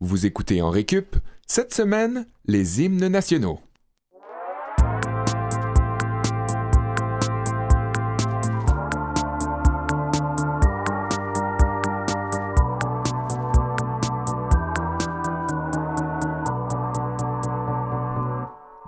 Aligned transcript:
Vous 0.00 0.26
écoutez 0.26 0.62
en 0.62 0.70
récup, 0.70 1.16
cette 1.48 1.74
semaine, 1.74 2.24
les 2.46 2.84
hymnes 2.84 3.08
nationaux. 3.08 3.58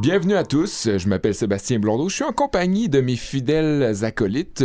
Bienvenue 0.01 0.35
à 0.35 0.45
tous, 0.45 0.91
je 0.97 1.09
m'appelle 1.09 1.35
Sébastien 1.35 1.81
Blondeau, 1.81 2.09
je 2.09 2.15
suis 2.15 2.25
en 2.25 2.33
compagnie 2.33 2.89
de 2.89 3.01
mes 3.01 3.17
fidèles 3.17 4.05
acolytes, 4.05 4.65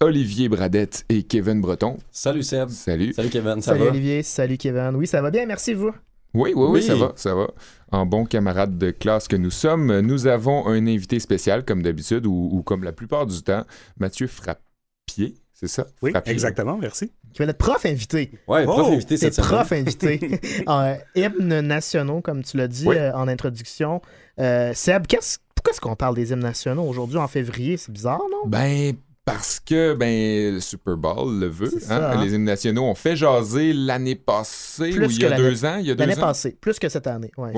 Olivier 0.00 0.48
Bradette 0.50 1.04
et 1.08 1.22
Kevin 1.22 1.60
Breton. 1.60 1.96
Salut 2.10 2.42
Seb. 2.42 2.68
Salut. 2.68 3.12
Salut 3.14 3.30
Kevin, 3.30 3.62
ça 3.62 3.72
salut 3.72 3.84
va? 3.84 3.90
Olivier, 3.90 4.22
salut 4.22 4.58
Kevin. 4.58 4.92
Oui, 4.94 5.06
ça 5.06 5.22
va 5.22 5.30
bien, 5.30 5.46
merci 5.46 5.72
vous. 5.72 5.90
Oui, 6.34 6.52
oui, 6.54 6.66
oui, 6.66 6.68
Oui. 6.70 6.82
ça 6.82 6.94
va, 6.96 7.12
ça 7.16 7.34
va. 7.34 7.48
En 7.92 8.04
bon 8.04 8.26
camarade 8.26 8.76
de 8.76 8.90
classe 8.90 9.26
que 9.26 9.36
nous 9.36 9.50
sommes, 9.50 10.00
nous 10.00 10.26
avons 10.26 10.66
un 10.66 10.86
invité 10.86 11.18
spécial, 11.18 11.64
comme 11.64 11.82
d'habitude, 11.82 12.26
ou, 12.26 12.50
ou 12.52 12.62
comme 12.62 12.84
la 12.84 12.92
plupart 12.92 13.26
du 13.26 13.42
temps, 13.42 13.64
Mathieu 13.98 14.26
Frappier, 14.26 15.34
c'est 15.54 15.68
ça? 15.68 15.86
Oui, 16.02 16.10
Frappier. 16.10 16.32
exactement, 16.34 16.76
merci. 16.76 17.10
Qui 17.32 17.42
va 17.42 17.48
être 17.50 17.56
prof 17.56 17.86
invité. 17.86 18.30
Ouais, 18.48 18.64
prof 18.64 18.86
Oh, 18.90 18.92
invité 18.92 19.16
C'est 19.16 19.32
cette 19.32 19.34
semaine. 19.36 19.48
prof 19.50 19.72
invité. 19.72 20.40
Euh, 20.68 20.94
hymnes 21.14 21.60
nationaux, 21.62 22.20
comme 22.20 22.42
tu 22.44 22.58
l'as 22.58 22.68
dit 22.68 22.86
Oui. 22.86 22.96
euh, 22.98 23.14
en 23.14 23.28
introduction. 23.28 24.02
Euh, 24.38 24.74
Seb, 24.74 25.06
qu'est-ce- 25.06 25.38
pourquoi 25.54 25.72
est-ce 25.72 25.80
qu'on 25.80 25.96
parle 25.96 26.16
des 26.16 26.32
hymnes 26.32 26.40
nationaux 26.40 26.84
aujourd'hui 26.84 27.16
en 27.16 27.28
février? 27.28 27.78
C'est 27.78 27.92
bizarre, 27.92 28.20
non? 28.30 28.46
Ben, 28.48 28.94
parce 29.26 29.58
que 29.58 29.92
ben, 29.94 30.54
le 30.54 30.60
Super 30.60 30.96
Bowl 30.96 31.40
le 31.40 31.48
veut. 31.48 31.68
C'est 31.68 31.80
ça, 31.80 32.12
hein. 32.12 32.16
hein. 32.16 32.24
Les 32.24 32.32
hymnes 32.32 32.44
nationaux 32.44 32.84
ont 32.84 32.94
fait 32.94 33.16
jaser 33.16 33.72
l'année 33.72 34.14
passée, 34.14 34.90
Plus 34.90 35.06
ou 35.06 35.10
il 35.10 35.20
y 35.20 35.24
a 35.24 35.36
deux 35.36 35.64
ans. 35.64 35.78
Il 35.78 35.86
y 35.86 35.90
a 35.90 35.96
deux 35.96 36.06
L'année 36.06 36.18
passée, 36.18 36.56
plus 36.58 36.78
que 36.78 36.88
cette 36.88 37.08
année. 37.08 37.32
Ouais. 37.36 37.52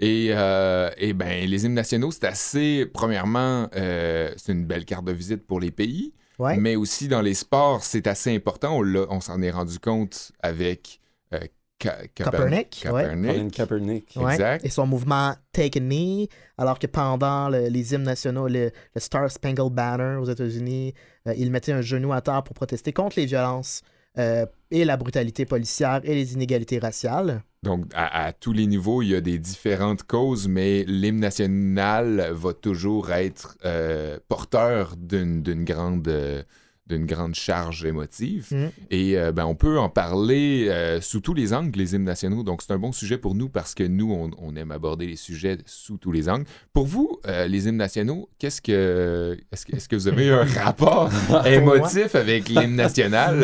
Et, 0.00 0.30
euh, 0.32 0.90
et 0.98 1.12
ben, 1.12 1.48
les 1.48 1.64
hymnes 1.64 1.74
nationaux, 1.74 2.10
c'est 2.10 2.24
assez. 2.24 2.84
Premièrement, 2.92 3.70
euh, 3.76 4.32
c'est 4.36 4.52
une 4.52 4.66
belle 4.66 4.84
carte 4.84 5.04
de 5.04 5.12
visite 5.12 5.46
pour 5.46 5.60
les 5.60 5.70
pays. 5.70 6.12
Ouais. 6.40 6.56
Mais 6.56 6.74
aussi 6.74 7.06
dans 7.06 7.22
les 7.22 7.34
sports, 7.34 7.84
c'est 7.84 8.08
assez 8.08 8.34
important. 8.34 8.76
On, 8.76 9.06
on 9.08 9.20
s'en 9.20 9.40
est 9.42 9.52
rendu 9.52 9.78
compte 9.78 10.32
avec 10.40 11.00
euh, 11.32 11.38
Ka- 11.78 12.06
Kaeper- 12.14 12.30
Kaepernick, 12.30 12.86
ouais. 12.86 13.02
Kaepernick. 13.02 13.32
Colin 13.34 13.48
Kaepernick. 13.50 14.12
Ouais. 14.16 14.32
Exact. 14.32 14.64
Et 14.64 14.70
son 14.70 14.86
mouvement 14.86 15.34
Take 15.52 15.78
a 15.78 15.80
Knee, 15.80 16.28
alors 16.56 16.78
que 16.78 16.86
pendant 16.86 17.48
le- 17.50 17.68
les 17.68 17.92
hymnes 17.94 18.02
nationaux, 18.04 18.48
le, 18.48 18.70
le 18.94 19.00
Star 19.00 19.30
Spangled 19.30 19.72
Banner 19.72 20.16
aux 20.20 20.24
États-Unis, 20.30 20.94
euh, 21.28 21.34
il 21.36 21.50
mettait 21.50 21.72
un 21.72 21.82
genou 21.82 22.12
à 22.14 22.20
terre 22.22 22.42
pour 22.42 22.54
protester 22.54 22.92
contre 22.92 23.18
les 23.18 23.26
violences 23.26 23.82
euh, 24.18 24.46
et 24.70 24.86
la 24.86 24.96
brutalité 24.96 25.44
policière 25.44 26.00
et 26.04 26.14
les 26.14 26.32
inégalités 26.32 26.78
raciales. 26.78 27.42
Donc, 27.62 27.84
à, 27.94 28.26
à 28.28 28.32
tous 28.32 28.52
les 28.54 28.66
niveaux, 28.66 29.02
il 29.02 29.08
y 29.10 29.14
a 29.14 29.20
des 29.20 29.38
différentes 29.38 30.04
causes, 30.04 30.48
mais 30.48 30.84
l'hymne 30.86 31.20
national 31.20 32.30
va 32.32 32.52
toujours 32.54 33.10
être 33.10 33.56
euh, 33.66 34.18
porteur 34.28 34.94
d'une 34.96 35.42
d'une 35.42 35.64
grande, 35.64 36.08
euh, 36.08 36.42
d'une 36.86 37.04
grande 37.06 37.34
charge 37.34 37.84
émotive. 37.84 38.46
Mhm. 38.52 38.70
Et 38.90 39.18
euh, 39.18 39.32
ben, 39.32 39.44
on 39.44 39.54
peut 39.54 39.78
en 39.78 39.88
parler 39.88 40.68
euh, 40.70 41.00
sous 41.00 41.20
tous 41.20 41.34
les 41.34 41.52
angles, 41.52 41.76
les 41.78 41.94
hymnes 41.94 42.04
nationaux. 42.04 42.42
Donc, 42.44 42.62
c'est 42.62 42.72
un 42.72 42.78
bon 42.78 42.92
sujet 42.92 43.18
pour 43.18 43.34
nous 43.34 43.48
parce 43.48 43.74
que 43.74 43.82
nous, 43.82 44.12
on, 44.12 44.30
on 44.38 44.54
aime 44.56 44.70
aborder 44.70 45.06
les 45.06 45.16
sujets 45.16 45.58
sous 45.66 45.98
tous 45.98 46.12
les 46.12 46.28
angles. 46.28 46.44
Pour 46.72 46.86
vous, 46.86 47.18
euh, 47.26 47.46
les 47.48 47.66
hymnes 47.68 47.76
nationaux, 47.76 48.28
qu'est-ce 48.38 48.62
que. 48.62 49.36
Est-ce 49.52 49.66
que, 49.66 49.76
est-ce 49.76 49.88
que 49.88 49.96
vous 49.96 50.06
avez 50.08 50.30
un 50.30 50.44
rapport 50.44 51.10
émotif 51.46 52.14
avec 52.14 52.48
l'hymne 52.48 52.76
national? 52.76 53.36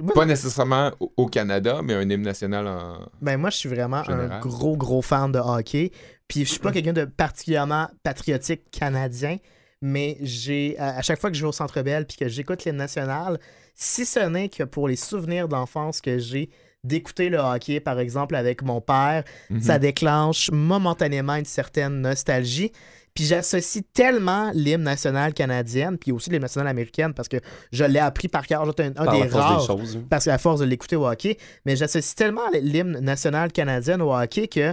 Moi, 0.00 0.14
Pas 0.14 0.24
nécessairement 0.26 0.90
au- 1.00 1.12
au 1.16 1.26
Canada, 1.26 1.80
mais 1.84 1.94
un 1.94 2.08
hymne 2.08 2.22
national 2.22 2.66
en. 2.66 2.98
Ben 3.20 3.36
moi, 3.36 3.50
je 3.50 3.56
suis 3.56 3.68
vraiment 3.68 4.02
Général. 4.04 4.32
un 4.32 4.40
gros, 4.40 4.76
gros 4.76 5.02
fan 5.02 5.30
de 5.32 5.38
hockey. 5.38 5.90
Puis 6.28 6.44
je 6.44 6.50
suis 6.50 6.60
pas 6.60 6.70
quelqu'un 6.72 6.92
de 6.92 7.04
particulièrement 7.04 7.88
patriotique 8.04 8.62
canadien, 8.70 9.36
mais 9.82 10.16
j'ai 10.20 10.76
à 10.78 11.02
chaque 11.02 11.20
fois 11.20 11.30
que 11.30 11.36
je 11.36 11.42
vais 11.42 11.48
au 11.48 11.52
Centre 11.52 11.80
Bell 11.82 12.06
puis 12.06 12.16
que 12.16 12.28
j'écoute 12.28 12.64
l'hymne 12.64 12.76
national, 12.76 13.38
si 13.74 14.04
ce 14.04 14.20
n'est 14.20 14.48
que 14.48 14.62
pour 14.64 14.88
les 14.88 14.96
souvenirs 14.96 15.48
d'enfance 15.48 16.00
que 16.00 16.18
j'ai 16.18 16.50
d'écouter 16.84 17.28
le 17.28 17.38
hockey, 17.38 17.78
par 17.80 17.98
exemple, 18.00 18.34
avec 18.34 18.62
mon 18.62 18.80
père, 18.80 19.24
Mhm. 19.50 19.60
ça 19.60 19.78
déclenche 19.78 20.50
momentanément 20.50 21.34
une 21.34 21.44
certaine 21.44 22.00
nostalgie. 22.00 22.72
Puis 23.12 23.24
j'associe 23.24 23.82
tellement 23.92 24.50
l'hymne 24.54 24.84
national 24.84 25.34
canadienne, 25.34 25.98
puis 25.98 26.12
aussi 26.12 26.30
l'hymne 26.30 26.42
national 26.42 26.68
américaine, 26.68 27.12
parce 27.12 27.28
que 27.28 27.38
je 27.72 27.84
l'ai 27.84 27.98
appris 27.98 28.28
par 28.28 28.46
cœur. 28.46 28.64
J'étais 28.66 28.84
un, 28.84 28.90
un 28.96 29.04
Par 29.04 29.14
des 29.14 29.24
rares 29.24 29.60
des 29.60 29.66
choses. 29.66 29.96
hein. 29.96 30.04
parce 30.08 30.24
qu'à 30.26 30.38
force 30.38 30.60
de 30.60 30.64
l'écouter 30.64 30.96
au 30.96 31.06
hockey, 31.06 31.36
mais 31.66 31.74
j'associe 31.76 32.14
tellement 32.14 32.48
l'hymne 32.62 33.00
national 33.00 33.50
canadien 33.52 34.00
au 34.00 34.14
hockey 34.14 34.46
que 34.48 34.72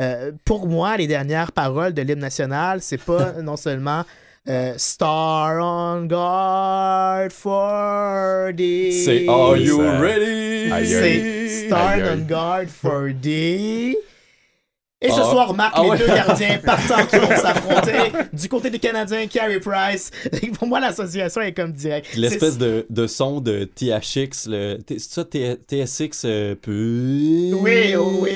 euh, 0.00 0.30
pour 0.44 0.68
moi, 0.68 0.96
les 0.96 1.06
dernières 1.08 1.50
paroles 1.50 1.92
de 1.94 2.02
l'hymne 2.02 2.20
national, 2.20 2.82
c'est 2.82 3.02
pas 3.02 3.32
non 3.42 3.56
seulement 3.56 4.04
euh, 4.48 4.74
Star 4.76 5.58
on 5.62 6.06
guard 6.06 7.30
for 7.32 8.50
thee. 8.56 8.92
C'est 9.04 9.28
Are 9.28 9.56
you 9.56 9.76
Ça- 9.82 9.98
ready? 10.00 10.86
C'est. 10.86 11.66
Star 11.66 11.98
on 12.14 12.18
guard 12.26 12.66
for 12.68 13.08
thee. 13.20 13.96
Et 15.00 15.10
ce 15.10 15.20
Ah. 15.20 15.30
soir, 15.30 15.54
Marc, 15.54 15.74
Ah 15.76 15.82
les 15.84 15.90
ouais. 15.90 15.98
deux 15.98 16.06
gardiens 16.08 16.58
qui 16.58 17.16
vont 17.18 17.36
s'affronter. 17.36 18.10
Du 18.32 18.48
côté 18.48 18.68
des 18.68 18.80
Canadiens, 18.80 19.28
Carey 19.28 19.60
Price. 19.60 20.10
Pour 20.58 20.66
moi, 20.66 20.80
l'association 20.80 21.40
est 21.40 21.52
comme 21.52 21.70
direct. 21.70 22.08
Puis 22.10 22.20
L'espèce 22.20 22.58
de, 22.58 22.84
de 22.90 23.06
son 23.06 23.40
de 23.40 23.62
THX, 23.62 24.48
le, 24.48 24.78
c'est 24.88 24.98
ça, 24.98 25.22
TSX, 25.24 26.22
euh, 26.24 26.56
peu- 26.60 27.52
Oui, 27.60 27.94
oh 27.96 28.18
oui. 28.22 28.32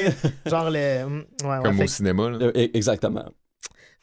Genre 0.47 0.71
le. 0.71 1.05
mm, 1.07 1.25
Ouais. 1.45 1.57
Comme 1.65 1.81
au 1.81 1.87
cinéma. 1.89 2.31
là. 2.31 2.39
Euh, 2.43 2.53
e- 2.55 2.71
Exactement. 2.75 3.25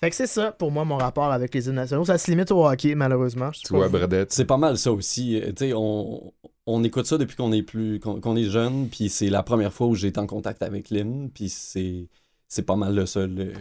Fait 0.01 0.09
que 0.09 0.15
c'est 0.15 0.27
ça 0.27 0.51
pour 0.53 0.71
moi 0.71 0.85
mon 0.85 0.97
rapport 0.97 1.31
avec 1.31 1.53
les 1.53 1.67
hymnes 1.67 1.75
nationaux. 1.75 2.05
Ça 2.05 2.17
se 2.17 2.31
limite 2.31 2.51
au 2.51 2.65
hockey, 2.65 2.95
malheureusement. 2.95 3.51
Tu 3.51 3.73
vois. 3.73 3.89
C'est 4.29 4.45
pas 4.45 4.57
mal 4.57 4.77
ça 4.77 4.91
aussi. 4.93 5.39
Euh, 5.41 5.47
Tu 5.47 5.65
sais, 5.67 5.73
on, 5.75 6.31
on 6.65 6.83
écoute 6.83 7.05
ça 7.05 7.17
depuis 7.17 7.35
qu'on 7.35 7.51
est 7.51 7.63
plus 7.63 7.99
qu'on 7.99 8.35
est 8.37 8.45
jeune, 8.49 8.87
puis 8.89 9.09
c'est 9.09 9.29
la 9.29 9.43
première 9.43 9.73
fois 9.73 9.87
où 9.87 9.95
j'ai 9.95 10.07
été 10.07 10.19
en 10.19 10.27
contact 10.27 10.63
avec 10.63 10.89
l'hymne, 10.89 11.29
puis 11.33 11.49
c'est 11.49 12.07
c'est 12.47 12.63
pas 12.63 12.75
mal 12.77 12.95
le 12.95 13.05
seul. 13.05 13.35
euh, 13.39 13.53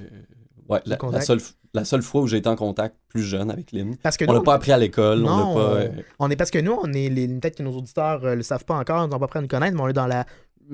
ouais, 0.68 0.80
la, 0.86 1.20
seule 1.20 1.40
la 1.74 1.84
seule 1.84 2.02
fois 2.02 2.22
où 2.22 2.26
j'ai 2.26 2.38
été 2.38 2.48
en 2.48 2.56
contact 2.56 2.96
plus 3.08 3.22
jeune 3.22 3.50
avec 3.50 3.72
l'hymne. 3.72 3.96
Parce 4.02 4.16
que 4.16 4.24
On 4.28 4.32
l'a 4.32 4.40
pas 4.40 4.54
appris 4.54 4.72
à 4.72 4.78
l'école, 4.78 5.24
on 5.24 5.54
pas. 5.54 5.60
euh, 5.80 5.88
on 6.18 6.30
est 6.30 6.36
parce 6.36 6.50
que 6.50 6.58
nous, 6.58 6.72
on 6.72 6.92
est 6.92 7.08
les 7.08 7.28
peut-être 7.28 7.56
que 7.56 7.62
nos 7.62 7.72
auditeurs 7.76 8.24
euh, 8.24 8.34
le 8.34 8.42
savent 8.42 8.64
pas 8.64 8.76
encore, 8.76 9.04
ils 9.04 9.10
n'ont 9.10 9.18
pas 9.18 9.26
prêt 9.26 9.40
à 9.40 9.42
nous 9.42 9.48
connaître, 9.48 9.74
mais 9.76 9.82
on 9.82 9.88
est 9.88 9.92
dans 9.92 10.06
la 10.06 10.24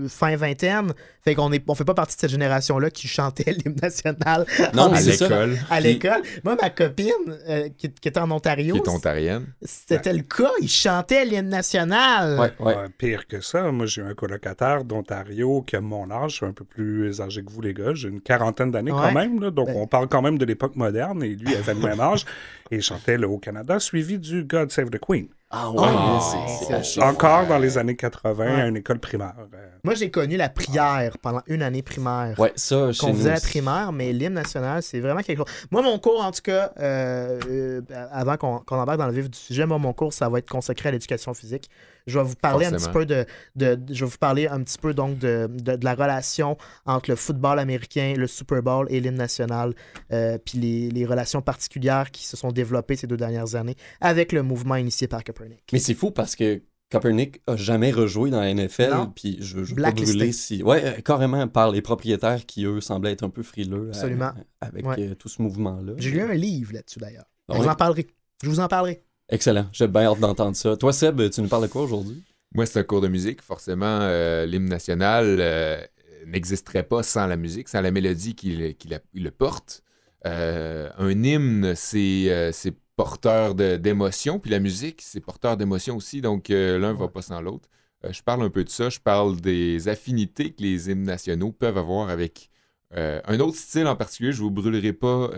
fin 0.09 0.35
vingtaine. 0.37 0.93
Fait 1.23 1.35
qu'on 1.35 1.51
est 1.53 1.63
on 1.69 1.75
fait 1.75 1.85
pas 1.85 1.95
partie 1.95 2.17
de 2.17 2.21
cette 2.21 2.31
génération-là 2.31 2.91
qui 2.91 3.09
chantait 3.09 3.53
l'hymne 3.65 3.77
national 3.81 4.45
Non, 4.75 4.93
À 4.93 5.01
l'école, 5.01 5.59
à 5.71 5.75
Puis- 5.77 5.85
l'école. 5.85 6.23
Moi, 6.45 6.57
ma 6.61 6.71
copine 6.71 7.13
euh, 7.49 7.69
qui, 7.77 7.91
qui 7.93 8.09
était 8.09 8.21
en 8.21 8.31
Ontario, 8.31 8.75
qui 8.75 8.81
est 8.81 8.89
ontarienne. 8.89 9.47
c'était 9.63 10.13
le 10.13 10.23
cas. 10.23 10.51
Il 10.61 10.69
chantait 10.69 11.25
l'hymne 11.25 11.49
national. 11.49 12.39
Ouais, 12.39 12.53
ouais. 12.61 12.77
Euh, 12.77 12.89
pire 12.97 13.27
que 13.27 13.41
ça, 13.41 13.71
moi 13.73 13.87
j'ai 13.87 14.03
un 14.03 14.15
colocataire 14.15 14.85
d'Ontario 14.85 15.63
qui 15.63 15.77
a 15.77 15.81
mon 15.81 16.11
âge, 16.11 16.33
je 16.33 16.37
suis 16.37 16.47
un 16.47 16.53
peu 16.53 16.65
plus 16.65 17.21
âgé 17.21 17.43
que 17.45 17.51
vous 17.51 17.61
les 17.63 17.75
gars, 17.75 17.95
j'ai 17.95 18.09
une 18.09 18.21
quarantaine 18.21 18.71
d'années 18.71 18.93
Ouais. 18.93 18.99
quand 19.01 19.13
même, 19.13 19.41
là, 19.41 19.51
donc 19.51 19.69
Ben- 19.69 19.77
on 19.77 19.87
parle 19.87 20.09
quand 20.09 20.23
même 20.23 20.39
de 20.39 20.45
l'époque 20.45 20.77
moderne 20.77 21.23
et 21.23 21.29
lui 21.31 21.47
il 21.53 21.55
avait 21.57 21.75
le 21.75 21.81
même 21.81 22.01
âge 22.01 22.25
et 22.71 22.77
il 22.77 22.83
chantait 22.83 23.17
le 23.17 23.27
Haut-Canada 23.27 23.79
suivi 23.81 24.19
du 24.19 24.45
God 24.45 24.71
Save 24.71 24.91
the 24.91 24.99
Queen. 24.99 25.29
Ah 25.57 25.71
ouais, 25.71 25.83
Ah, 25.87 26.19
c'est- 26.21 26.55
c'est 26.59 26.65
c'est- 26.65 26.75
assez 26.75 27.01
Encore 27.03 27.47
dans 27.47 27.59
les 27.59 27.79
années 27.79 27.95
80 27.95 28.45
Ouais. 28.57 28.61
à 28.63 28.67
une 28.67 28.77
école 28.77 28.99
primaire. 28.99 29.35
Euh, 29.39 29.57
Moi, 29.85 29.95
j'ai 29.95 30.11
connu 30.11 30.37
la 30.37 30.49
prière 30.49 31.17
pendant 31.19 31.43
une 31.47 31.63
année 31.63 31.83
primaire. 31.83 32.35
Ouais, 32.41 32.53
ça, 32.57 32.91
chez 32.93 32.99
qu'on 33.07 33.15
faisait 33.15 33.31
à 33.31 33.35
la 33.35 33.41
primaire, 33.41 33.93
mais 33.93 34.13
l'hymne 34.13 34.35
national, 34.35 34.83
c'est 34.83 34.99
vraiment 35.01 35.21
quelque 35.21 35.39
chose. 35.39 35.67
Moi, 35.71 35.83
mon 35.83 35.99
cours, 35.99 36.25
en 36.25 36.33
tout 36.33 36.43
cas, 36.43 36.73
euh, 36.81 37.39
euh, 37.49 37.81
avant 38.11 38.37
qu'on 38.37 38.59
qu'on 38.59 38.77
embarque 38.81 38.99
dans 38.99 39.07
le 39.07 39.13
vif 39.13 39.31
du 39.31 39.39
sujet, 39.39 39.65
moi, 39.67 39.79
mon 39.79 39.93
cours, 39.93 40.13
ça 40.13 40.29
va 40.29 40.39
être 40.39 40.49
consacré 40.51 40.89
à 40.89 40.93
l'éducation 40.93 41.35
physique. 41.35 41.71
Je 42.07 42.19
vais 42.19 42.25
vous 42.25 42.35
parler 42.35 42.67
un 42.67 42.73
petit 42.73 42.89
peu 42.91 43.07
de, 43.07 43.25
de- 43.57 43.75
de- 43.77 43.95
Je 43.95 44.05
vais 44.05 44.11
vous 44.11 44.19
parler 44.19 44.47
un 44.47 44.63
petit 44.63 44.77
peu 44.79 44.93
donc 44.93 45.19
de, 45.19 45.49
de- 45.51 45.79
la 45.83 45.95
relation 45.95 46.57
entre 46.85 47.11
le 47.11 47.17
football 47.17 47.59
américain, 47.59 48.15
le 48.17 48.27
Super 48.27 48.63
Bowl 48.63 48.87
et 48.91 49.01
l'hymne 49.01 49.17
national, 49.17 49.75
euh, 50.13 50.37
puis 50.39 50.59
les, 50.59 50.91
les 50.91 51.07
relations 51.07 51.41
particulières 51.43 52.11
qui 52.11 52.25
se 52.27 52.37
sont 52.37 52.53
développées 52.53 52.97
ces 52.97 53.07
deux 53.07 53.17
dernières 53.17 53.55
années 53.55 53.77
avec 54.01 54.33
le 54.33 54.43
mouvement 54.43 54.77
initié 54.77 55.09
par 55.09 55.25
Copernic. 55.25 55.63
Mais 55.73 55.79
c'est 55.79 55.95
fou 55.95 56.11
parce 56.11 56.37
que 56.37 56.63
Kaepernick 56.91 57.41
a 57.47 57.57
jamais 57.57 57.91
rejoué 57.91 58.29
dans 58.31 58.41
la 58.41 58.53
NFL, 58.53 58.93
puis 59.17 59.39
je, 59.41 59.59
veux 59.59 59.75
pas 59.75 59.91
brûler 59.91 60.33
si... 60.33 60.63
Ouais, 60.63 60.85
euh, 60.85 61.01
carrément 61.01 61.49
par 61.49 61.71
les 61.71 61.81
propriétaires 61.81 62.45
qui, 62.47 62.67
eux, 62.67 62.81
semblaient 62.83 63.13
être 63.13 63.23
un 63.25 63.31
peu 63.31 63.43
frileux 63.43 63.89
Absolument. 63.89 64.33
avec 64.61 64.87
Ouais. 64.87 65.01
euh, 65.01 65.15
tout 65.15 65.29
ce 65.31 65.41
mouvement-là. 65.41 65.95
J'ai 65.97 66.11
lu 66.11 66.21
un 66.21 66.35
livre 66.35 66.75
là-dessus, 66.75 66.99
d'ailleurs. 66.99 67.25
Je 67.51 67.57
vous 67.57 67.67
en 67.67 67.75
parlerai. 67.75 68.07
Je 68.43 68.49
vous 68.51 68.61
en 68.61 68.69
parlerai. 68.69 69.03
Excellent, 69.29 69.67
j'ai 69.73 69.89
bien 69.89 70.03
hâte 70.03 70.21
d'entendre 70.21 70.57
ça. 70.57 70.77
Toi, 70.77 70.93
Seb, 70.93 71.31
tu 71.31 71.41
nous 71.41 71.49
parles 71.49 71.63
de 71.67 71.73
quoi 71.73 71.83
aujourd'hui? 71.83 72.23
Moi, 72.55 72.67
c'est 72.67 72.79
un 72.79 72.83
cours 72.85 73.01
de 73.01 73.09
musique. 73.09 73.43
Forcément, 73.43 73.87
euh, 74.03 74.47
l'hymne 74.47 74.69
national 74.69 75.39
euh, 75.41 75.83
n'existerait 76.27 76.83
pas 76.85 77.03
sans 77.03 77.27
la 77.27 77.37
musique, 77.37 77.69
sans 77.69 77.81
la 77.81 77.91
mélodie 77.91 78.35
qui, 78.35 78.55
le- 78.57 78.73
qui 78.73 78.89
la- 78.89 79.01
le 79.15 79.31
porte. 79.31 79.83
Euh, 80.27 80.91
un 80.99 81.11
hymne, 81.11 81.75
c'est 81.75 82.73
porteur 82.97 83.55
d'émotion, 83.57 84.39
puis 84.39 84.51
la 84.53 84.61
musique, 84.61 85.03
c'est 85.03 85.21
porteur 85.21 85.57
d'émotion 85.57 85.97
aussi, 85.97 86.21
donc 86.21 86.49
l'un 86.49 86.93
va 86.95 87.09
pas 87.09 87.23
sans 87.23 87.41
l'autre. 87.41 87.69
je 88.09 88.23
parle 88.23 88.43
un 88.43 88.51
peu 88.51 88.63
de 88.63 88.69
ça. 88.71 88.89
Je 88.89 89.01
parle 89.01 89.41
des 89.41 89.89
affinités 89.89 90.53
que 90.53 90.63
les 90.63 90.91
hymnes 90.91 91.03
nationaux 91.03 91.51
peuvent 91.51 91.79
avoir 91.79 92.09
avec 92.11 92.51
un 92.93 93.41
autre 93.41 93.57
style 93.57 93.87
en 93.89 93.97
particulier. 93.97 94.33
Je 94.33 94.43
vous 94.43 94.51
brûlerai 94.53 94.93
pas 94.93 95.29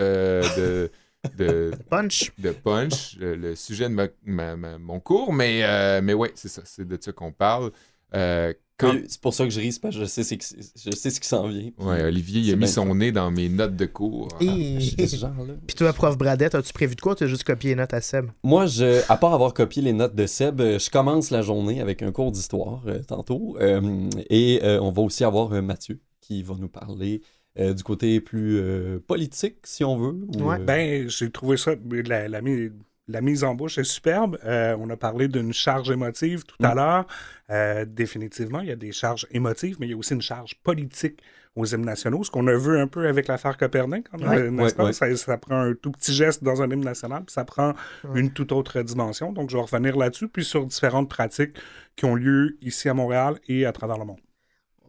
de, 0.51 0.91
de, 1.39 1.73
Punch. 1.91 2.33
de 2.39 2.51
punch, 2.51 3.17
le, 3.19 3.35
le 3.37 3.55
sujet 3.57 3.89
de 3.89 3.95
ma- 3.95 4.09
ma- 4.25 4.57
ma- 4.57 4.79
mon 4.79 5.01
cours, 5.01 5.33
mais, 5.33 5.61
euh, 5.65 6.01
mais 6.03 6.15
ouais, 6.15 6.33
c'est 6.35 6.49
ça, 6.49 6.63
c'est 6.65 6.87
de 6.87 6.99
ça 7.01 7.13
qu'on 7.13 7.33
parle. 7.33 7.71
Euh, 8.15 8.53
quand... 8.79 8.93
C'est 9.09 9.21
pour 9.23 9.33
ça 9.33 9.45
que 9.45 9.51
je 9.51 9.59
ris, 9.59 9.79
parce 9.81 9.95
que 9.95 10.01
je 10.03 10.05
sais, 10.07 10.23
c'est 10.23 10.39
je 10.43 10.91
sais 10.95 11.09
ce 11.11 11.19
qui 11.19 11.27
s'en 11.27 11.49
vient. 11.49 11.71
Ouais, 11.79 12.03
Olivier, 12.05 12.43
il 12.43 12.53
a 12.53 12.57
mis 12.57 12.69
son 12.69 12.95
nez 12.95 13.11
dans 13.11 13.31
mes 13.31 13.49
notes 13.49 13.75
de 13.75 13.87
cours. 13.87 14.29
Et- 14.39 14.79
genre-là. 15.17 15.55
Puis 15.67 15.75
toi, 15.77 15.93
prof 15.95 16.19
Bradette, 16.19 16.55
as-tu 16.55 16.75
prévu 16.75 16.95
de 16.95 17.01
quoi 17.01 17.13
ou 17.13 17.15
t'as 17.15 17.27
juste 17.27 17.45
copié 17.45 17.71
les 17.71 17.77
notes 17.77 17.95
à 17.95 18.03
Seb? 18.03 18.27
Moi, 18.43 18.67
je, 18.67 19.01
à 19.11 19.17
part 19.17 19.33
avoir 19.33 19.55
copié 19.55 19.81
les 19.81 19.95
notes 19.95 20.15
de 20.15 20.27
Seb, 20.27 20.61
euh, 20.61 20.79
je 20.79 20.91
commence 20.91 21.31
la 21.31 21.41
journée 21.41 21.81
avec 21.81 22.03
un 22.03 22.13
cours 22.13 22.31
d'histoire 22.33 22.83
euh, 22.87 22.99
tantôt. 23.03 23.57
Euh, 23.61 24.11
et 24.29 24.61
euh, 24.63 24.79
on 24.83 24.93
va 24.93 25.01
aussi 25.01 25.25
avoir 25.25 25.53
euh, 25.55 25.63
Mathieu 25.63 26.01
qui 26.21 26.43
va 26.43 26.55
nous 26.59 26.69
parler 26.69 27.23
euh, 27.59 27.73
du 27.75 27.83
côté 27.83 28.21
plus 28.21 28.59
euh, 28.59 28.99
politique, 29.07 29.57
si 29.65 29.85
on 29.85 29.97
veut. 29.97 30.17
ou, 30.37 30.43
Ouais. 30.49 30.57
euh, 30.61 30.65
Ben, 30.65 31.09
j'ai 31.09 31.31
trouvé 31.31 31.57
ça, 31.57 31.73
la, 31.91 32.29
la, 32.29 32.41
mi- 32.43 32.71
la 33.09 33.21
mise 33.21 33.45
en 33.45 33.55
bouche 33.55 33.79
est 33.79 33.85
superbe. 33.85 34.39
Euh, 34.45 34.77
on 34.79 34.91
a 34.91 34.97
parlé 34.97 35.29
d'une 35.29 35.53
charge 35.53 35.91
émotive 35.91 36.45
tout 36.45 36.57
à 36.63 36.73
Mm. 36.73 36.77
l'heure. 36.77 37.07
Euh, 37.51 37.85
définitivement, 37.87 38.61
il 38.61 38.69
y 38.69 38.73
a 38.73 38.77
des 38.77 38.93
charges 38.93 39.27
émotives, 39.31 39.77
mais 39.81 39.87
il 39.87 39.91
y 39.91 39.95
a 39.95 39.97
aussi 39.97 40.15
une 40.15 40.23
charge 40.23 40.55
politique 40.63 41.21
aux 41.55 41.65
hymnes 41.65 41.87
nationaux, 41.87 42.23
ce 42.23 42.31
qu'on 42.31 42.47
a 42.49 42.55
vu 42.59 42.77
un 42.79 42.87
peu 42.87 43.09
avec 43.09 43.29
l'affaire 43.29 43.57
Copernic. 43.57 44.05
hein, 44.13 44.19
Ouais. 44.29 44.51
n'est-ce 44.51 44.73
Ouais, 44.73 44.77
pas? 44.77 44.85
ouais. 44.85 44.93
Ça, 44.93 45.17
ça 45.17 45.39
prend 45.39 45.59
un 45.59 45.73
tout 45.73 45.91
petit 45.91 46.13
geste 46.13 46.45
dans 46.45 46.61
un 46.61 46.69
hymne 46.71 46.85
national, 46.85 47.23
puis 47.25 47.33
ça 47.33 47.45
prend 47.47 47.73
Ouais. 48.05 48.21
une 48.21 48.31
toute 48.31 48.53
autre 48.53 48.83
dimension. 48.83 49.33
Donc, 49.33 49.49
je 49.49 49.57
vais 49.57 49.63
revenir 49.63 49.97
là-dessus, 49.97 50.29
puis 50.29 50.45
sur 50.45 50.67
différentes 50.67 51.09
pratiques 51.09 51.57
qui 51.95 52.05
ont 52.05 52.15
lieu 52.15 52.59
ici 52.61 52.91
à 52.91 52.95
Montréal 52.95 53.37
et 53.49 53.65
à 53.65 53.73
travers 53.73 53.97
le 53.97 54.05
monde. 54.05 54.19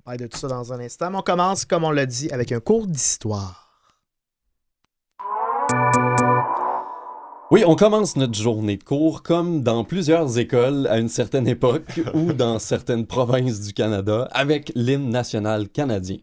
Parler 0.08 0.20
de 0.24 0.28
tout 0.28 0.38
ça 0.38 0.48
dans 0.48 0.72
un 0.72 0.80
instant. 0.80 1.12
Mais 1.12 1.18
on 1.18 1.22
commence, 1.22 1.66
comme 1.66 1.84
on 1.84 1.92
l'a 1.92 2.06
dit, 2.06 2.30
avec 2.32 2.54
un 2.54 2.62
cours 2.62 2.88
d'histoire. 2.88 3.84
Oui, 7.52 7.66
on 7.68 7.76
commence 7.76 8.16
notre 8.16 8.36
journée 8.36 8.78
de 8.78 8.86
cours 8.86 9.22
comme 9.22 9.64
dans 9.64 9.84
plusieurs 9.84 10.40
écoles 10.40 10.88
à 10.88 10.98
une 11.00 11.10
certaine 11.10 11.46
époque 11.46 12.00
ou 12.14 12.32
dans 12.32 12.58
certaines 12.58 13.06
provinces 13.06 13.60
du 13.60 13.74
Canada 13.74 14.30
avec 14.32 14.72
l'hymne 14.76 15.10
national 15.10 15.68
canadien. 15.68 16.20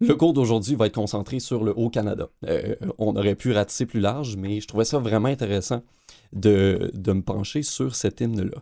Le 0.00 0.16
cours 0.16 0.32
d'aujourd'hui 0.32 0.74
va 0.74 0.86
être 0.86 0.96
concentré 0.96 1.38
sur 1.38 1.62
le 1.62 1.72
Haut-Canada. 1.78 2.30
Euh, 2.48 2.74
on 2.98 3.14
aurait 3.14 3.36
pu 3.36 3.52
ratisser 3.52 3.86
plus 3.86 4.00
large, 4.00 4.34
mais 4.38 4.60
je 4.60 4.66
trouvais 4.66 4.84
ça 4.84 4.98
vraiment 4.98 5.28
intéressant 5.28 5.84
de, 6.32 6.90
de 6.94 7.12
me 7.12 7.22
pencher 7.22 7.62
sur 7.62 7.94
cet 7.94 8.22
hymne-là. 8.22 8.60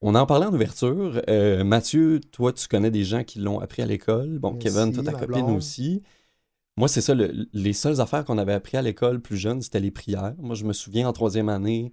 On 0.00 0.14
en 0.14 0.26
parlait 0.26 0.46
en 0.46 0.54
ouverture. 0.54 1.20
Euh, 1.28 1.64
Mathieu, 1.64 2.20
toi, 2.32 2.52
tu 2.52 2.68
connais 2.68 2.90
des 2.90 3.04
gens 3.04 3.24
qui 3.24 3.40
l'ont 3.40 3.58
appris 3.58 3.82
à 3.82 3.86
l'école. 3.86 4.38
Bon, 4.38 4.54
Kevin, 4.54 4.92
toi, 4.92 5.02
ta 5.02 5.12
copine 5.12 5.44
blonde. 5.46 5.56
aussi. 5.56 6.02
Moi, 6.76 6.86
c'est 6.86 7.00
ça, 7.00 7.14
le- 7.14 7.48
les 7.52 7.72
seules 7.72 8.00
affaires 8.00 8.24
qu'on 8.24 8.38
avait 8.38 8.52
appris 8.52 8.76
à 8.76 8.82
l'école 8.82 9.20
plus 9.20 9.36
jeune, 9.36 9.60
c'était 9.60 9.80
les 9.80 9.90
prières. 9.90 10.34
Moi, 10.38 10.54
je 10.54 10.64
me 10.64 10.72
souviens 10.72 11.08
en 11.08 11.12
troisième 11.12 11.48
année, 11.48 11.92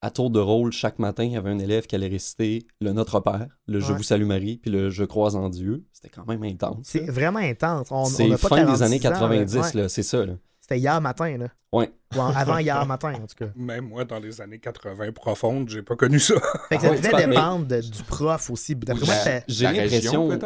à 0.00 0.10
tour 0.10 0.30
de 0.30 0.40
rôle, 0.40 0.72
chaque 0.72 0.98
matin, 0.98 1.24
il 1.24 1.32
y 1.32 1.36
avait 1.36 1.50
un 1.50 1.58
élève 1.58 1.86
qui 1.86 1.94
allait 1.94 2.08
réciter 2.08 2.66
le 2.80 2.92
Notre 2.92 3.20
Père, 3.20 3.58
le 3.66 3.78
Je 3.80 3.92
vous 3.92 4.02
salue 4.02 4.24
Marie, 4.24 4.56
puis 4.56 4.70
le 4.70 4.88
Je 4.88 5.04
crois 5.04 5.36
en 5.36 5.50
Dieu. 5.50 5.84
C'était 5.92 6.08
quand 6.08 6.26
même 6.26 6.42
intense. 6.44 6.78
C'est 6.84 7.04
vraiment 7.10 7.38
intense. 7.40 7.88
On, 7.90 7.96
on 8.00 8.04
C'est 8.06 8.26
pas 8.30 8.36
fin 8.38 8.56
des 8.56 8.62
46 8.62 8.82
années 8.82 8.96
ans, 9.06 9.10
là. 9.10 9.10
90, 9.10 9.56
Ouais. 9.58 9.82
là, 9.82 9.88
c'est 9.90 10.02
ça. 10.02 10.24
Là. 10.24 10.32
C'était 10.62 10.78
hier 10.78 11.00
matin, 11.00 11.36
là. 11.38 11.48
Ouais. 11.72 11.90
Ou 12.14 12.18
en- 12.20 12.26
avant 12.34 12.58
hier 12.58 12.86
matin, 12.86 13.14
en 13.14 13.26
tout 13.26 13.34
cas. 13.36 13.50
Même 13.56 13.88
moi, 13.88 14.04
dans 14.04 14.20
les 14.20 14.40
années 14.40 14.60
80 14.60 15.10
profondes, 15.12 15.68
j'ai 15.68 15.82
pas 15.82 15.96
connu 15.96 16.20
ça. 16.20 16.34
Fait 16.68 16.76
que 16.76 16.82
ça 16.82 16.90
devait 16.94 17.26
dépendre 17.26 17.66
de- 17.66 17.80
du 17.80 18.02
prof 18.04 18.48
aussi. 18.50 18.76
D'après 18.76 19.04
moi, 19.06 19.14
J'ai 19.48 19.64
l'impression? 19.64 20.28
Ouais. 20.28 20.38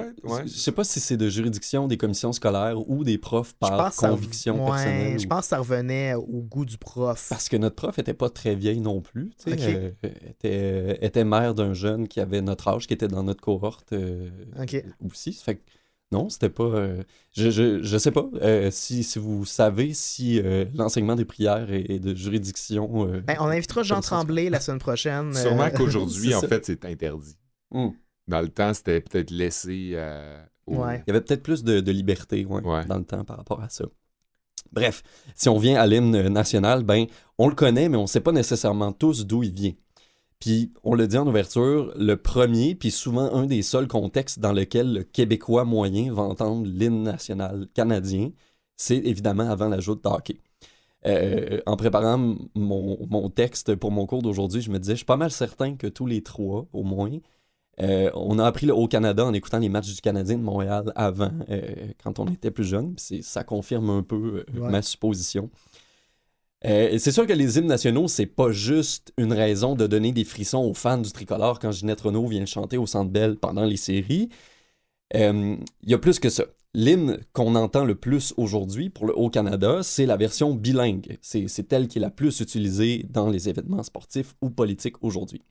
je 0.44 0.48
sais 0.48 0.72
pas 0.72 0.84
si 0.84 1.00
c'est 1.00 1.18
de 1.18 1.28
juridiction 1.28 1.86
des 1.86 1.98
commissions 1.98 2.32
scolaires 2.32 2.78
ou 2.88 3.04
des 3.04 3.18
profs 3.18 3.52
par 3.54 3.76
pense 3.76 3.90
que 3.96 4.00
ça- 4.00 4.08
conviction 4.08 4.64
ouais, 4.64 4.70
personnelle. 4.70 5.18
Je 5.20 5.26
ou- 5.26 5.28
pense 5.28 5.40
que 5.42 5.46
ça 5.48 5.58
revenait 5.58 6.14
au 6.14 6.22
goût 6.48 6.64
du 6.64 6.78
prof. 6.78 7.26
Parce 7.28 7.48
que 7.50 7.56
notre 7.58 7.76
prof 7.76 7.98
était 7.98 8.14
pas 8.14 8.30
très 8.30 8.54
vieille 8.54 8.80
non 8.80 9.02
plus. 9.02 9.32
tu 9.44 9.50
sais, 9.50 9.52
Ok. 9.52 9.76
euh, 10.06 10.10
était, 10.30 11.04
était 11.04 11.24
mère 11.24 11.52
d'un 11.54 11.74
jeune 11.74 12.08
qui 12.08 12.20
avait 12.20 12.40
notre 12.40 12.68
âge, 12.68 12.86
qui 12.86 12.94
était 12.94 13.08
dans 13.08 13.22
notre 13.24 13.42
cohorte 13.42 13.92
euh, 13.92 14.30
OK. 14.62 14.82
aussi. 15.04 15.32
Fait 15.34 15.56
que 15.56 15.60
non, 16.12 16.28
c'était 16.28 16.48
pas. 16.50 16.64
euh, 16.64 17.02
je, 17.36 17.50
je, 17.50 17.82
je 17.82 17.98
sais 17.98 18.12
pas 18.12 18.26
euh, 18.42 18.70
si, 18.70 19.02
si 19.02 19.18
vous 19.18 19.44
savez 19.44 19.92
si 19.92 20.40
euh, 20.40 20.64
l'enseignement 20.74 21.16
des 21.16 21.24
prières 21.24 21.70
est, 21.72 21.90
est 21.90 21.98
de 21.98 22.14
juridiction. 22.14 23.08
euh, 23.08 23.20
Ben, 23.22 23.36
on 23.40 23.46
invitera 23.46 23.82
Jean 23.82 24.00
Tremblay 24.00 24.48
la 24.50 24.60
semaine 24.60 24.78
prochaine. 24.78 25.34
euh, 25.36 25.42
Sûrement 25.42 25.68
qu'aujourd'hui, 25.70 26.34
en 26.34 26.40
ça. 26.40 26.48
fait, 26.48 26.64
c'est 26.64 26.84
interdit. 26.84 27.36
hmm. 27.72 27.88
Dans 28.28 28.40
le 28.40 28.48
temps, 28.48 28.72
c'était 28.74 29.00
peut-être 29.00 29.30
laissé 29.30 29.90
euh, 29.94 30.40
au- 30.66 30.76
Ouais. 30.76 31.02
Il 31.06 31.10
y 31.10 31.16
avait 31.16 31.20
peut-être 31.20 31.42
plus 31.42 31.62
de, 31.64 31.80
de 31.80 31.92
liberté 31.92 32.44
ouais, 32.44 32.62
Ouais. 32.62 32.84
dans 32.86 32.98
le 32.98 33.04
temps 33.04 33.24
par 33.24 33.36
rapport 33.36 33.60
à 33.62 33.68
ça. 33.68 33.84
Bref, 34.72 35.02
si 35.36 35.48
on 35.48 35.58
vient 35.58 35.80
à 35.80 35.86
l'hymne 35.86 36.28
national, 36.28 36.82
ben, 36.82 37.06
on 37.38 37.48
le 37.48 37.54
connaît, 37.54 37.88
mais 37.88 37.96
on 37.96 38.02
ne 38.02 38.06
sait 38.08 38.20
pas 38.20 38.32
nécessairement 38.32 38.92
tous 38.92 39.24
d'où 39.26 39.42
il 39.44 39.52
vient. 39.52 39.72
Puis, 40.38 40.72
on 40.84 40.94
le 40.94 41.06
dit 41.06 41.16
en 41.16 41.26
ouverture, 41.26 41.92
le 41.96 42.16
premier, 42.16 42.74
puis 42.74 42.90
souvent 42.90 43.32
un 43.32 43.46
des 43.46 43.62
seuls 43.62 43.88
contextes 43.88 44.38
dans 44.38 44.52
lequel 44.52 44.92
le 44.92 45.02
Québécois 45.02 45.64
moyen 45.64 46.12
va 46.12 46.22
entendre 46.22 46.66
l'hymne 46.66 47.02
national 47.02 47.66
canadien, 47.74 48.30
c'est 48.76 48.98
évidemment 48.98 49.48
avant 49.48 49.68
l'ajout 49.68 49.94
de 49.94 50.00
hockey. 50.04 50.38
Euh, 51.06 51.60
en 51.66 51.76
préparant 51.76 52.18
mon, 52.54 52.98
mon 53.08 53.30
texte 53.30 53.76
pour 53.76 53.90
mon 53.92 54.06
cours 54.06 54.22
d'aujourd'hui, 54.22 54.60
je 54.60 54.70
me 54.70 54.78
disais, 54.78 54.92
je 54.94 54.98
suis 54.98 55.04
pas 55.06 55.16
mal 55.16 55.30
certain 55.30 55.76
que 55.76 55.86
tous 55.86 56.04
les 56.06 56.22
trois, 56.22 56.66
au 56.72 56.82
moins, 56.82 57.12
euh, 57.80 58.10
on 58.14 58.38
a 58.38 58.44
appris 58.46 58.66
le 58.66 58.74
Haut-Canada 58.74 59.24
en 59.24 59.32
écoutant 59.32 59.58
les 59.58 59.68
matchs 59.68 59.94
du 59.94 60.00
Canadien 60.00 60.36
de 60.36 60.42
Montréal 60.42 60.92
avant, 60.96 61.30
euh, 61.48 61.62
quand 62.02 62.18
on 62.18 62.26
était 62.26 62.50
plus 62.50 62.64
jeune. 62.64 62.94
Ça 62.98 63.44
confirme 63.44 63.88
un 63.90 64.02
peu 64.02 64.44
Ouais. 64.54 64.70
ma 64.70 64.82
supposition. 64.82 65.50
Euh, 66.64 66.98
c'est 66.98 67.12
sûr 67.12 67.26
que 67.26 67.32
les 67.32 67.58
hymnes 67.58 67.66
nationaux, 67.66 68.08
c'est 68.08 68.26
pas 68.26 68.50
juste 68.50 69.12
une 69.18 69.32
raison 69.32 69.74
de 69.74 69.86
donner 69.86 70.12
des 70.12 70.24
frissons 70.24 70.64
aux 70.64 70.74
fans 70.74 70.98
du 70.98 71.12
tricolore 71.12 71.58
quand 71.58 71.70
Ginette 71.70 72.00
Renault 72.00 72.26
vient 72.26 72.40
le 72.40 72.46
chanter 72.46 72.78
au 72.78 72.86
Centre 72.86 73.10
Bell 73.10 73.36
pendant 73.36 73.64
les 73.64 73.76
séries. 73.76 74.30
Euh, 75.14 75.56
Il 75.82 75.90
y 75.90 75.94
a 75.94 75.98
plus 75.98 76.18
que 76.18 76.30
ça. 76.30 76.44
L'hymne 76.74 77.20
qu'on 77.32 77.54
entend 77.54 77.84
le 77.84 77.94
plus 77.94 78.34
aujourd'hui 78.36 78.90
pour 78.90 79.06
le 79.06 79.16
Haut-Canada, 79.16 79.82
c'est 79.82 80.04
la 80.04 80.16
version 80.16 80.54
bilingue. 80.54 81.18
C'est 81.22 81.72
elle 81.72 81.88
qui 81.88 81.98
est 81.98 82.02
la 82.02 82.10
plus 82.10 82.40
utilisée 82.40 83.06
dans 83.08 83.30
les 83.30 83.48
événements 83.48 83.82
sportifs 83.82 84.34
ou 84.42 84.50
politiques 84.50 85.02
aujourd'hui. 85.02 85.42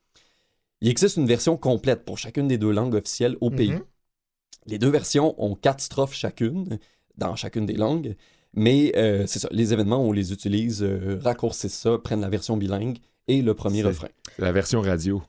Il 0.82 0.90
existe 0.90 1.18
une 1.18 1.26
version 1.26 1.58
complète 1.58 2.06
pour 2.06 2.18
chacune 2.18 2.48
des 2.48 2.58
deux 2.58 2.72
langues 2.72 2.96
officielles 2.96 3.38
au 3.42 3.50
pays. 3.50 3.72
Mhm. 3.72 3.84
Les 4.68 4.78
deux 4.78 4.90
versions 4.90 5.34
ont 5.44 5.56
quatre 5.56 5.82
strophes 5.82 6.14
chacune, 6.14 6.80
dans 7.18 7.36
chacune 7.36 7.66
des 7.66 7.74
langues, 7.74 8.16
mais 8.56 8.92
euh, 8.96 9.24
c'est 9.28 9.40
ça, 9.40 9.48
les 9.52 9.74
événements, 9.74 10.02
on 10.04 10.12
les 10.12 10.32
utilise, 10.34 10.82
euh, 10.84 11.20
raccourcissent 11.24 11.78
ça, 11.78 11.98
prennent 12.04 12.22
la 12.22 12.30
version 12.30 12.58
bilingue 12.58 12.98
et 13.28 13.42
le 13.42 13.54
premier 13.54 13.84
refrain. 13.84 14.08
La 14.40 14.52
version 14.52 14.82
radio. 14.82 15.22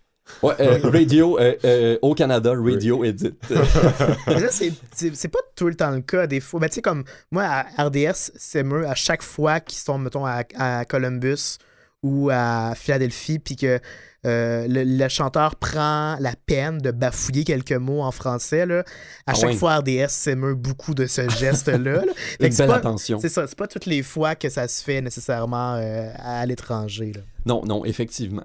Ouais, 0.43 0.55
euh, 0.61 0.79
radio, 0.91 1.39
euh, 1.39 1.55
euh, 1.65 1.99
au 2.03 2.15
Canada, 2.15 2.53
radio 2.57 3.05
edit. 3.05 3.33
Mais 4.27 4.41
ça, 4.41 4.51
c'est- 4.51 5.29
pas 5.29 5.39
tout 5.55 5.69
le 5.69 5.75
temps 5.77 5.91
le 5.93 6.01
cas. 6.01 6.27
Des 6.27 6.41
fois, 6.41 6.61
mais 6.61 6.69
tu 6.69 6.75
sais, 6.77 6.83
comme 6.83 7.05
moi, 7.31 7.45
à 7.45 7.85
RDS, 7.85 8.33
c'est 8.35 8.63
mieux 8.65 8.87
à 8.87 8.95
chaque 8.95 9.23
fois 9.23 9.61
qu'ils 9.61 9.79
sont, 9.79 9.99
mettons, 9.99 10.27
à, 10.27 10.43
à 10.57 10.85
Columbus 10.85 11.59
ou 12.03 12.31
à 12.33 12.75
Philadelphie, 12.77 13.39
puis 13.39 13.57
que 13.57 13.81
euh, 14.25 14.67
le, 14.69 14.83
le 14.85 15.09
chanteur 15.09 15.57
prend 15.57 16.17
la 16.19 16.35
peine 16.47 16.79
de 16.79 16.91
bafouiller 16.91 17.45
quelques 17.45 17.73
mots 17.73 18.03
en 18.03 18.11
français, 18.11 18.67
là, 18.67 18.81
à 19.27 19.33
Ah 19.33 19.35
chaque 19.35 19.55
fois, 19.55 19.77
RDS 19.79 20.09
s'émeut 20.09 20.55
beaucoup 20.55 20.95
de 20.95 21.07
ce 21.07 21.29
geste-là. 21.39 22.03
Une 22.41 22.49
belle 22.55 22.67
pas- 22.69 22.77
attention. 22.77 23.19
C'est 23.21 23.29
ça, 23.29 23.47
c'est 23.47 23.57
pas 23.57 23.69
toutes 23.69 23.87
les 23.87 24.03
fois 24.03 24.35
que 24.35 24.49
ça 24.49 24.67
se 24.69 24.83
fait 24.83 25.01
nécessairement 25.01 25.75
euh, 25.75 26.11
à 26.19 26.45
l'étranger. 26.47 27.13
Non, 27.45 27.65
non, 27.65 27.85
effectivement. 27.85 28.45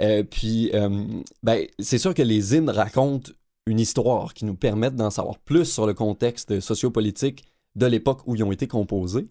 Euh, 0.00 0.22
puis, 0.24 0.72
ben, 1.42 1.66
c'est 1.78 1.98
sûr 1.98 2.14
que 2.14 2.22
les 2.22 2.54
hymnes 2.56 2.70
racontent 2.70 3.30
une 3.66 3.78
histoire 3.78 4.34
qui 4.34 4.44
nous 4.46 4.56
permettent 4.56 4.96
d'en 4.96 5.10
savoir 5.10 5.38
plus 5.38 5.66
sur 5.66 5.86
le 5.86 5.94
contexte 5.94 6.58
sociopolitique 6.60 7.44
de 7.76 7.86
l'époque 7.86 8.22
où 8.26 8.34
ils 8.34 8.42
ont 8.42 8.50
été 8.50 8.66
composés. 8.66 9.28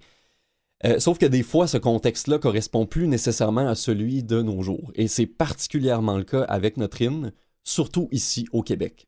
Euh, 0.85 0.99
sauf 0.99 1.17
que 1.17 1.25
des 1.25 1.43
fois, 1.43 1.67
ce 1.67 1.77
contexte-là 1.77 2.39
correspond 2.39 2.85
plus 2.85 3.07
nécessairement 3.07 3.67
à 3.67 3.75
celui 3.75 4.23
de 4.23 4.41
nos 4.41 4.61
jours. 4.61 4.91
Et 4.95 5.07
c'est 5.07 5.25
particulièrement 5.25 6.17
le 6.17 6.23
cas 6.23 6.43
avec 6.43 6.77
notre 6.77 7.01
hymne, 7.01 7.33
surtout 7.63 8.07
ici 8.11 8.47
au 8.53 8.63
Québec. 8.63 9.07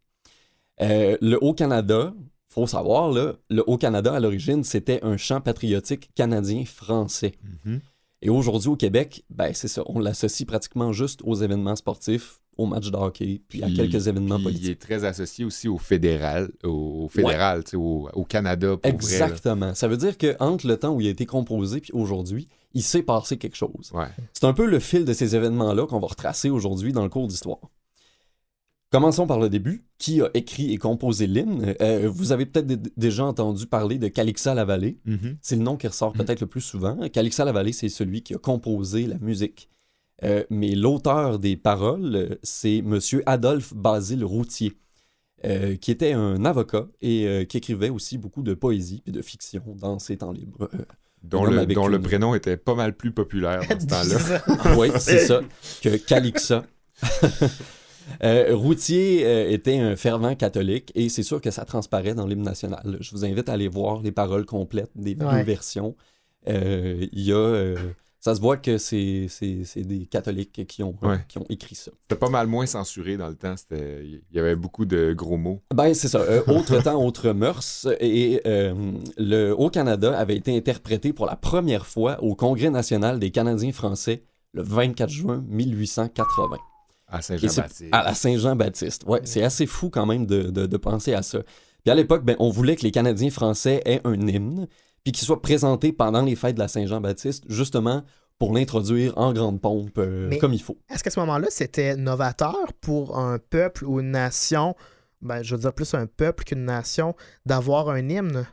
Euh, 0.81 1.17
le 1.21 1.41
Haut-Canada, 1.41 2.13
faut 2.49 2.67
savoir, 2.67 3.11
là, 3.11 3.35
le 3.49 3.63
Haut-Canada, 3.67 4.13
à 4.13 4.19
l'origine, 4.19 4.63
c'était 4.63 4.99
un 5.03 5.15
chant 5.15 5.39
patriotique 5.39 6.09
canadien-français. 6.15 7.33
Et 8.21 8.29
aujourd'hui 8.29 8.69
au 8.69 8.75
Québec, 8.75 9.23
ben 9.29 9.53
c'est 9.53 9.67
ça, 9.67 9.83
on 9.85 9.99
l'associe 9.99 10.45
pratiquement 10.45 10.91
juste 10.91 11.21
aux 11.23 11.35
événements 11.35 11.75
sportifs, 11.75 12.40
aux 12.57 12.65
matchs 12.65 12.91
de 12.91 12.97
hockey, 12.97 13.41
puis, 13.47 13.63
à 13.63 13.69
quelques 13.71 14.07
événements 14.07 14.35
Puis 14.35 14.43
il 14.45 14.51
politiques. 14.51 14.71
est 14.71 14.75
très 14.81 15.03
associé 15.05 15.45
aussi 15.45 15.67
au 15.67 15.77
fédéral, 15.77 16.51
au, 16.63 17.05
au 17.05 17.09
fédéral, 17.09 17.63
tu 17.63 17.71
sais, 17.71 17.77
au, 17.77 18.09
au 18.13 18.23
Canada 18.25 18.77
pour 18.77 18.91
vrai. 18.91 18.91
là. 19.19 19.25
Exactement. 19.27 19.73
Ça 19.73 19.87
veut 19.87 19.97
dire 19.97 20.17
que 20.17 20.35
entre 20.39 20.67
le 20.67 20.77
temps 20.77 20.93
où 20.93 21.01
il 21.01 21.07
a 21.07 21.09
été 21.09 21.25
composé 21.25 21.79
puis 21.81 21.91
aujourd'hui, 21.93 22.47
il 22.73 22.83
s'est 22.83 23.03
passé 23.03 23.37
quelque 23.37 23.55
chose. 23.57 23.91
Ouais. 23.93 24.05
C'est 24.33 24.45
un 24.45 24.53
peu 24.53 24.65
le 24.65 24.79
fil 24.79 25.05
de 25.05 25.13
ces 25.13 25.35
événements-là 25.35 25.87
qu'on 25.87 25.99
va 25.99 26.07
retracer 26.07 26.49
aujourd'hui 26.49 26.93
dans 26.93 27.03
le 27.03 27.09
cours 27.09 27.27
d'histoire. 27.27 27.59
Commençons 28.91 29.25
par 29.25 29.39
le 29.39 29.47
début. 29.49 29.85
Qui 29.97 30.21
a 30.21 30.29
écrit 30.33 30.73
et 30.73 30.77
composé 30.77 31.25
l'hymne? 31.27 31.73
Euh, 31.79 32.09
Vous 32.13 32.33
avez 32.33 32.45
peut-être 32.45 32.67
déjà 32.97 33.23
entendu 33.23 33.65
parler 33.65 33.97
de 33.97 34.07
Calixa 34.09 34.53
Lavallée. 34.53 34.97
Mhm. 35.05 35.37
C'est 35.41 35.55
le 35.55 35.61
nom 35.63 35.77
qui 35.77 35.87
ressort 35.87 36.11
peut-être 36.11 36.41
le 36.41 36.47
plus 36.47 36.59
souvent. 36.61 36.97
Calixa 37.09 37.45
Lavallée, 37.45 37.71
c'est 37.71 37.87
celui 37.87 38.21
qui 38.21 38.33
a 38.33 38.37
composé 38.37 39.07
la 39.07 39.17
musique. 39.19 39.69
Euh, 40.23 40.43
mais 40.49 40.75
l'auteur 40.75 41.39
des 41.39 41.57
paroles, 41.57 42.37
c'est 42.43 42.81
Monsieur 42.83 43.23
Adolphe 43.25 43.73
Basile 43.73 44.23
Routier, 44.23 44.73
euh, 45.45 45.75
qui 45.75 45.89
était 45.91 46.13
un 46.13 46.45
avocat 46.45 46.87
et 47.01 47.27
euh, 47.27 47.43
qui 47.45 47.57
écrivait 47.57 47.89
aussi 47.89 48.17
beaucoup 48.17 48.43
de 48.43 48.53
poésie 48.53 49.01
et 49.07 49.11
de 49.11 49.21
fiction 49.21 49.63
dans 49.79 49.97
ses 49.99 50.17
temps 50.17 50.31
libres. 50.31 50.69
Euh, 50.73 50.77
Dont, 51.23 51.45
le, 51.45 51.99
prénom 52.01 52.33
était 52.33 52.57
pas 52.57 52.73
mal 52.73 52.95
plus 52.97 53.11
populaire 53.11 53.61
dans 53.67 53.79
ce 53.79 53.85
temps-là. 54.47 54.75
Oui, 54.77 54.89
c'est 54.97 55.19
ça, 55.19 55.41
que 55.83 55.95
Calixa. 56.07 56.65
Euh, 58.23 58.55
Routier 58.55 59.25
euh, 59.25 59.49
était 59.51 59.77
un 59.77 59.95
fervent 59.95 60.35
catholique 60.35 60.91
et 60.95 61.09
c'est 61.09 61.23
sûr 61.23 61.39
que 61.39 61.51
ça 61.51 61.63
transparaît 61.65 62.13
dans 62.15 62.25
l'hymne 62.27 62.41
national. 62.43 62.97
Je 62.99 63.11
vous 63.11 63.23
invite 63.25 63.47
à 63.49 63.53
aller 63.53 63.67
voir 63.67 64.01
les 64.01 64.11
paroles 64.11 64.45
complètes 64.45 64.91
des 64.95 65.15
deux 65.15 65.25
Ouais. 65.25 65.43
versions. 65.43 65.95
Euh, 66.47 67.05
Il 67.11 67.21
y 67.21 67.31
a, 67.31 67.35
euh, 67.37 67.75
ça 68.21 68.33
se 68.35 68.39
voit 68.39 68.55
que 68.55 68.77
c'est 68.77 69.25
c'est- 69.29 69.63
c'est 69.65 69.81
des 69.81 70.05
catholiques 70.05 70.65
qui 70.67 70.81
ont, 70.83 70.95
Ouais. 71.01 71.17
qui 71.27 71.37
ont 71.39 71.45
écrit 71.49 71.75
ça. 71.75 71.91
C'était 72.03 72.15
pas 72.19 72.29
mal 72.29 72.47
moins 72.47 72.65
censuré 72.67 73.17
dans 73.17 73.27
le 73.27 73.35
temps. 73.35 73.55
Il 73.71 74.21
y 74.31 74.39
avait 74.39 74.55
beaucoup 74.55 74.85
de 74.85 75.11
gros 75.13 75.35
mots. 75.37 75.61
Ben, 75.73 75.93
c'est 75.93 76.07
ça. 76.07 76.19
Euh, 76.19 76.41
autre 76.47 76.81
temps, 76.81 77.03
autre 77.05 77.31
mœurs. 77.33 77.87
Et 77.99 78.39
euh, 78.45 78.93
le 79.17 79.51
Haut-Canada 79.57 80.17
avait 80.17 80.37
été 80.37 80.55
interprété 80.55 81.11
pour 81.11 81.25
la 81.25 81.35
première 81.35 81.85
fois 81.85 82.21
au 82.23 82.35
Congrès 82.35 82.69
national 82.69 83.19
des 83.19 83.31
Canadiens 83.31 83.71
français 83.73 84.23
le 84.53 84.61
24 84.63 85.09
juin 85.09 85.43
1880. 85.47 86.57
À 87.13 87.21
Saint-Jean-Baptiste. 87.21 87.89
à 87.91 88.03
la 88.03 88.13
Saint-Jean-Baptiste. 88.13 89.03
Ouais, 89.05 89.19
c'est 89.25 89.43
assez 89.43 89.65
fou 89.65 89.89
quand 89.89 90.05
même 90.05 90.25
de, 90.25 90.43
de- 90.43 90.65
de 90.65 90.77
penser 90.77 91.13
à 91.13 91.21
ça. 91.23 91.39
Puis 91.83 91.91
à 91.91 91.95
l'époque, 91.95 92.23
ben, 92.23 92.35
on 92.39 92.49
voulait 92.49 92.75
que 92.77 92.83
les 92.83 92.91
Canadiens 92.91 93.29
français 93.31 93.81
aient 93.85 93.99
un 94.05 94.13
hymne, 94.27 94.67
puis 95.03 95.11
qu'il 95.11 95.25
soit 95.25 95.41
présenté 95.41 95.91
pendant 95.91 96.21
les 96.21 96.35
fêtes 96.35 96.55
de 96.55 96.59
la 96.59 96.67
Saint-Jean-Baptiste, 96.67 97.45
justement 97.47 98.03
pour 98.39 98.53
l'introduire 98.53 99.15
en 99.17 99.33
grande 99.33 99.61
pompe 99.61 99.99
euh, 99.99 100.35
comme 100.39 100.53
il 100.53 100.61
faut. 100.61 100.77
Est-ce 100.89 101.03
qu'à 101.03 101.11
ce 101.11 101.19
moment-là, 101.19 101.47
c'était 101.51 101.95
novateur 101.95 102.73
pour 102.81 103.19
un 103.19 103.37
peuple 103.37 103.85
ou 103.85 103.99
une 103.99 104.11
nation, 104.11 104.75
ben, 105.21 105.43
je 105.43 105.55
veux 105.55 105.61
dire 105.61 105.73
plus 105.73 105.93
un 105.93 106.07
peuple 106.07 106.43
qu'une 106.43 106.65
nation, 106.65 107.15
d'avoir 107.45 107.89
un 107.89 108.09
hymne? 108.09 108.47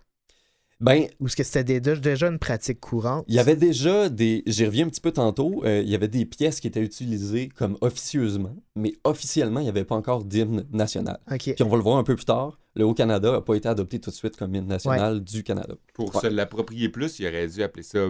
Ben, 0.81 1.09
Ou 1.19 1.27
est-ce 1.27 1.35
que 1.35 1.43
c'était 1.43 1.81
déjà, 1.81 1.97
déjà 2.01 2.29
une 2.29 2.39
pratique 2.39 2.79
courante? 2.79 3.25
il 3.27 3.35
y 3.35 3.41
avait 3.41 3.57
déjà 3.57 4.09
des. 4.09 4.45
J'y 4.47 4.65
reviens 4.65 4.87
un 4.87 4.89
petit 4.89 5.01
peu 5.01 5.11
tantôt. 5.11 5.63
euh, 5.65 5.81
il 5.83 5.89
y 5.91 5.95
avait 5.97 6.07
des 6.07 6.25
pièces 6.25 6.61
qui 6.61 6.69
étaient 6.69 6.83
utilisées 6.83 7.49
comme 7.49 7.77
officieusement, 7.81 8.55
mais 8.77 8.93
officiellement, 9.03 9.59
il 9.59 9.65
n'y 9.65 9.69
avait 9.69 9.85
pas 9.85 9.97
encore 9.97 10.25
d'hymne 10.25 10.67
national. 10.73 11.19
OK. 11.33 11.53
Puis 11.55 11.63
on 11.65 11.69
va 11.69 11.77
le 11.77 11.83
voir 11.83 11.97
un 11.99 12.05
peu 12.05 12.15
plus 12.15 12.25
tard. 12.27 12.61
Le 12.77 12.85
Haut-Canada 12.85 13.33
n'a 13.33 13.41
pas 13.41 13.57
été 13.57 13.69
adopté 13.69 13.99
tout 13.99 14.11
de 14.11 14.15
suite 14.15 14.37
comme 14.37 14.55
hymne 14.55 14.69
national 14.69 15.21
du 15.25 15.43
Canada. 15.43 15.75
Pour 15.95 16.15
Ouais. 16.15 16.21
se 16.23 16.29
l'approprier 16.29 16.89
plus, 16.89 17.19
il 17.19 17.27
aurait 17.27 17.49
dû 17.49 17.61
appeler 17.61 17.83
ça 17.83 18.09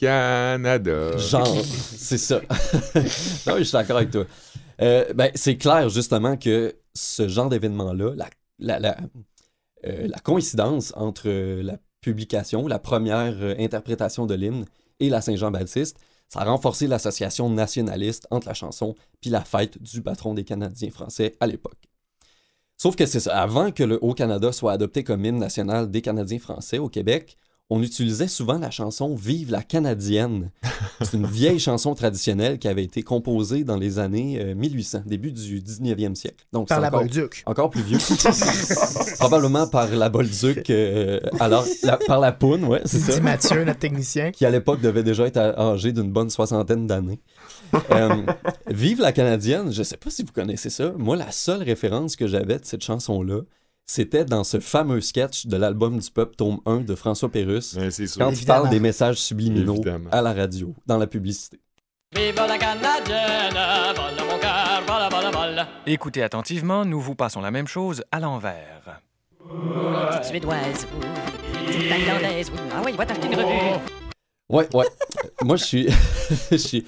Bas-Canada. 0.00 1.18
Genre, 1.18 1.56
c'est 1.64 2.16
ça. 2.16 2.40
non, 3.46 3.58
je 3.58 3.62
suis 3.64 3.72
d'accord 3.72 3.98
avec 3.98 4.10
toi. 4.12 4.24
Euh, 4.80 5.12
ben, 5.14 5.30
c'est 5.34 5.56
clair, 5.58 5.90
justement, 5.90 6.38
que 6.38 6.74
ce 6.94 7.28
genre 7.28 7.50
d'événement-là, 7.50 8.14
la, 8.16 8.30
la, 8.58 8.78
la, 8.78 8.96
euh, 9.86 10.08
la 10.08 10.18
coïncidence 10.18 10.92
entre 10.96 11.28
euh, 11.28 11.62
la 11.62 11.78
publication, 12.00 12.66
la 12.66 12.78
première 12.78 13.34
euh, 13.40 13.54
interprétation 13.58 14.26
de 14.26 14.34
l'hymne 14.34 14.64
et 14.98 15.08
la 15.08 15.20
Saint-Jean-Baptiste, 15.20 15.98
ça 16.28 16.40
a 16.40 16.44
renforcé 16.44 16.86
l'association 16.86 17.50
nationaliste 17.50 18.26
entre 18.30 18.48
la 18.48 18.54
chanson 18.54 18.94
puis 19.20 19.30
la 19.30 19.44
fête 19.44 19.82
du 19.82 20.02
patron 20.02 20.34
des 20.34 20.44
Canadiens 20.44 20.90
français 20.90 21.36
à 21.40 21.46
l'époque. 21.46 21.88
Sauf 22.76 22.96
que 22.96 23.04
c'est 23.04 23.20
ça, 23.20 23.40
avant 23.40 23.72
que 23.72 23.82
le 23.82 23.98
Haut-Canada 24.02 24.52
soit 24.52 24.72
adopté 24.72 25.04
comme 25.04 25.24
hymne 25.24 25.38
national 25.38 25.90
des 25.90 26.00
Canadiens 26.00 26.38
français 26.38 26.78
au 26.78 26.88
Québec, 26.88 27.36
on 27.72 27.82
utilisait 27.82 28.26
souvent 28.28 28.58
la 28.58 28.70
chanson 28.70 29.14
Vive 29.14 29.50
la 29.52 29.62
Canadienne. 29.62 30.50
C'est 31.00 31.14
une 31.16 31.26
vieille 31.26 31.58
chanson 31.60 31.94
traditionnelle 31.94 32.58
qui 32.58 32.68
avait 32.68 32.82
été 32.84 33.02
composée 33.02 33.64
dans 33.64 33.76
les 33.76 33.98
années 33.98 34.38
euh, 34.40 34.54
1800, 34.54 35.02
début 35.06 35.32
du 35.32 35.60
19e 35.60 36.14
siècle. 36.14 36.44
Donc, 36.52 36.68
Par 36.68 36.78
c'est 36.78 36.82
la 36.82 36.88
encore, 36.88 37.00
Bolduc. 37.02 37.42
encore 37.46 37.70
plus 37.70 37.82
vieux. 37.82 37.98
Probablement 39.18 39.66
par 39.66 39.88
la 39.88 40.08
Bolduc, 40.08 40.68
euh, 40.70 41.20
alors, 41.38 41.64
la- 41.82 41.96
par 41.96 42.20
la 42.20 42.32
Poune, 42.32 42.64
ouais, 42.64 42.82
c'est 42.84 42.98
ça 42.98 43.20
Mathieu, 43.20 43.64
notre 43.64 43.78
technicien. 43.78 44.30
qui 44.32 44.44
à 44.44 44.50
l'époque 44.50 44.80
devait 44.80 45.02
déjà 45.02 45.26
être 45.26 45.38
âgé 45.38 45.92
d'une 45.92 46.10
bonne 46.10 46.30
soixantaine 46.30 46.86
d'années. 46.86 47.20
Euh, 47.92 48.22
Vive 48.68 49.00
la 49.00 49.12
Canadienne, 49.12 49.72
je 49.72 49.82
sais 49.82 49.96
pas 49.96 50.10
si 50.10 50.22
vous 50.22 50.32
connaissez 50.32 50.70
ça. 50.70 50.92
Moi, 50.98 51.16
la 51.16 51.30
seule 51.30 51.62
référence 51.62 52.16
que 52.16 52.26
j'avais 52.26 52.58
de 52.58 52.64
cette 52.64 52.82
chanson-là, 52.82 53.40
c'était 53.90 54.24
dans 54.24 54.44
ce 54.44 54.60
fameux 54.60 55.00
sketch 55.00 55.46
de 55.46 55.56
l'album 55.56 55.98
du 55.98 56.10
peuple, 56.12 56.36
tome 56.36 56.60
1 56.64 56.82
de 56.82 56.94
François 56.94 57.28
Pérusse, 57.28 57.74
Mais 57.76 57.90
c'est 57.90 58.06
sûr. 58.06 58.24
quand 58.24 58.30
il 58.30 58.46
parle 58.46 58.70
des 58.70 58.78
messages 58.78 59.16
subliminaux 59.16 59.74
Évidemment. 59.74 60.10
à 60.12 60.22
la 60.22 60.32
radio, 60.32 60.72
dans 60.86 60.96
la 60.96 61.08
publicité. 61.08 61.58
Vive 62.14 62.36
la 62.36 62.56
Canadienne, 62.56 63.52
vole 63.96 64.28
mon 64.28 64.38
cœur, 64.38 64.82
vole, 64.86 65.10
vole, 65.10 65.32
vole. 65.34 65.66
Écoutez 65.86 66.22
attentivement, 66.22 66.84
nous 66.84 67.00
vous 67.00 67.16
passons 67.16 67.40
la 67.40 67.50
même 67.50 67.66
chose 67.66 68.04
à 68.12 68.20
l'envers. 68.20 69.00
Petite 69.40 70.24
suédoise, 70.24 70.86
ou 70.96 71.66
petite 71.66 71.88
thaïlandaise, 71.88 72.50
ou... 72.50 72.58
Ah 72.72 72.82
oui, 72.84 72.92
va 72.96 73.04
t'acheter 73.06 73.26
une 73.26 73.34
revue. 73.34 73.80
Ouais, 74.50 74.68
ouais. 74.72 74.86
Moi, 75.42 75.56
je 75.56 75.64
suis, 75.64 75.88
je 76.52 76.56
suis, 76.56 76.86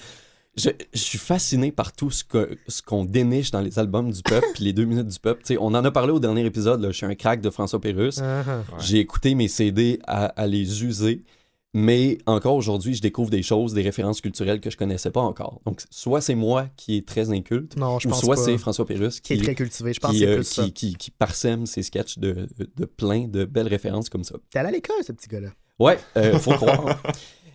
je, 0.57 0.71
je 0.93 0.99
suis 0.99 1.19
fasciné 1.19 1.73
par 1.73 1.93
tout 1.93 2.11
ce 2.11 2.25
que 2.25 2.57
ce 2.69 2.83
qu'on 2.83 3.05
déniche 3.05 3.51
dans 3.51 3.61
les 3.61 3.79
albums 3.79 4.11
du 4.11 4.23
peuple, 4.23 4.47
puis 4.55 4.65
les 4.65 4.73
deux 4.73 4.85
minutes 4.85 5.09
du 5.09 5.19
peuple. 5.19 5.43
Tu 5.43 5.55
sais, 5.55 5.59
on 5.61 5.67
en 5.69 5.85
a 5.85 5.91
parlé 5.91 6.13
au 6.13 6.21
dernier 6.21 6.45
épisode. 6.45 6.81
Là, 6.83 6.91
je 6.91 6.97
suis 6.97 7.07
un 7.07 7.15
crack 7.15 7.41
de 7.41 7.51
François 7.51 7.81
Pérusse. 7.81 8.19
Uh-huh. 8.19 8.47
Ouais. 8.47 8.63
J'ai 8.81 8.99
écouté 8.99 9.35
mes 9.35 9.49
CD 9.49 9.99
à, 10.07 10.27
à 10.27 10.47
les 10.47 10.85
user, 10.85 11.25
mais 11.75 12.19
encore 12.27 12.55
aujourd'hui, 12.57 12.95
je 12.95 13.01
découvre 13.01 13.31
des 13.31 13.43
choses, 13.43 13.73
des 13.73 13.81
références 13.81 14.21
culturelles 14.21 14.61
que 14.61 14.69
je 14.69 14.77
connaissais 14.77 15.11
pas 15.11 15.23
encore. 15.23 15.61
Donc, 15.65 15.81
soit 15.91 16.21
c'est 16.21 16.35
moi 16.35 16.67
qui 16.77 16.99
est 16.99 17.09
très 17.09 17.31
inculte, 17.31 17.77
Non, 17.79 17.99
je 17.99 18.09
ou 18.09 18.11
pense 18.11 18.21
soit 18.21 18.37
pas. 18.37 18.43
c'est 18.45 18.59
François 18.59 18.85
Pérusse 18.85 19.21
Qui 19.21 19.35
qui, 19.37 19.41
est 19.41 19.43
très 19.45 19.55
cultivé. 19.55 19.95
Je 19.95 20.01
pense 20.01 20.11
qui, 20.13 20.27
euh, 20.27 20.37
plus 20.37 20.51
qui, 20.51 20.73
qui- 20.75 20.95
qui 20.97 21.11
parsème 21.11 21.65
ses 21.65 21.83
sketchs 21.83 22.19
de, 22.19 22.47
de 22.77 22.85
plein 22.85 23.27
de 23.27 23.47
belles 23.47 23.69
références 23.69 24.11
comme 24.11 24.25
ça. 24.25 24.35
T'es 24.51 24.59
allé 24.59 24.69
à 24.69 24.73
l'école, 24.73 24.97
ce 25.07 25.13
petit 25.13 25.29
gars-là. 25.29 25.49
Ouais, 25.79 25.99
euh, 26.19 26.39
faut 26.39 26.53
croire. 26.53 27.03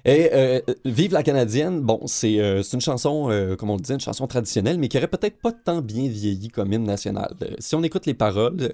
Et 0.08 0.30
euh, 0.32 0.62
Vive 0.86 1.12
la 1.12 1.22
Canadienne, 1.22 1.82
bon, 1.82 2.00
c'est 2.06 2.40
euh, 2.40 2.64
une 2.64 2.80
chanson, 2.80 3.30
euh, 3.30 3.58
comme 3.58 3.70
on 3.70 3.76
le 3.76 3.82
disait, 3.82 3.96
une 3.96 4.00
chanson 4.00 4.26
traditionnelle, 4.26 4.80
mais 4.80 4.88
qui 4.88 4.98
aurait 4.98 5.10
peut-être 5.10 5.38
pas 5.42 5.52
tant 5.52 5.82
bien 5.82 6.08
vieilli 6.08 6.48
comme 6.48 6.72
hymne 6.72 6.86
national. 6.86 7.36
Si 7.60 7.76
on 7.76 7.84
écoute 7.84 8.06
les 8.06 8.14
paroles, 8.14 8.74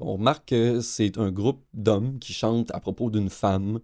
on 0.00 0.14
remarque 0.14 0.48
que 0.48 0.80
c'est 0.80 1.16
un 1.16 1.30
groupe 1.30 1.62
d'hommes 1.74 2.18
qui 2.18 2.32
chantent 2.32 2.74
à 2.74 2.80
propos 2.80 3.08
d'une 3.08 3.30
femme 3.30 3.78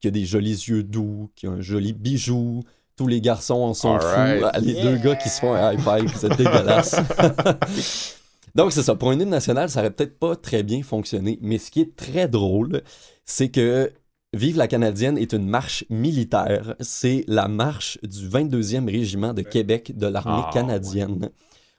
qui 0.00 0.08
a 0.08 0.10
des 0.10 0.24
jolis 0.24 0.64
yeux 0.66 0.82
doux, 0.82 1.30
qui 1.36 1.46
a 1.46 1.50
un 1.50 1.60
joli 1.60 1.92
bijou. 1.92 2.64
Tous 2.96 3.06
les 3.06 3.20
garçons 3.20 3.54
en 3.54 3.72
sont 3.72 3.98
fous. 4.00 4.06
Ah, 4.06 4.58
Les 4.60 4.82
deux 4.82 4.96
gars 4.96 5.14
qui 5.14 5.28
se 5.28 5.40
font 5.40 5.54
un 5.54 5.72
high 5.72 5.80
five, 5.80 6.12
c'est 6.16 6.36
dégueulasse. 6.36 6.96
Donc 8.54 8.72
c'est 8.72 8.82
ça, 8.82 8.96
pour 8.96 9.10
un 9.10 9.18
hymne 9.18 9.30
national, 9.30 9.70
ça 9.70 9.80
aurait 9.80 9.92
peut-être 9.92 10.18
pas 10.18 10.34
très 10.34 10.64
bien 10.64 10.82
fonctionné, 10.82 11.38
mais 11.40 11.58
ce 11.58 11.70
qui 11.70 11.80
est 11.80 11.96
très 11.96 12.26
drôle, 12.26 12.82
c'est 13.24 13.48
que 13.48 13.92
Vive 14.34 14.56
la 14.56 14.66
Canadienne 14.66 15.18
est 15.18 15.34
une 15.34 15.46
marche 15.46 15.84
militaire. 15.90 16.74
C'est 16.80 17.24
la 17.28 17.48
marche 17.48 17.98
du 18.02 18.26
22e 18.28 18.90
régiment 18.90 19.34
de 19.34 19.42
Québec 19.42 19.92
de 19.96 20.06
l'armée 20.06 20.42
Ah, 20.46 20.50
canadienne. 20.52 21.28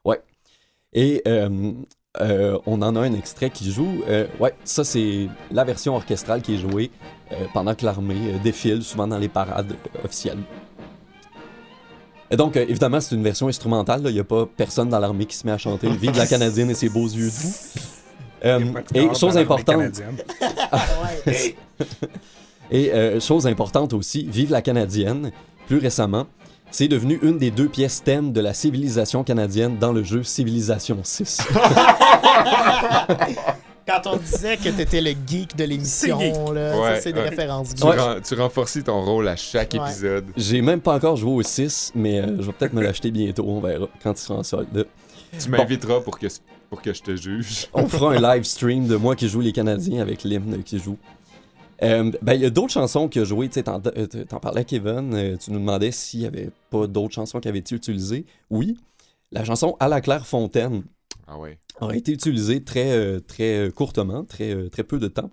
Ouais. 0.05 0.21
Et 0.93 1.23
euh, 1.27 1.71
euh, 2.21 2.59
on 2.67 2.83
en 2.83 2.95
a 2.95 2.99
un 2.99 3.13
extrait 3.15 3.49
qui 3.49 3.71
joue. 3.71 4.03
Euh, 4.07 4.27
ouais, 4.39 4.53
ça 4.63 4.83
c'est 4.83 5.29
la 5.49 5.63
version 5.63 5.95
orchestrale 5.95 6.43
qui 6.43 6.53
est 6.53 6.57
jouée 6.59 6.91
euh, 7.31 7.45
pendant 7.55 7.73
que 7.73 7.85
l'armée 7.85 8.33
euh, 8.35 8.37
défile, 8.43 8.83
souvent 8.83 9.07
dans 9.07 9.17
les 9.17 9.29
parades 9.29 9.71
euh, 9.95 10.05
officielles. 10.05 10.37
Et 12.29 12.35
donc, 12.37 12.55
euh, 12.55 12.65
évidemment, 12.69 12.99
c'est 13.01 13.15
une 13.15 13.23
version 13.23 13.47
instrumentale. 13.47 14.01
Il 14.05 14.13
n'y 14.13 14.19
a 14.19 14.23
pas 14.23 14.45
personne 14.45 14.89
dans 14.89 14.99
l'armée 14.99 15.25
qui 15.25 15.35
se 15.35 15.45
met 15.47 15.53
à 15.53 15.57
chanter 15.57 15.89
Vive 15.89 16.15
la 16.17 16.27
Canadienne 16.27 16.69
et 16.69 16.75
ses 16.75 16.89
beaux 16.89 17.07
yeux 17.07 17.29
doux. 17.29 17.79
Euh, 18.45 18.59
et 18.93 19.07
chose 19.15 19.37
importante. 19.37 20.01
et 22.71 22.91
euh, 22.93 23.19
chose 23.19 23.45
importante 23.47 23.93
aussi, 23.93 24.25
Vive 24.29 24.51
la 24.51 24.61
Canadienne, 24.61 25.31
plus 25.67 25.77
récemment, 25.79 26.25
c'est 26.71 26.87
devenu 26.87 27.19
une 27.21 27.37
des 27.37 27.51
deux 27.51 27.67
pièces 27.69 28.03
thèmes 28.03 28.33
de 28.33 28.41
la 28.41 28.53
civilisation 28.53 29.23
canadienne 29.23 29.77
dans 29.79 29.91
le 29.93 30.03
jeu 30.03 30.23
Civilisation 30.23 30.97
6. 31.03 31.41
Quand 33.85 34.01
on 34.07 34.15
disait 34.15 34.55
que 34.55 34.69
t'étais 34.69 35.01
le 35.01 35.11
geek 35.27 35.57
de 35.57 35.65
l'émission, 35.65 36.17
C'est 36.17 36.31
là, 36.53 36.79
Ouais, 36.79 36.95
ça, 36.95 37.01
c'est 37.01 37.11
des 37.13 37.19
ouais. 37.19 37.29
références 37.29 37.75
Tu, 37.75 37.83
ren- 37.83 38.21
tu 38.25 38.33
renforcis 38.35 38.81
ton 38.81 39.01
rôle 39.03 39.27
à 39.27 39.35
chaque 39.35 39.73
Ouais. 39.73 39.79
épisode. 39.89 40.25
J'ai 40.37 40.61
même 40.61 40.79
pas 40.79 40.95
encore 40.95 41.17
joué 41.17 41.31
au 41.33 41.41
6, 41.43 41.91
mais 41.93 42.19
euh, 42.21 42.37
je 42.39 42.43
vais 42.47 42.53
peut-être 42.53 42.71
me 42.73 42.81
l'acheter 42.81 43.11
bientôt, 43.11 43.43
on 43.45 43.59
verra, 43.59 43.87
quand 44.01 44.13
il 44.13 44.17
sera 44.23 44.39
en 44.39 44.43
solde. 44.43 44.87
Tu 45.37 45.49
m'inviteras 45.49 45.99
pour 45.99 46.17
que, 46.17 46.27
pour 46.69 46.81
que 46.81 46.93
je 46.93 47.01
te 47.01 47.15
juge. 47.15 47.67
On 47.73 47.87
fera 47.87 48.13
un 48.13 48.21
live 48.35 48.43
stream 48.45 48.87
de 48.87 48.95
moi 48.95 49.17
qui 49.17 49.27
joue 49.27 49.41
les 49.41 49.51
Canadiens 49.51 50.01
avec 50.01 50.23
l'hymne 50.23 50.63
qui 50.63 50.79
joue. 50.79 50.97
Euh, 51.83 52.11
ben, 52.21 52.33
il 52.33 52.41
y 52.41 52.45
a 52.45 52.49
d'autres 52.49 52.71
chansons 52.73 53.09
qui 53.09 53.19
a 53.19 53.23
joué. 53.25 53.49
Tu 53.49 53.61
t'en, 53.63 53.81
euh, 53.85 54.07
t'en 54.07 54.39
parlais, 54.39 54.63
Kevin. 54.65 55.13
euh, 55.13 55.37
tu 55.37 55.51
nous 55.51 55.59
demandais 55.59 55.91
s'il 55.91 56.21
y 56.21 56.25
avait 56.25 56.49
pas 56.69 56.87
d'autres 56.87 57.13
chansons 57.13 57.39
qui 57.39 57.47
avaient 57.49 57.59
été 57.59 57.75
utilisées. 57.75 58.25
Oui. 58.49 58.77
La 59.31 59.43
chanson 59.43 59.75
À 59.79 59.87
la 59.89 59.99
Claire 60.01 60.25
Fontaine. 60.25 60.83
Ah 61.27 61.37
ouais. 61.39 61.59
a 61.81 61.95
été 61.95 62.11
utilisé 62.11 62.63
très, 62.63 63.19
très 63.21 63.71
courtement, 63.75 64.23
très, 64.23 64.69
très 64.69 64.83
peu 64.83 64.99
de 64.99 65.07
temps. 65.07 65.29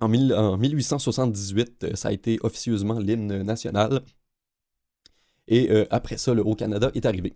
En, 0.00 0.08
mille- 0.08 0.34
en 0.34 0.56
1878, 0.58 1.84
euh, 1.84 1.94
ça 1.94 2.08
a 2.08 2.12
été 2.12 2.38
officieusement 2.42 2.98
l'hymne 2.98 3.42
national. 3.42 4.02
Et 5.46 5.70
euh, 5.70 5.84
après 5.90 6.16
ça, 6.16 6.34
le 6.34 6.44
Haut-Canada 6.44 6.90
est 6.94 7.06
arrivé. 7.06 7.34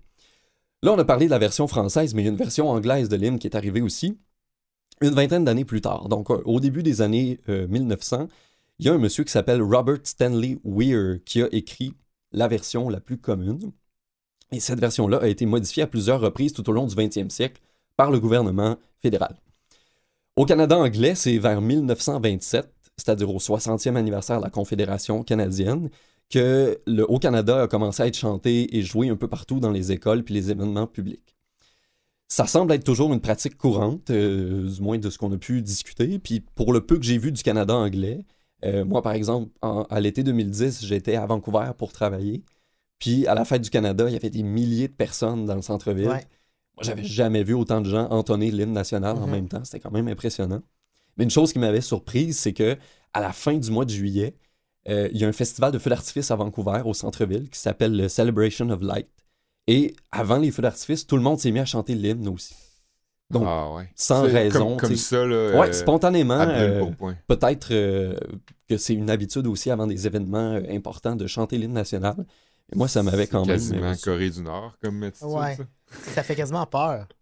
Là, 0.83 0.93
on 0.93 0.99
a 0.99 1.05
parlé 1.05 1.27
de 1.27 1.31
la 1.31 1.39
version 1.39 1.67
française, 1.69 2.15
mais 2.15 2.23
il 2.23 2.25
y 2.25 2.29
a 2.29 2.31
une 2.31 2.37
version 2.37 2.69
anglaise 2.71 3.09
de 3.09 3.17
l'hymne 3.17 3.39
qui 3.39 3.47
est 3.47 3.57
arrivée 3.57 3.81
aussi 3.81 4.19
une 5.01 5.15
vingtaine 5.15 5.45
d'années 5.45 5.65
plus 5.65 5.81
tard. 5.81 6.09
Donc, 6.09 6.31
euh, 6.31 6.41
au 6.45 6.61
début 6.61 6.83
des 6.83 7.03
années 7.03 7.41
euh, 7.49 7.67
1900, 7.69 8.29
il 8.79 8.87
y 8.87 8.89
a 8.89 8.93
un 8.93 8.99
monsieur 8.99 9.25
qui 9.25 9.33
s'appelle 9.33 9.63
Robert 9.63 9.99
Stanley 10.05 10.59
Weir 10.65 11.19
qui 11.25 11.43
a 11.43 11.49
écrit 11.53 11.95
la 12.33 12.49
version 12.49 12.89
la 12.89 13.01
plus 13.01 13.19
commune. 13.19 13.73
Et 14.53 14.61
cette 14.61 14.81
version-là 14.81 15.19
a 15.19 15.29
été 15.29 15.47
modifiée 15.47 15.83
à 15.83 15.87
plusieurs 15.87 16.21
reprises 16.21 16.53
tout 16.53 16.69
au 16.69 16.73
long 16.73 16.87
du 16.87 16.95
20e 16.95 17.29
siècle 17.29 17.61
par 17.97 18.11
le 18.11 18.21
gouvernement 18.21 18.77
fédéral. 19.01 19.37
Au 20.37 20.45
Canada 20.45 20.79
anglais, 20.79 21.15
c'est 21.15 21.37
vers 21.39 21.61
1927, 21.61 22.73
c'est-à-dire 22.97 23.35
au 23.35 23.39
60e 23.39 23.97
anniversaire 23.97 24.39
de 24.39 24.45
la 24.45 24.51
Confédération 24.51 25.23
canadienne, 25.25 25.91
que 26.31 26.81
le 26.87 27.11
Haut-Canada 27.11 27.63
a 27.63 27.69
commencé 27.69 28.03
à 28.03 28.07
être 28.07 28.17
chanté 28.17 28.77
et 28.77 28.83
joué 28.83 29.09
un 29.09 29.17
peu 29.17 29.29
partout 29.29 29.61
dans 29.61 29.71
les 29.71 29.93
écoles 29.93 30.23
puis 30.23 30.35
les 30.35 30.51
événements 30.51 30.87
publics. 30.87 31.38
Ça 32.29 32.47
semble 32.47 32.73
être 32.73 32.85
toujours 32.85 33.13
une 33.13 33.21
pratique 33.21 33.57
courante, 33.57 34.11
euh, 34.11 34.69
du 34.69 34.83
moins 34.83 34.99
de 34.99 35.09
ce 35.09 35.17
qu'on 35.17 35.33
a 35.33 35.39
pu 35.39 35.63
discuter. 35.63 36.19
Puis 36.19 36.41
pour 36.41 36.73
le 36.73 36.81
peu 36.85 36.99
que 36.99 37.05
j'ai 37.05 37.17
vu 37.19 37.33
du 37.33 37.43
Canada 37.43 37.75
anglais, 37.75 38.25
euh, 38.65 38.85
moi 38.85 39.01
par 39.03 39.13
exemple, 39.13 39.51
en- 39.63 39.85
à 39.85 39.99
l'été 40.01 40.23
2010, 40.23 40.85
j'étais 40.85 41.17
à 41.17 41.25
Vancouver 41.27 41.71
pour 41.79 41.91
travailler. 41.93 42.43
Puis 42.99 43.27
à 43.27 43.35
la 43.35 43.45
fête 43.47 43.63
du 43.63 43.71
Canada, 43.71 44.05
il 44.09 44.13
y 44.13 44.17
avait 44.17 44.29
des 44.31 44.43
milliers 44.43 44.89
de 44.89 44.93
personnes 44.93 45.47
dans 45.47 45.55
le 45.55 45.63
centre-ville. 45.63 46.09
Ouais. 46.09 46.27
Moi, 46.77 46.83
j'avais 46.83 47.05
jamais 47.05 47.43
vu 47.45 47.55
autant 47.55 47.81
de 47.81 47.89
gens 47.89 48.09
entonner 48.11 48.51
l'hymne 48.51 48.73
national 48.73 49.17
en 49.17 49.27
Mhm. 49.27 49.31
même 49.33 49.49
temps. 49.49 49.65
C'était 49.65 49.81
quand 49.81 49.91
même 49.91 50.09
impressionnant. 50.09 50.61
Mais 51.17 51.25
une 51.25 51.31
chose 51.31 51.53
qui 51.53 51.59
m'avait 51.59 51.81
surprise, 51.81 52.39
c'est 52.39 52.53
que 52.53 52.77
à 53.15 53.21
la 53.21 53.33
fin 53.33 53.57
du 53.57 53.71
mois 53.71 53.85
de 53.85 53.91
juillet, 53.91 54.37
euh, 54.89 55.09
il 55.13 55.19
y 55.19 55.25
a 55.25 55.29
un 55.29 55.33
festival 55.33 55.73
de 55.73 55.79
feux 55.79 55.91
d'artifice 55.91 56.31
à 56.31 56.37
Vancouver, 56.37 56.83
au 56.85 56.95
centre-ville, 56.95 57.49
qui 57.49 57.59
s'appelle 57.59 57.97
le 57.97 58.09
Celebration 58.09 58.69
of 58.71 58.81
Light. 58.83 59.09
Et 59.69 59.95
avant 60.11 60.39
les 60.39 60.51
feux 60.51 60.63
d'artifice, 60.63 61.07
tout 61.07 61.17
le 61.17 61.23
monde 61.23 61.39
s'est 61.39 61.51
mis 61.53 61.61
à 61.61 61.65
chanter 61.65 61.95
l'hymne 61.95 62.27
aussi. 62.29 62.55
Donc, 63.31 63.45
ah 63.47 63.71
ouais. 63.75 63.91
sans 63.95 64.23
raison, 64.23 64.79
Comme, 64.79 64.97
ça, 64.97 65.27
là. 65.27 65.61
ouais, 65.61 65.69
euh, 65.69 65.73
spontanément, 65.73 66.41
euh, 66.41 66.87
peut-être 67.27 67.69
euh, 67.73 68.17
que 68.67 68.79
c'est 68.79 68.95
une 68.95 69.11
habitude 69.11 69.47
aussi 69.47 69.71
avant 69.71 69.87
des 69.87 70.07
événements 70.07 70.55
euh, 70.55 70.63
importants 70.71 71.15
de 71.15 71.27
chanter 71.27 71.59
l'hymne 71.59 71.75
national. 71.75 72.15
Mais 72.71 72.79
moi, 72.79 72.89
ça 72.89 73.03
m'avait 73.03 73.27
quand 73.27 73.41
même. 73.41 73.57
Quasiment 73.57 73.91
euh, 73.91 73.95
Corée 74.03 74.31
du 74.31 74.41
Nord 74.41 74.73
comme 74.83 75.03
attitude. 75.03 75.29
Ouais. 75.29 75.57
ça. 75.57 75.65
Ça 76.15 76.23
fait 76.23 76.35
quasiment 76.35 76.67
peur. 76.67 77.07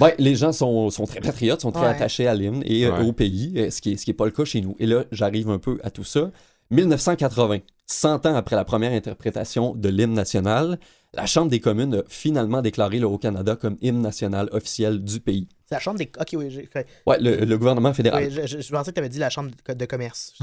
Ouais, 0.00 0.16
les 0.18 0.34
gens 0.34 0.50
sont, 0.50 0.90
sont 0.90 1.06
très 1.06 1.20
patriotes, 1.20 1.60
sont 1.60 1.70
très 1.70 1.82
Ouais. 1.84 1.88
attachés 1.90 2.26
à 2.26 2.34
l'hymne 2.34 2.64
et 2.66 2.84
euh, 2.84 3.04
au 3.04 3.12
pays, 3.12 3.70
ce 3.70 3.80
qui 3.80 3.90
n'est 3.92 3.96
ce 3.96 4.04
qui 4.04 4.10
est 4.10 4.14
pas 4.14 4.24
le 4.24 4.32
cas 4.32 4.44
chez 4.44 4.60
nous. 4.60 4.74
Et 4.80 4.86
là, 4.86 5.04
j'arrive 5.12 5.48
un 5.50 5.58
peu 5.60 5.78
à 5.84 5.90
tout 5.92 6.02
ça. 6.02 6.32
1980, 6.70 7.58
100 7.86 8.26
ans 8.26 8.34
après 8.34 8.56
la 8.56 8.64
première 8.64 8.92
interprétation 8.92 9.74
de 9.74 9.88
l'hymne 9.88 10.14
national, 10.14 10.78
la 11.12 11.26
Chambre 11.26 11.48
des 11.50 11.60
communes 11.60 11.94
a 11.96 12.02
finalement 12.08 12.60
déclaré 12.60 12.98
le 12.98 13.06
Haut-Canada 13.06 13.54
comme 13.56 13.76
hymne 13.80 14.00
national 14.00 14.48
officiel 14.52 15.02
du 15.04 15.20
pays. 15.20 15.46
C'est 15.68 15.76
la 15.76 15.80
chambre 15.80 15.98
des. 15.98 16.10
Ok, 16.20 16.28
oui, 16.34 16.46
j'ai- 16.50 16.68
ouais, 16.74 16.86
Ouais, 17.06 17.18
le, 17.20 17.36
le 17.44 17.56
gouvernement 17.58 17.94
fédéral. 17.94 18.28
je, 18.30 18.46
je- 18.46 18.60
je 18.60 18.70
pensais 18.70 18.90
que 18.90 18.96
tu 18.96 18.98
avais 19.00 19.08
dit 19.08 19.18
la 19.20 19.30
chambre 19.30 19.50
de, 19.68 19.74
de 19.74 19.84
commerce. 19.86 20.34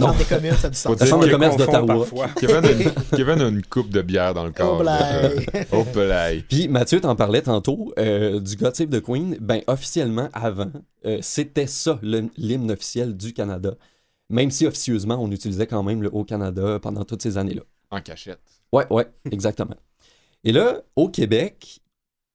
Non. 0.00 0.08
chambre 0.08 0.18
des 0.18 0.24
communes, 0.24 0.52
ça 0.54 0.66
a 0.66 0.70
du 0.70 0.76
Faut 0.76 0.90
sens. 0.92 1.00
La 1.00 1.06
Chambre 1.06 1.26
de 1.26 1.30
commerce 1.30 1.56
d'Ottawa. 1.56 2.06
Kevin 2.40 2.56
a, 2.64 2.70
une, 2.72 2.90
Kevin 3.16 3.40
a 3.40 3.48
une 3.48 3.62
coupe 3.62 3.90
de 3.90 4.02
bière 4.02 4.34
dans 4.34 4.44
le 4.44 4.52
corps. 4.52 4.76
Oh, 4.78 4.82
blague. 4.82 5.66
Oh, 5.72 5.84
blague. 5.92 6.44
Puis 6.48 6.68
Mathieu 6.68 7.00
t'en 7.00 7.14
parlait 7.16 7.42
tantôt, 7.42 7.92
euh, 7.98 8.40
du 8.40 8.56
Gottlieb 8.56 8.90
de 8.90 8.98
Queen, 8.98 9.36
ben 9.40 9.60
officiellement 9.68 10.28
avant, 10.32 10.70
euh, 11.06 11.18
c'était 11.22 11.66
ça 11.66 11.98
le- 12.02 12.28
l'hymne 12.36 12.70
officiel 12.70 13.16
du 13.16 13.32
Canada. 13.32 13.74
Même 14.28 14.50
si 14.50 14.66
officieusement, 14.66 15.16
on 15.20 15.30
utilisait 15.30 15.66
quand 15.66 15.82
même 15.82 16.02
le 16.02 16.10
Haut-Canada 16.12 16.78
pendant 16.80 17.04
toutes 17.04 17.22
ces 17.22 17.38
années-là. 17.38 17.62
En 17.90 18.00
cachette. 18.00 18.40
Ouais, 18.72 18.86
ouais, 18.90 19.06
exactement. 19.30 19.76
Et 20.44 20.52
là, 20.52 20.82
au 20.96 21.08
Québec, 21.08 21.80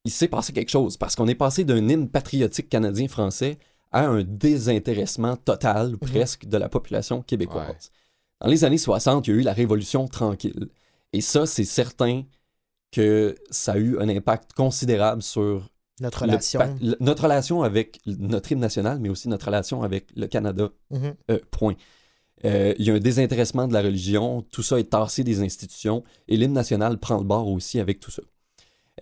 il 0.06 0.12
s'est 0.12 0.28
passé 0.28 0.54
quelque 0.54 0.70
chose 0.70 0.98
parce 0.98 1.16
qu'on 1.16 1.28
est 1.28 1.36
passé 1.36 1.64
d'un 1.64 1.88
hymne 1.88 2.10
patriotique 2.10 2.70
canadien-français 2.70 3.58
à 3.92 4.08
un 4.08 4.24
désintéressement 4.24 5.36
total, 5.36 5.98
presque, 5.98 6.46
de 6.46 6.58
la 6.58 6.70
population 6.70 7.22
québécoise. 7.22 7.68
Ouais. 7.68 8.00
Dans 8.42 8.48
les 8.48 8.64
années 8.64 8.78
60, 8.78 9.28
il 9.28 9.30
y 9.30 9.34
a 9.34 9.40
eu 9.40 9.44
la 9.44 9.54
Révolution 9.54 10.08
tranquille. 10.08 10.70
Et 11.14 11.22
ça, 11.22 11.46
c'est 11.46 11.66
certain 11.66 12.24
que 12.92 13.36
ça 13.50 13.74
a 13.74 13.78
eu 13.78 13.98
un 14.00 14.10
impact 14.10 14.54
considérable 14.54 15.22
sur 15.22 15.70
Notre 16.02 16.24
relation. 16.24 16.60
pa- 16.60 16.70
le- 16.82 16.98
notre 17.00 17.24
relation 17.24 17.64
avec 17.64 18.00
notre 18.06 18.52
hymne 18.52 18.60
national, 18.60 19.00
mais 19.00 19.10
aussi 19.10 19.30
notre 19.30 19.46
relation 19.46 19.84
avec 19.84 20.08
le 20.16 20.28
Canada 20.28 20.70
Mhm. 20.90 21.14
euh, 21.32 21.40
point. 21.52 21.76
Euh, 22.44 22.74
Il 22.80 22.86
y 22.86 22.92
a 22.92 22.96
un 22.96 23.00
désintéressement 23.00 23.68
de 23.68 23.74
la 23.74 23.82
religion, 23.82 24.42
tout 24.52 24.64
ça 24.64 24.80
est 24.80 24.90
tassé 24.90 25.24
des 25.24 25.42
institutions, 25.42 26.04
et 26.28 26.36
l'hymne 26.38 26.54
national 26.54 26.98
prend 26.98 27.18
le 27.18 27.24
bord 27.24 27.48
aussi 27.48 27.80
avec 27.80 28.00
tout 28.00 28.12
ça. 28.12 28.24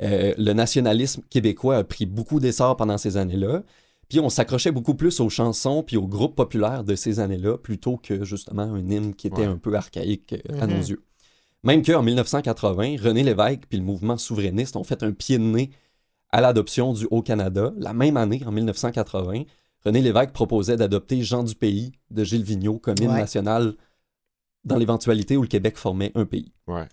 Euh, 0.02 0.34
le 0.38 0.54
nationalisme 0.54 1.22
québécois 1.30 1.78
a 1.78 1.84
pris 1.84 2.06
beaucoup 2.06 2.40
d'essor 2.40 2.76
pendant 2.78 2.98
ces 2.98 3.18
années-là, 3.18 3.64
puis 4.08 4.20
on 4.20 4.30
s'accrochait 4.30 4.72
beaucoup 4.72 4.96
plus 4.96 5.20
aux 5.20 5.30
chansons 5.30 5.84
puis 5.84 5.98
aux 5.98 6.08
groupes 6.08 6.36
populaires 6.36 6.84
de 6.84 6.96
ces 6.96 7.20
années-là, 7.20 7.58
plutôt 7.58 7.98
que 7.98 8.24
justement 8.26 8.64
un 8.64 8.80
hymne 8.90 9.14
qui 9.14 9.28
était 9.28 9.38
Ouais. 9.42 9.46
un 9.46 9.58
peu 9.58 9.74
archaïque 9.76 10.34
euh, 10.34 10.62
à 10.62 10.68
Mhm. 10.68 10.74
nos 10.76 10.82
yeux. 10.84 11.04
Même 11.64 11.84
qu'en 11.84 12.02
1980, 12.02 12.96
René 13.02 13.24
Lévesque 13.24 13.64
puis 13.70 13.78
le 13.78 13.84
mouvement 13.84 14.18
souverainiste 14.18 14.76
ont 14.78 14.84
fait 14.86 15.04
un 15.04 15.12
pied 15.12 15.38
de 15.38 15.44
nez 15.44 15.70
à 16.32 16.42
l'adoption 16.42 16.94
du 16.94 17.08
Haut-Canada. 17.12 17.74
La 17.78 17.94
même 17.94 18.18
année, 18.18 18.42
en 18.46 18.52
1980, 18.52 19.44
René 19.86 20.02
Lévesque 20.02 20.32
proposait 20.32 20.76
d'adopter 20.76 21.22
Jean 21.24 21.44
du 21.44 21.56
Pays 21.56 21.94
de 22.12 22.24
Gilles 22.24 22.44
Vigneault 22.44 22.80
comme 22.80 22.96
hymne 23.00 23.12
Ouais. 23.12 23.20
national 23.20 23.74
dans 24.66 24.76
l'éventualité 24.78 25.38
où 25.38 25.42
le 25.42 25.48
Québec 25.48 25.78
formait 25.78 26.12
un 26.16 26.26
pays. 26.26 26.52
Ouais. 26.68 26.86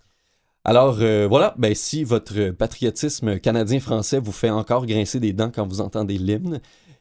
Alors 0.64 0.98
euh, 1.00 1.26
voilà, 1.28 1.54
ben, 1.58 1.74
si 1.74 2.04
votre 2.04 2.50
patriotisme 2.50 3.38
canadien-français 3.38 4.18
vous 4.20 4.32
fait 4.32 4.50
encore 4.50 4.86
grincer 4.86 5.20
des 5.20 5.32
dents 5.32 5.50
quand 5.50 5.66
vous 5.66 5.80
entendez 5.80 6.18
l'hymne, 6.18 6.60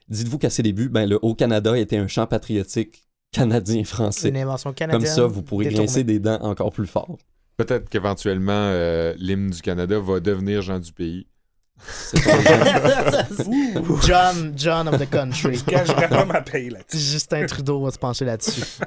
dites-vous 0.10 0.38
qu'à 0.38 0.50
ses 0.50 0.64
débuts, 0.64 0.90
ben, 0.90 1.08
le 1.10 1.20
Haut-Canada 1.22 1.78
était 1.78 1.98
un 1.98 2.08
chant 2.08 2.28
patriotique 2.28 3.04
canadien-français. 3.32 4.30
Une 4.30 4.38
invention 4.38 4.74
canadienne. 4.74 5.02
Comme 5.04 5.10
ça, 5.16 5.26
vous 5.28 5.42
pourrez 5.42 5.66
détournée. 5.66 5.86
grincer 5.86 6.04
des 6.04 6.20
dents 6.20 6.40
encore 6.42 6.72
plus 6.72 6.88
fort. 6.88 7.18
Peut-être 7.58 7.90
qu'éventuellement, 7.90 8.52
euh, 8.54 9.14
l'hymne 9.18 9.50
du 9.50 9.62
Canada 9.62 10.00
va 10.00 10.20
devenir 10.20 10.62
Jean 10.62 10.80
du 10.80 10.92
pays. 10.92 11.28
John, 14.06 14.54
John 14.56 14.88
of 14.88 14.98
the 15.00 15.10
country. 15.10 15.56
Je 15.58 15.66
gagerais 15.66 16.10
pas 16.10 16.26
ma 16.26 16.42
paye 16.42 16.70
là-dessus. 16.70 16.98
Justin 16.98 17.46
Trudeau 17.46 17.84
va 17.84 17.92
se 17.92 18.00
pencher 18.00 18.26
là-dessus. 18.26 18.62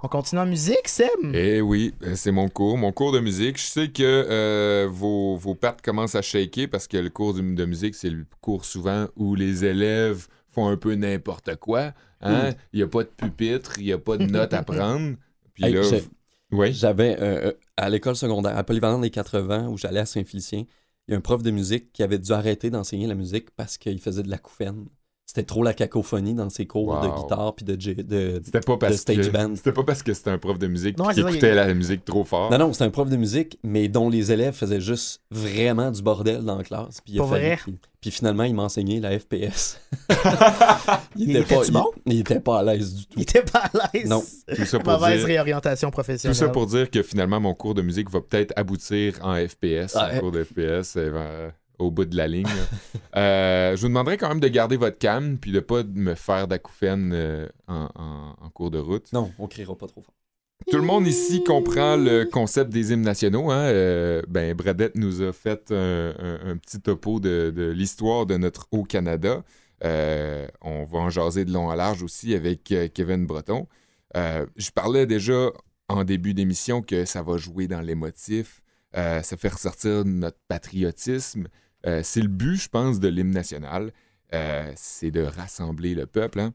On 0.00 0.06
continue 0.08 0.40
en 0.40 0.46
musique, 0.46 0.86
Sam? 0.86 1.08
Eh 1.34 1.60
oui, 1.60 1.92
euh, 2.04 2.12
c'est 2.14 2.30
mon 2.30 2.48
cours, 2.48 2.78
mon 2.78 2.92
cours 2.92 3.10
de 3.10 3.18
musique. 3.18 3.58
Je 3.58 3.66
sais 3.66 3.88
que 3.88 4.02
euh, 4.04 4.86
vos, 4.88 5.36
vos 5.36 5.56
pattes 5.56 5.82
commencent 5.82 6.14
à 6.14 6.22
shaker 6.22 6.68
parce 6.70 6.86
que 6.86 6.98
le 6.98 7.10
cours 7.10 7.34
de, 7.34 7.40
de 7.40 7.64
musique, 7.64 7.96
c'est 7.96 8.10
le 8.10 8.24
cours 8.40 8.64
souvent 8.64 9.08
où 9.16 9.34
les 9.34 9.64
élèves 9.64 10.28
font 10.54 10.68
un 10.68 10.76
peu 10.76 10.94
n'importe 10.94 11.56
quoi. 11.56 11.92
hein. 12.20 12.50
Il 12.72 12.76
n'y 12.76 12.82
a 12.84 12.86
pas 12.86 13.02
de 13.02 13.08
pupitre, 13.08 13.72
il 13.78 13.86
n'y 13.86 13.92
a 13.92 13.98
pas 13.98 14.16
de 14.16 14.26
notes 14.26 14.54
à 14.54 14.62
prendre. 14.62 15.16
Puis 15.54 15.64
Hey, 15.64 15.72
là, 15.72 15.82
j'ai- 15.82 15.98
v- 15.98 16.08
oui. 16.52 16.72
J'avais, 16.72 17.20
euh, 17.20 17.48
euh, 17.48 17.52
à 17.76 17.90
l'école 17.90 18.16
secondaire, 18.16 18.56
à 18.56 18.64
Polyvalent 18.64 18.98
des 19.00 19.10
80, 19.10 19.68
où 19.68 19.76
j'allais 19.76 20.00
à 20.00 20.06
Saint-Félicien, 20.06 20.64
il 21.06 21.12
y 21.12 21.14
a 21.14 21.16
un 21.18 21.20
prof 21.20 21.42
de 21.42 21.50
musique 21.50 21.92
qui 21.92 22.02
avait 22.02 22.18
dû 22.18 22.32
arrêter 22.32 22.70
d'enseigner 22.70 23.06
la 23.06 23.14
musique 23.14 23.50
parce 23.52 23.78
qu'il 23.78 24.00
faisait 24.00 24.22
de 24.22 24.30
la 24.30 24.38
couffaine. 24.38 24.86
C'était 25.30 25.42
trop 25.42 25.62
la 25.62 25.74
cacophonie 25.74 26.32
dans 26.32 26.48
ses 26.48 26.66
cours 26.66 27.02
de 27.02 27.06
guitare 27.22 27.54
puis 27.54 27.62
de, 27.62 27.74
de... 27.76 28.40
C'était 28.42 28.60
pas 28.60 28.78
parce 28.78 28.96
stage 28.96 29.26
que 29.26 29.28
band. 29.30 29.54
c'était 29.56 29.72
pas 29.72 29.82
parce 29.84 30.02
que 30.02 30.14
c'était 30.14 30.30
un 30.30 30.38
prof 30.38 30.58
de 30.58 30.66
musique 30.68 30.96
qui 30.96 31.20
écoutait 31.20 31.54
la 31.54 31.74
musique 31.74 32.02
trop 32.06 32.24
fort. 32.24 32.50
Non, 32.50 32.56
non, 32.56 32.72
c'était 32.72 32.86
un 32.86 32.90
prof 32.90 33.10
de 33.10 33.16
musique, 33.18 33.58
mais 33.62 33.88
dont 33.88 34.08
les 34.08 34.32
élèves 34.32 34.54
faisaient 34.54 34.80
juste 34.80 35.20
vraiment 35.30 35.90
du 35.90 36.00
bordel 36.00 36.42
dans 36.44 36.56
la 36.56 36.64
classe. 36.64 37.02
Puis, 37.02 37.12
il 37.12 37.18
a 37.18 37.22
Pour 37.24 37.28
fallu 37.30 37.44
vrai? 37.44 37.58
puis 38.00 38.10
finalement, 38.10 38.44
il 38.44 38.54
m'a 38.54 38.62
enseigné 38.62 39.00
la 39.00 39.18
FPS. 39.18 39.78
Il 41.16 41.36
était-tu 41.36 41.72
bon? 41.72 41.90
il, 42.06 42.14
il 42.14 42.20
était 42.20 42.40
pas 42.40 42.60
à 42.60 42.62
l'aise 42.62 42.94
du 42.94 43.06
tout. 43.06 43.12
Il 43.18 43.22
était 43.22 43.42
pas 43.42 43.64
à 43.72 43.90
l'aise. 43.92 44.08
Non. 44.08 44.22
Tout 44.54 44.64
ça 44.64 44.78
pour 44.78 44.92
Mauvaise 44.94 45.18
dire 45.18 45.26
réorientation 45.26 45.88
Tout 45.88 45.92
professionnelle. 45.92 46.36
ça 46.36 46.48
pour 46.48 46.66
dire 46.66 46.90
que 46.90 47.02
finalement, 47.02 47.38
mon 47.40 47.52
cours 47.54 47.74
de 47.74 47.82
musique 47.82 48.08
va 48.10 48.20
peut-être 48.22 48.54
aboutir 48.56 49.18
en 49.22 49.34
FPS, 49.34 49.94
Ouais. 49.94 50.00
un 50.00 50.18
cours 50.20 50.30
de 50.32 50.42
FPS 50.44 50.94
euh, 50.96 51.50
au 51.78 51.90
bout 51.90 52.04
de 52.04 52.16
la 52.16 52.28
ligne. 52.28 52.46
Euh, 53.16 53.74
je 53.74 53.80
vous 53.80 53.88
demanderais 53.88 54.16
quand 54.18 54.28
même 54.28 54.38
de 54.38 54.46
garder 54.48 54.76
votre 54.76 54.98
calme 54.98 55.38
puis 55.38 55.50
de 55.50 55.58
pas 55.60 55.82
me 55.82 56.14
faire 56.14 56.46
d'acouphènes 56.46 57.10
euh, 57.14 57.48
en, 57.66 57.88
en- 57.96 58.36
en 58.38 58.50
cours 58.50 58.70
de 58.70 58.78
route. 58.78 59.10
Non, 59.12 59.32
on 59.38 59.48
criera 59.48 59.76
pas 59.76 59.86
trop 59.86 60.02
fort. 60.02 60.14
Tout 60.70 60.76
le 60.76 60.82
monde 60.84 61.06
ici 61.06 61.42
comprend 61.42 61.96
le 61.96 62.24
concept 62.24 62.70
des 62.70 62.92
hymnes 62.92 63.02
nationaux. 63.02 63.50
Hein? 63.50 63.62
Euh, 63.70 64.22
ben, 64.28 64.54
Bradette 64.54 64.94
nous 64.96 65.22
a 65.22 65.32
fait 65.32 65.72
un, 65.72 66.14
un- 66.18 66.50
un 66.50 66.56
petit 66.58 66.80
topo 66.80 67.18
de, 67.18 67.50
de 67.54 67.70
l'histoire 67.70 68.26
de 68.26 68.36
notre 68.36 68.68
Haut-Canada. 68.70 69.42
On 69.82 70.84
va 70.84 70.98
en 70.98 71.10
jaser 71.10 71.44
de 71.44 71.52
long 71.52 71.70
à 71.70 71.76
large 71.76 72.02
aussi 72.02 72.34
avec 72.34 72.72
Kevin 72.94 73.26
Breton. 73.26 73.66
Je 74.14 74.70
parlais 74.74 75.06
déjà 75.06 75.50
en 75.88 76.04
début 76.04 76.34
d'émission 76.34 76.82
que 76.82 77.04
ça 77.04 77.22
va 77.22 77.36
jouer 77.38 77.66
dans 77.66 77.80
l'émotif. 77.80 78.60
Euh, 78.96 79.22
ça 79.22 79.36
fait 79.36 79.48
ressortir 79.48 80.04
notre 80.04 80.38
patriotisme. 80.48 81.48
Euh, 81.86 82.00
c'est 82.02 82.20
le 82.20 82.28
but, 82.28 82.56
je 82.56 82.68
pense, 82.68 83.00
de 83.00 83.08
l'hymne 83.08 83.30
national. 83.30 83.92
Euh, 84.34 84.72
c'est 84.76 85.10
de 85.10 85.22
rassembler 85.22 85.94
le 85.94 86.06
peuple. 86.06 86.40
hein. 86.40 86.54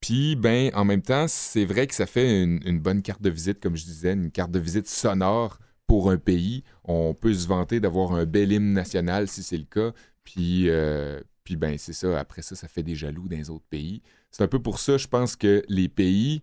Puis, 0.00 0.36
ben, 0.36 0.70
en 0.74 0.84
même 0.84 1.02
temps, 1.02 1.26
c'est 1.28 1.64
vrai 1.64 1.86
que 1.86 1.94
ça 1.94 2.06
fait 2.06 2.42
une, 2.42 2.78
bonne 2.78 3.02
carte 3.02 3.22
de 3.22 3.30
visite, 3.30 3.60
comme 3.60 3.76
je 3.76 3.84
disais, 3.84 4.12
une 4.12 4.30
carte 4.30 4.50
de 4.50 4.58
visite 4.58 4.86
sonore 4.88 5.58
pour 5.86 6.10
un 6.10 6.18
pays. 6.18 6.62
On 6.84 7.14
peut 7.14 7.32
se 7.32 7.48
vanter 7.48 7.80
d'avoir 7.80 8.12
un 8.12 8.26
bel 8.26 8.52
hymne 8.52 8.72
national 8.72 9.28
si 9.28 9.42
c'est 9.42 9.56
le 9.56 9.64
cas. 9.64 9.92
Puis, 10.24 10.68
euh, 10.68 11.20
puis 11.44 11.56
ben, 11.56 11.78
c'est 11.78 11.92
ça. 11.92 12.18
Après 12.18 12.42
ça, 12.42 12.54
ça 12.54 12.68
fait 12.68 12.82
des 12.82 12.94
jaloux 12.94 13.28
dans 13.28 13.36
les 13.36 13.50
autres 13.50 13.64
pays. 13.70 14.02
C'est 14.30 14.42
un 14.42 14.48
peu 14.48 14.60
pour 14.60 14.78
ça, 14.78 14.98
je 14.98 15.06
pense 15.06 15.36
que 15.36 15.64
les 15.68 15.88
pays, 15.88 16.42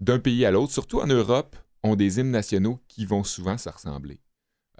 d'un 0.00 0.18
pays 0.18 0.44
à 0.44 0.50
l'autre, 0.50 0.72
surtout 0.72 1.00
en 1.00 1.06
Europe, 1.06 1.56
ont 1.82 1.96
des 1.96 2.18
hymnes 2.18 2.30
nationaux 2.30 2.80
qui 2.88 3.06
vont 3.06 3.24
souvent 3.24 3.58
se 3.58 3.68
ressembler. 3.68 4.20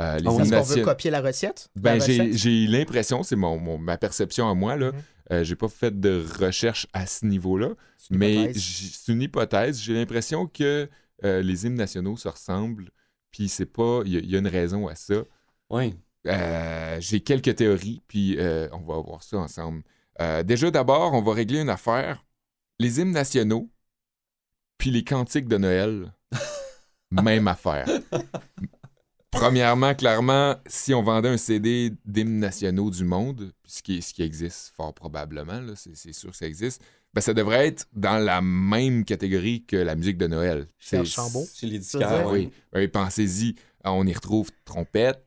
Euh, 0.01 0.19
les 0.19 0.27
Ah 0.27 0.31
qu'on 0.31 0.63
veut 0.63 0.83
copier 0.85 1.11
la 1.11 1.21
recette. 1.23 1.69
ben, 1.75 1.99
j'ai 2.01 2.67
l'impression, 2.67 3.23
c'est 3.23 3.37
mon, 3.37 3.59
mon- 3.59 3.79
ma 3.79 3.97
perception 3.97 4.49
à 4.49 4.55
moi, 4.55 4.77
là. 4.77 4.93
Euh, 5.33 5.43
j'ai 5.43 5.57
pas 5.57 5.69
fait 5.69 5.99
de 5.99 6.25
recherche 6.39 6.87
à 6.93 7.07
ce 7.07 7.27
niveau-là, 7.27 7.71
mais 8.11 8.53
c'est 8.55 9.11
une 9.13 9.23
hypothèse. 9.23 9.81
J'ai 9.81 9.95
l'impression 9.95 10.47
que 10.47 10.89
euh, 11.25 11.43
les 11.43 11.67
hymnes 11.67 11.75
nationaux 11.75 12.17
se 12.17 12.29
ressemblent, 12.29 12.91
puis 13.33 13.49
c'est 13.49 13.67
pas. 13.67 14.03
Il 14.05 14.13
y, 14.13 14.17
a- 14.17 14.21
il 14.21 14.31
y 14.31 14.37
a 14.37 14.39
une 14.39 14.47
raison 14.49 14.87
à 14.87 14.95
ça. 14.95 15.25
Oui. 15.71 15.95
Euh, 16.29 16.97
j'ai 17.01 17.21
quelques 17.21 17.57
théories, 17.57 18.03
puis 18.07 18.37
euh, 18.39 18.69
on 18.73 18.81
va 18.81 19.01
voir 19.01 19.23
ça 19.23 19.39
ensemble. 19.39 19.83
Euh, 20.21 20.43
déjà, 20.43 20.71
d'abord, 20.71 21.13
on 21.15 21.23
va 21.23 21.33
régler 21.33 21.61
une 21.61 21.71
affaire. 21.71 22.25
Les 22.79 23.01
hymnes 23.01 23.13
nationaux, 23.13 23.71
puis 24.79 24.91
les 24.91 25.03
cantiques 25.05 25.49
de 25.49 25.57
Noël, 25.57 26.13
même 27.11 27.49
affaire. 27.49 27.87
Premièrement, 29.37 29.95
clairement, 29.95 30.57
si 30.67 30.95
on 30.95 31.03
vendait 31.03 31.29
un 31.29 31.37
CD 31.37 31.93
d'hymnes 32.05 32.39
nationaux 32.39 32.91
du 32.91 33.05
monde, 33.05 33.53
ce 33.67 33.83
qui, 33.83 34.01
ce 34.03 34.13
qui 34.15 34.23
existe 34.23 34.73
fort 34.75 34.95
probablement, 34.95 35.61
c'est 35.77 35.95
c'est 35.95 36.13
sûr 36.13 36.31
que 36.31 36.37
ça 36.37 36.47
existe, 36.47 36.83
ben, 37.15 37.21
ça 37.21 37.35
devrait 37.35 37.69
être 37.69 37.87
dans 37.93 38.19
la 38.19 38.41
même 38.41 39.05
catégorie 39.05 39.65
que 39.65 39.77
la 39.77 39.95
musique 39.95 40.17
de 40.19 40.27
Noël. 40.27 40.67
C'est- 40.79 41.05
Chambaud. 41.05 41.47
Chez 41.55 41.67
les 41.67 41.79
oui. 42.75 42.89
pensez-y. 42.89 43.55
On 43.85 44.07
y 44.07 44.13
retrouve 44.13 44.51
trompette, 44.65 45.25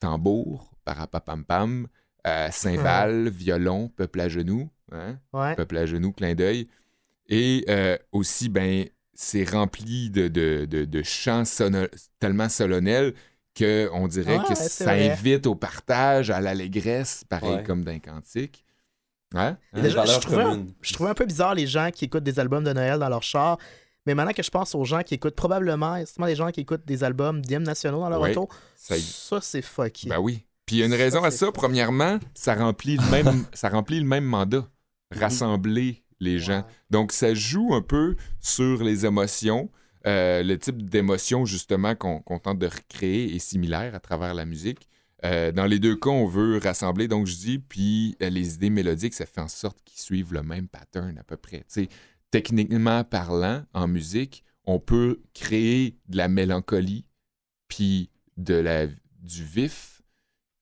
tambour, 0.00 0.72
parapapam-pam, 0.84 1.86
euh, 2.26 2.48
cymbales, 2.50 3.28
violon, 3.30 3.88
peuple 3.88 4.20
à 4.20 4.28
genoux, 4.28 4.68
hein, 4.92 5.18
Ouais. 5.32 5.54
peuple 5.54 5.78
à 5.78 5.86
genoux, 5.86 6.12
clin 6.12 6.34
d'œil. 6.34 6.68
Et 7.28 7.64
euh, 7.68 7.96
aussi, 8.12 8.48
ben, 8.48 8.84
c'est 9.14 9.44
rempli 9.48 10.10
de, 10.10 10.28
de, 10.28 10.66
de- 10.68 10.84
de 10.84 11.02
chants 11.02 11.44
tellement 12.20 12.48
solennels 12.50 13.14
qu'on 13.56 14.08
dirait 14.08 14.38
Ouais, 14.38 14.44
que 14.48 14.54
ça 14.54 14.84
vrai. 14.84 15.10
invite 15.10 15.46
au 15.46 15.54
partage, 15.54 16.30
à 16.30 16.40
l'allégresse, 16.40 17.24
pareil 17.28 17.56
Ouais. 17.56 17.62
comme 17.62 17.84
d'un 17.84 17.98
cantique. 17.98 18.64
Hein? 19.34 19.56
Hein? 19.72 19.82
Déjà, 19.82 20.04
je, 20.04 20.18
trouvais 20.20 20.42
un, 20.42 20.66
je 20.80 20.92
trouvais 20.94 21.10
un 21.10 21.14
peu 21.14 21.26
bizarre 21.26 21.54
les 21.54 21.66
gens 21.66 21.90
qui 21.92 22.04
écoutent 22.04 22.22
des 22.24 22.38
albums 22.38 22.62
de 22.64 22.72
Noël 22.72 22.98
dans 22.98 23.08
leur 23.08 23.22
char. 23.22 23.58
Mais 24.06 24.14
maintenant 24.14 24.32
que 24.32 24.42
je 24.42 24.50
pense 24.50 24.74
aux 24.74 24.84
gens 24.84 25.02
qui 25.02 25.14
écoutent 25.14 25.34
probablement, 25.34 25.98
justement 25.98 26.26
des 26.26 26.36
gens 26.36 26.50
qui 26.52 26.60
écoutent 26.60 26.86
des 26.86 27.02
albums 27.02 27.40
d'hymnes 27.42 27.64
nationaux 27.64 27.98
dans 28.00 28.08
leur 28.08 28.20
Ouais, 28.20 28.30
auto, 28.36 28.48
ça 28.76 28.96
y- 28.96 29.00
ça, 29.02 29.40
c'est 29.40 29.62
fucky. 29.62 30.08
Ben 30.08 30.18
oui. 30.20 30.44
Puis 30.64 30.76
il 30.76 30.78
y 30.78 30.82
a 30.82 30.86
une 30.86 30.94
raison 30.94 31.20
Ça, 31.22 31.26
à 31.26 31.30
ça. 31.32 31.50
Premièrement, 31.52 32.18
ça 32.34 32.54
remplit 32.54 32.96
le 32.98 33.10
même, 33.10 33.44
ça 33.52 33.68
remplit 33.68 33.98
le 33.98 34.06
même 34.06 34.24
mandat. 34.24 34.64
Rassembler 35.14 36.04
les 36.20 36.38
gens. 36.38 36.58
Ouais. 36.58 36.64
Donc, 36.90 37.12
ça 37.12 37.34
joue 37.34 37.74
un 37.74 37.82
peu 37.82 38.16
sur 38.40 38.82
les 38.82 39.04
émotions. 39.06 39.70
Euh, 40.06 40.42
le 40.42 40.58
type 40.58 40.88
d'émotion, 40.88 41.44
justement, 41.44 41.94
qu'on 41.96 42.20
tente 42.38 42.58
de 42.58 42.66
recréer 42.66 43.34
est 43.34 43.38
similaire 43.40 43.94
à 43.94 44.00
travers 44.00 44.34
la 44.34 44.44
musique. 44.44 44.88
Euh, 45.24 45.50
dans 45.50 45.64
les 45.64 45.78
deux 45.78 45.96
cas, 45.96 46.10
on 46.10 46.26
veut 46.26 46.58
rassembler, 46.62 47.08
donc 47.08 47.26
je 47.26 47.36
dis, 47.36 47.58
puis 47.58 48.16
euh, 48.22 48.28
les 48.28 48.54
idées 48.54 48.70
mélodiques, 48.70 49.14
ça 49.14 49.26
fait 49.26 49.40
en 49.40 49.48
sorte 49.48 49.78
qu'ils 49.84 50.00
suivent 50.00 50.32
le 50.32 50.42
même 50.42 50.68
pattern 50.68 51.16
à 51.18 51.24
peu 51.24 51.36
près. 51.36 51.64
Techniquement 52.30 53.02
parlant, 53.02 53.64
en 53.72 53.88
musique, 53.88 54.44
on 54.64 54.78
peut 54.78 55.20
créer 55.32 55.96
de 56.08 56.16
la 56.18 56.28
mélancolie, 56.28 57.04
puis 57.68 58.10
de 58.36 58.54
la, 58.54 58.86
du 58.86 59.42
vif 59.44 60.02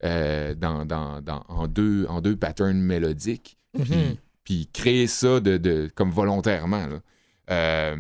dans, 0.03 0.85
dans- 0.87 1.21
dans- 1.23 1.45
en, 1.49 1.67
deux, 1.67 2.07
en 2.09 2.21
deux 2.21 2.37
patterns 2.37 2.79
mélodiques 2.81 3.57
puis, 3.73 4.19
puis 4.45 4.69
créer 4.73 5.07
ça 5.07 5.41
de, 5.41 5.57
de- 5.57 5.91
comme 5.95 6.11
volontairement. 6.11 6.87
là. 6.87 7.97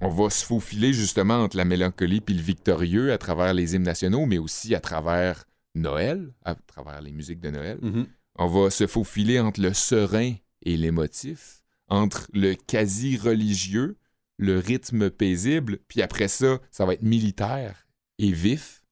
On 0.00 0.08
va 0.08 0.30
se 0.30 0.44
faufiler 0.44 0.92
justement 0.92 1.42
entre 1.42 1.56
la 1.56 1.64
mélancolie 1.64 2.20
puis 2.20 2.34
le 2.34 2.42
victorieux 2.42 3.12
à 3.12 3.18
travers 3.18 3.52
les 3.52 3.74
hymnes 3.74 3.82
nationaux, 3.82 4.26
mais 4.26 4.38
aussi 4.38 4.74
à 4.74 4.80
travers 4.80 5.44
Noël, 5.74 6.32
à 6.44 6.54
travers 6.54 7.00
les 7.02 7.12
musiques 7.12 7.40
de 7.40 7.50
Noël. 7.50 7.78
Mhm. 7.82 8.06
On 8.36 8.46
va 8.46 8.70
se 8.70 8.86
faufiler 8.86 9.38
entre 9.40 9.60
le 9.60 9.74
serein 9.74 10.34
et 10.62 10.76
l'émotif, 10.76 11.62
entre 11.88 12.28
le 12.32 12.54
quasi-religieux, 12.54 13.96
le 14.38 14.58
rythme 14.58 15.10
paisible, 15.10 15.78
puis 15.88 16.00
après 16.00 16.28
ça, 16.28 16.58
ça 16.70 16.86
va 16.86 16.94
être 16.94 17.02
militaire 17.02 17.86
et 18.18 18.32
vif. 18.32 18.82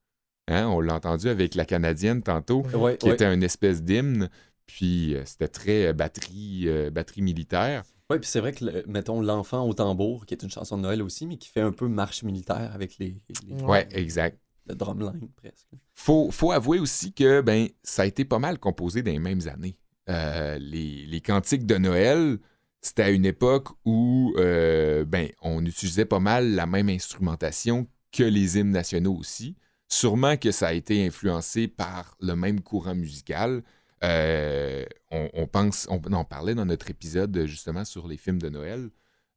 Hein, 0.49 0.67
on 0.67 0.81
l'a 0.81 0.95
entendu 0.95 1.29
avec 1.29 1.55
la 1.55 1.65
Canadienne 1.65 2.23
tantôt 2.23 2.63
Ouais, 2.75 2.97
qui 2.97 3.07
ouais. 3.07 3.15
était 3.15 3.33
une 3.33 3.43
espèce 3.43 3.83
d'hymne. 3.83 4.29
Puis 4.67 5.15
euh, 5.15 5.23
c'était 5.25 5.49
très 5.49 5.87
euh, 5.87 5.93
batterie, 5.93 6.65
euh, 6.67 6.91
batterie 6.91 7.23
militaire. 7.23 7.83
Ouais, 8.11 8.19
puis 8.19 8.29
c'est 8.29 8.41
vrai 8.41 8.53
que, 8.53 8.65
le- 8.65 8.85
mettons, 8.87 9.21
L'enfant 9.21 9.67
au 9.69 9.75
tambour, 9.75 10.25
qui 10.27 10.35
est 10.35 10.43
une 10.43 10.51
chanson 10.51 10.77
de 10.79 10.83
Noël 10.83 11.03
aussi, 11.03 11.27
mais 11.27 11.37
qui 11.37 11.49
fait 11.49 11.61
un 11.61 11.73
peu 11.73 11.89
marche 11.89 12.23
militaire 12.23 12.71
avec 12.75 12.97
les, 12.99 13.21
les- 13.47 13.55
Ouais. 13.55 13.63
Ouais, 13.65 13.89
exact. 13.93 14.39
le 14.67 14.75
drumline 14.75 15.29
presque. 15.37 15.69
Faut, 15.95 16.31
faut 16.31 16.53
avouer 16.53 16.79
aussi 16.79 17.13
que 17.13 17.41
ben, 17.43 17.69
ça 17.83 18.03
a 18.03 18.07
été 18.07 18.25
pas 18.25 18.39
mal 18.39 18.59
composé 18.59 19.03
dans 19.03 19.11
les 19.11 19.19
mêmes 19.19 19.47
années. 19.49 19.77
Euh, 20.09 20.59
les, 20.59 21.05
les 21.07 21.21
cantiques 21.21 21.67
de 21.67 21.77
Noël, 21.77 22.39
c'était 22.81 23.03
à 23.03 23.11
une 23.11 23.27
époque 23.27 23.69
où 23.85 24.33
euh, 24.39 25.05
ben, 25.05 25.29
on 25.43 25.65
utilisait 25.67 26.05
pas 26.07 26.21
mal 26.21 26.55
la 26.55 26.65
même 26.67 26.89
instrumentation 26.89 27.87
que 28.13 28.23
les 28.23 28.59
hymnes 28.59 28.71
nationaux 28.71 29.15
aussi. 29.15 29.57
Sûrement 29.91 30.37
que 30.37 30.51
ça 30.51 30.69
a 30.69 30.73
été 30.75 31.05
influencé 31.07 31.67
par 31.69 32.17
le 32.21 32.35
même 32.37 32.61
courant 32.61 32.95
musical. 32.95 33.63
Euh, 34.05 34.85
on, 35.11 35.29
on 35.33 35.47
pense, 35.47 35.87
on 35.91 36.01
en 36.13 36.25
parlait 36.25 36.55
dans 36.55 36.67
notre 36.67 36.91
épisode 36.91 37.45
justement 37.47 37.85
sur 37.85 38.07
les 38.09 38.17
films 38.17 38.41
de 38.41 38.49
Noël. 38.49 38.91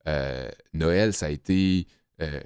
Euh, 0.07 0.49
Noël, 0.73 1.13
ça 1.13 1.27
a 1.27 1.29
été 1.29 1.87
euh, 2.21 2.41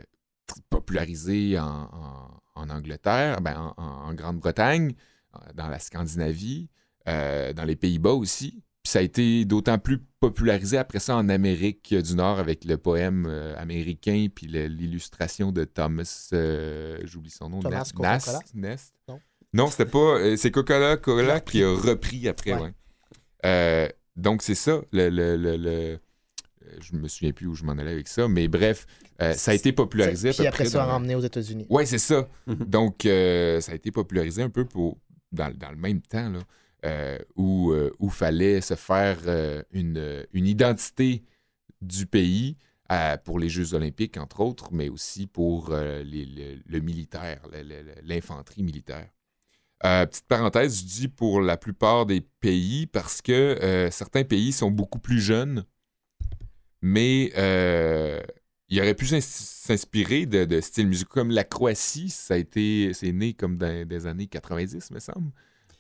popularisé 0.70 1.60
en, 1.60 1.66
en- 1.92 2.42
en 2.58 2.70
Angleterre, 2.70 3.42
ben, 3.42 3.74
en, 3.78 4.14
Grande-Bretagne, 4.14 4.94
euh, 5.36 5.40
dans 5.56 5.68
la 5.68 5.80
Scandinavie, 5.80 6.70
euh, 7.08 7.52
dans 7.52 7.66
les 7.66 7.76
Pays-Bas 7.76 8.14
aussi. 8.14 8.64
Puis 8.82 8.92
ça 8.92 9.00
a 9.00 9.02
été 9.02 9.44
d'autant 9.46 9.78
plus 9.80 9.98
popularisé 10.20 10.78
après 10.78 11.00
ça 11.00 11.18
en 11.18 11.28
Amérique 11.28 11.94
du 11.94 12.16
Nord 12.16 12.40
avec 12.40 12.64
le 12.64 12.78
poème 12.78 13.26
euh, 13.28 13.56
américain 13.58 14.28
puis 14.34 14.48
l'illustration 14.48 15.52
de 15.52 15.64
Thomas, 15.66 16.30
euh, 16.34 17.00
j'oublie 17.04 17.32
son 17.32 17.50
nom, 17.50 17.60
Thomas? 17.62 17.78
Nast, 18.04 18.56
Nest? 18.56 18.94
Non. 19.10 19.20
Non, 19.56 19.68
c'était 19.68 19.86
pas. 19.86 20.18
euh, 20.20 20.36
c'est 20.38 20.52
Coca-Cola 20.52 20.98
Cola 20.98 21.40
qui 21.40 21.64
a 21.64 21.72
repris 21.74 22.28
après, 22.28 22.54
Ouais. 22.54 22.62
ouais. 22.62 22.74
Euh, 23.46 23.88
donc 24.16 24.42
c'est 24.42 24.56
ça, 24.56 24.82
le, 24.92 25.10
le- 25.10 25.38
le- 25.38 25.56
le- 25.58 25.70
euh, 25.70 25.98
je 26.82 26.96
me 26.96 27.08
souviens 27.08 27.32
plus 27.32 27.48
où 27.48 27.56
je 27.56 27.64
m'en 27.64 27.74
allais 27.74 27.92
avec 27.92 28.08
ça, 28.08 28.28
mais 28.28 28.48
bref, 28.48 28.86
euh, 29.22 29.34
ça 29.34 29.52
a 29.52 29.54
été 29.54 29.72
popularisé 29.72 30.30
à 30.30 30.32
Puis 30.34 30.42
peu 30.44 30.48
après 30.48 30.64
près 30.66 30.70
ça, 30.72 30.80
dans- 30.80 30.88
ramené 30.92 31.16
aux 31.16 31.22
États-Unis. 31.22 31.66
Ouais, 31.70 31.86
c'est 31.86 32.00
ça. 32.00 32.28
Mhm. 32.48 32.56
Donc, 32.66 33.06
euh, 33.06 33.62
ça 33.62 33.72
a 33.72 33.76
été 33.76 33.92
popularisé 33.92 34.42
un 34.42 34.50
peu 34.50 34.66
pour, 34.66 34.98
dans, 35.32 35.54
dans 35.56 35.72
le 35.72 35.78
même 35.78 36.02
temps, 36.02 36.30
là, 36.30 36.40
euh, 36.86 37.18
où 37.36 37.74
il 38.02 38.10
fallait 38.12 38.62
se 38.62 38.76
faire 38.76 39.20
euh, 39.28 39.62
une, 39.72 40.26
une 40.34 40.48
identité 40.48 41.24
du 41.82 42.06
pays 42.08 42.58
euh, 42.92 43.18
pour 43.24 43.40
les 43.40 43.50
Jeux 43.50 43.74
olympiques, 43.74 44.18
entre 44.18 44.42
autres, 44.42 44.70
mais 44.72 44.90
aussi 44.90 45.28
pour 45.28 45.70
euh, 45.72 46.04
les- 46.04 46.26
le, 46.26 46.60
le 46.68 46.80
militaire, 46.82 47.42
l'infanterie 48.04 48.64
militaire. 48.64 49.08
Euh, 49.84 50.06
petite 50.06 50.26
parenthèse, 50.28 50.80
je 50.80 50.86
dis 50.86 51.08
pour 51.08 51.42
la 51.42 51.58
plupart 51.58 52.06
des 52.06 52.22
pays 52.22 52.88
parce 52.88 53.22
que 53.22 53.32
euh, 53.32 53.92
certains 53.92 54.24
pays 54.24 54.52
sont 54.52 54.72
beaucoup 54.72 55.00
plus 55.00 55.20
jeunes, 55.20 55.66
mais 56.82 57.32
euh, 57.38 58.22
il 58.70 58.80
aurait 58.80 58.94
pu 58.96 59.06
s'ins- 59.06 59.20
s'inspirer 59.22 60.26
de, 60.26 60.46
de 60.46 60.62
styles 60.62 60.88
musicaux 60.88 61.14
comme 61.14 61.32
la 61.32 61.44
Croatie, 61.44 62.10
ça 62.10 62.36
a 62.36 62.38
été, 62.38 62.92
c'est 62.94 63.12
né 63.12 63.34
comme 63.34 63.58
dans 63.58 63.86
des 63.88 64.08
années 64.08 64.28
90, 64.28 64.92
me 64.92 65.00
semble. 65.00 65.32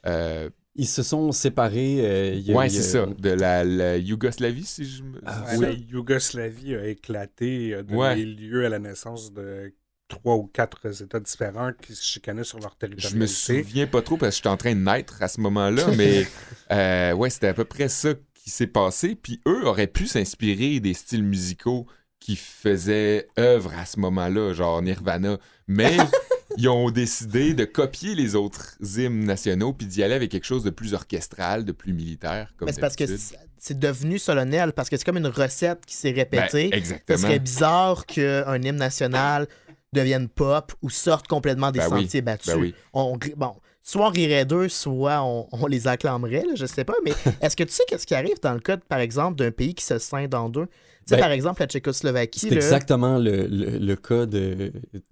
Euh, 0.05 0.49
Ils 0.75 0.87
se 0.87 1.01
sont 1.03 1.31
séparés. 1.31 1.99
euh, 2.01 2.53
ouais, 2.53 2.65
a- 2.65 2.69
c'est 2.69 2.83
ça, 2.83 3.05
de 3.05 3.29
la, 3.29 3.63
la 3.63 3.97
Yougoslavie, 3.97 4.65
si 4.65 4.85
je 4.85 5.03
me. 5.03 5.19
Ah, 5.25 5.45
oui. 5.57 5.61
La 5.61 5.71
Yougoslavie 5.71 6.75
a 6.75 6.87
éclaté, 6.87 7.73
a 7.75 7.83
donné 7.83 7.97
Ouais. 7.97 8.15
lieu 8.17 8.65
à 8.65 8.69
la 8.69 8.79
naissance 8.79 9.31
de 9.33 9.73
trois 10.07 10.35
ou 10.35 10.45
quatre 10.47 11.01
États 11.01 11.19
différents 11.19 11.71
qui 11.81 11.95
se 11.95 12.03
chicanaient 12.03 12.43
sur 12.43 12.59
leur 12.59 12.77
Je 12.97 13.15
me 13.15 13.25
souviens 13.25 13.87
pas 13.87 14.01
trop 14.01 14.17
parce 14.17 14.31
que 14.31 14.35
j'étais 14.37 14.49
en 14.49 14.57
train 14.57 14.75
de 14.75 14.79
naître 14.81 15.21
à 15.21 15.27
ce 15.27 15.41
moment-là, 15.41 15.87
mais 15.97 16.27
euh, 16.71 17.13
ouais, 17.13 17.29
c'était 17.29 17.47
à 17.47 17.53
peu 17.53 17.65
près 17.65 17.89
ça 17.89 18.09
qui 18.33 18.49
s'est 18.49 18.67
passé. 18.67 19.15
Puis 19.15 19.41
eux 19.47 19.65
auraient 19.65 19.87
pu 19.87 20.07
s'inspirer 20.07 20.79
des 20.79 20.93
styles 20.93 21.23
musicaux 21.23 21.87
qui 22.19 22.35
faisaient 22.35 23.27
œuvre 23.37 23.71
à 23.77 23.85
ce 23.85 23.99
moment-là, 23.99 24.53
genre 24.53 24.81
Nirvana. 24.81 25.37
Mais 25.67 25.97
ils 26.57 26.69
ont 26.69 26.89
décidé 26.91 27.53
de 27.53 27.65
copier 27.65 28.15
les 28.15 28.35
autres 28.35 28.75
hymnes 28.97 29.25
nationaux 29.25 29.73
puis 29.73 29.87
d'y 29.87 30.03
aller 30.03 30.13
avec 30.13 30.31
quelque 30.31 30.45
chose 30.45 30.63
de 30.63 30.69
plus 30.69 30.93
orchestral, 30.93 31.65
de 31.65 31.71
plus 31.71 31.93
militaire. 31.93 32.53
Comme 32.57 32.67
Mais 32.67 32.73
c'est 32.73 32.81
parce 32.81 32.95
que 32.95 33.05
c'est- 33.05 33.37
devenu 33.79 34.19
solennel, 34.19 34.73
parce 34.73 34.89
que 34.89 34.97
c'est 34.97 35.03
comme 35.03 35.17
une 35.17 35.25
recette 35.27 35.85
qui 35.87 35.95
s'est 35.95 36.11
répétée. 36.11 36.69
Ben, 36.69 36.73
Ce 36.73 36.77
exactement. 36.77 37.17
serait 37.17 37.39
bizarre 37.39 38.05
qu'un 38.05 38.61
hymne 38.61 38.75
national 38.75 39.47
devienne 39.95 40.27
pop 40.29 40.73
ou 40.81 40.89
sorte 40.89 41.27
complètement 41.27 41.71
des 41.71 41.79
Ben 41.79 41.89
oui, 41.91 42.03
sentiers 42.03 42.21
battus. 42.21 42.53
ben 42.53 42.59
oui. 42.59 42.73
on, 42.93 43.13
ri- 43.13 43.33
bon, 43.35 43.53
soit 43.81 44.07
on 44.07 44.11
rirait 44.11 44.45
d'eux, 44.45 44.69
soit 44.69 45.23
on, 45.23 45.47
on 45.51 45.65
les 45.67 45.87
acclamerait, 45.87 46.43
là, 46.45 46.53
je 46.55 46.65
sais 46.67 46.83
pas. 46.83 46.93
Mais 47.03 47.11
est-ce 47.41 47.55
que 47.55 47.63
tu 47.63 47.71
sais 47.73 47.83
qu'est-ce 47.87 48.05
qui 48.05 48.13
arrive 48.15 48.39
dans 48.41 48.53
le 48.53 48.59
cas, 48.59 48.77
par 48.77 48.99
exemple, 48.99 49.37
d'un 49.37 49.51
pays 49.51 49.73
qui 49.73 49.83
se 49.83 49.97
scinde 49.97 50.33
en 50.35 50.49
deux? 50.49 50.65
Tu 50.67 50.71
sais, 51.07 51.15
Ben, 51.15 51.21
par 51.21 51.31
exemple, 51.31 51.61
la 51.61 51.67
Tchécoslovaquie. 51.67 52.39
C'est 52.39 52.49
là, 52.49 52.55
exactement 52.55 53.17
le, 53.17 53.45
le- 53.47 53.77
le 53.77 53.95
cas 53.95 54.25
de, 54.25 54.71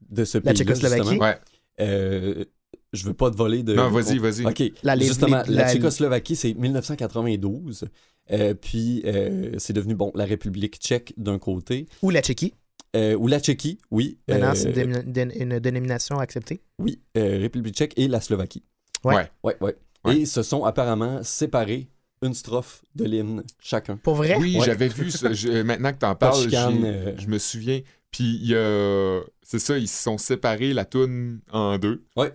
de 0.09 0.25
ce 0.25 0.37
La 0.39 0.43
pays. 0.53 0.55
Tchécoslovaquie? 0.55 1.17
Ouais. 1.17 1.37
Euh, 1.81 2.45
je 2.93 3.05
veux 3.05 3.13
pas 3.13 3.31
te 3.31 3.35
voler 3.37 3.63
de. 3.63 3.73
Non, 3.73 3.89
vas-y, 3.89 4.17
vas-y. 4.19 4.45
OK. 4.45 4.63
La- 4.83 4.95
les- 4.95 5.05
Justement, 5.07 5.41
les- 5.47 5.55
la 5.55 5.63
la- 5.63 5.71
Tchécoslovaquie, 5.73 6.35
c'est 6.35 6.53
1992. 6.55 7.85
Euh, 8.31 8.53
puis, 8.53 9.01
euh, 9.05 9.51
c'est 9.57 9.73
devenu, 9.73 9.95
bon, 9.95 10.11
la 10.15 10.25
République 10.25 10.77
tchèque 10.77 11.13
d'un 11.17 11.39
côté. 11.39 11.87
Ou 12.01 12.09
la 12.09 12.21
Tchéquie. 12.21 12.53
Euh, 12.95 13.15
ou 13.15 13.27
la 13.27 13.39
Tchéquie, 13.39 13.79
oui. 13.89 14.19
Maintenant, 14.27 14.51
Euh, 14.51 14.55
c'est 14.55 14.71
une, 14.83 15.01
dé- 15.01 15.35
une 15.39 15.59
dénomination 15.59 16.19
acceptée. 16.19 16.61
Oui, 16.77 17.01
euh, 17.17 17.39
République 17.39 17.73
tchèque 17.75 17.93
et 17.97 18.07
la 18.07 18.21
Slovaquie. 18.21 18.63
Ouais. 19.03 19.29
Ouais. 19.43 19.55
Ouais. 19.61 19.75
Et 20.09 20.17
ils 20.21 20.27
se 20.27 20.43
sont 20.43 20.63
apparemment 20.63 21.23
séparés 21.23 21.89
une 22.21 22.33
strophe 22.35 22.83
de 22.95 23.05
l'hymne 23.05 23.43
chacun. 23.59 23.97
Pour 23.97 24.15
vrai? 24.15 24.35
Oui, 24.39 24.57
Ouais. 24.59 24.65
j'avais 24.65 24.87
vu 24.89 25.09
ça. 25.09 25.33
Je- 25.33 25.61
maintenant 25.63 25.91
que 25.91 25.97
t'en 25.97 26.15
parles, 26.15 26.39
chicane, 26.43 26.83
euh. 26.85 27.13
je 27.17 27.27
me 27.27 27.37
souviens. 27.39 27.81
Puis 28.11 28.35
il 28.41 28.47
y 28.47 28.55
a. 28.55 29.21
C'est 29.41 29.59
ça, 29.59 29.77
ils 29.77 29.87
se 29.87 30.03
sont 30.03 30.17
séparés 30.19 30.73
la 30.73 30.85
toune 30.85 31.41
en 31.51 31.77
deux. 31.79 32.05
Ouais. 32.15 32.31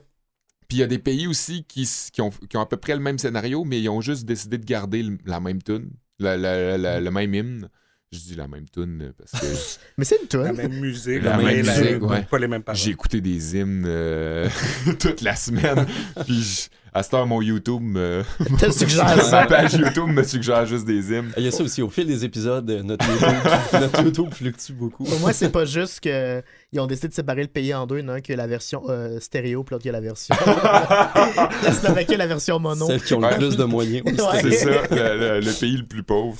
Puis 0.66 0.79
il 0.79 0.81
y 0.81 0.83
a 0.83 0.87
des 0.88 0.98
pays 0.98 1.27
aussi 1.29 1.64
qui, 1.64 1.88
qui 2.12 2.20
ont, 2.20 2.31
qui 2.31 2.57
ont 2.57 2.61
à 2.61 2.66
peu 2.66 2.77
près 2.77 2.94
le 2.94 3.01
même 3.01 3.18
scénario, 3.18 3.64
mais 3.64 3.81
ils 3.81 3.88
ont 3.88 4.01
juste 4.03 4.24
décidé 4.27 4.59
de 4.59 4.64
garder 4.66 5.03
le- 5.03 5.18
la 5.24 5.40
même 5.40 5.62
tune, 5.62 5.90
la- 6.18 6.37
la- 6.37 6.77
la- 6.77 7.01
le 7.01 7.11
même 7.11 7.33
hymne. 7.33 7.70
Je 8.11 8.18
dis 8.21 8.37
la 8.37 8.49
même 8.49 8.64
tune 8.71 9.12
parce 9.18 9.33
que 9.42 9.47
Mais 9.99 10.05
c'est 10.07 10.16
une 10.16 10.40
La 10.40 10.49
toune. 10.49 10.57
même 10.57 10.81
musique, 10.81 11.23
La 11.23 11.37
même 11.37 11.59
musique, 11.59 12.03
ouais. 12.03 12.23
pas 12.23 12.38
les 12.38 12.49
mêmes 12.49 12.62
paroles. 12.62 12.81
j'ai 12.81 12.90
écouté 12.92 13.21
des 13.21 13.57
hymnes 13.57 13.85
euh, 13.87 14.49
toute 14.99 15.21
la 15.21 15.37
semaine. 15.37 15.85
Puis 16.25 16.42
je- 16.42 16.68
à 16.94 17.03
cette 17.03 17.12
heure, 17.12 17.27
mon 17.27 17.42
YouTube 17.42 17.83
me. 17.83 18.23
Te 18.59 18.71
suggère 18.71 19.14
ma 19.31 19.47
page 19.47 19.75
YouTube 19.75 20.09
me 20.09 20.23
suggère 20.25 20.64
juste 20.64 20.87
des 20.87 21.12
hymnes. 21.12 21.31
Il 21.37 21.44
y 21.44 21.49
a 21.49 21.51
ça 21.51 21.62
aussi, 21.62 21.83
au 21.83 21.90
fil 21.90 22.07
des 22.07 22.25
épisodes, 22.25 22.68
euh, 22.71 22.83
notre 22.83 23.07
YouTube, 23.07 23.51
notre 23.75 24.03
YouTube 24.03 24.33
fluctue 24.33 24.73
beaucoup. 24.73 25.05
Pour 25.05 25.21
moi, 25.21 25.35
c'est 25.35 25.51
pas 25.51 25.66
juste 25.66 26.01
qu'ils 26.01 26.81
ont 26.81 26.87
décidé 26.87 27.09
de 27.09 27.12
séparer 27.12 27.42
le 27.42 27.49
pays 27.49 27.75
en 27.75 27.87
deux, 27.87 28.01
non, 28.01 28.21
que 28.23 28.33
la 28.33 28.47
version 28.47 28.85
euh, 28.88 29.21
stéréo, 29.21 29.64
puis 29.64 29.75
l'autre 29.75 29.83
qui 29.83 29.90
a 29.90 29.92
la 29.92 30.01
version. 30.01 30.35
la 30.44 31.73
Slovaquie 31.73 32.16
la 32.16 32.27
version 32.27 32.59
mono. 32.59 32.87
Celles 32.87 33.03
qui 33.03 33.12
ont 33.12 33.21
Ouais. 33.21 33.33
le 33.33 33.37
plus 33.37 33.57
de 33.59 33.64
moyens. 33.64 34.03
Ouais. 34.07 34.40
C'est 34.40 34.51
ça, 34.53 34.71
le, 34.90 34.97
le- 34.97 35.40
le 35.40 35.61
pays 35.61 35.77
le 35.77 35.85
plus 35.85 36.03
pauvre. 36.03 36.38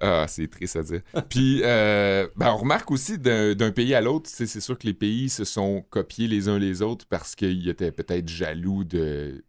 Ah, 0.00 0.26
c'est 0.28 0.48
triste 0.48 0.76
à 0.76 0.82
dire. 0.82 1.00
Puis, 1.28 1.60
euh, 1.62 2.28
ben, 2.36 2.52
on 2.52 2.56
remarque 2.56 2.90
aussi 2.90 3.18
d'un 3.18 3.70
pays 3.72 3.94
à 3.94 4.00
l'autre, 4.00 4.28
c'est 4.32 4.60
sûr 4.60 4.78
que 4.78 4.86
les 4.86 4.94
pays 4.94 5.28
se 5.28 5.44
sont 5.44 5.84
copiés 5.90 6.28
les 6.28 6.48
uns 6.48 6.58
les 6.58 6.82
autres 6.82 7.06
parce 7.08 7.34
qu'ils 7.34 7.68
étaient 7.68 7.92
peut-être 7.92 8.28
jaloux 8.28 8.84
de, 8.84 9.44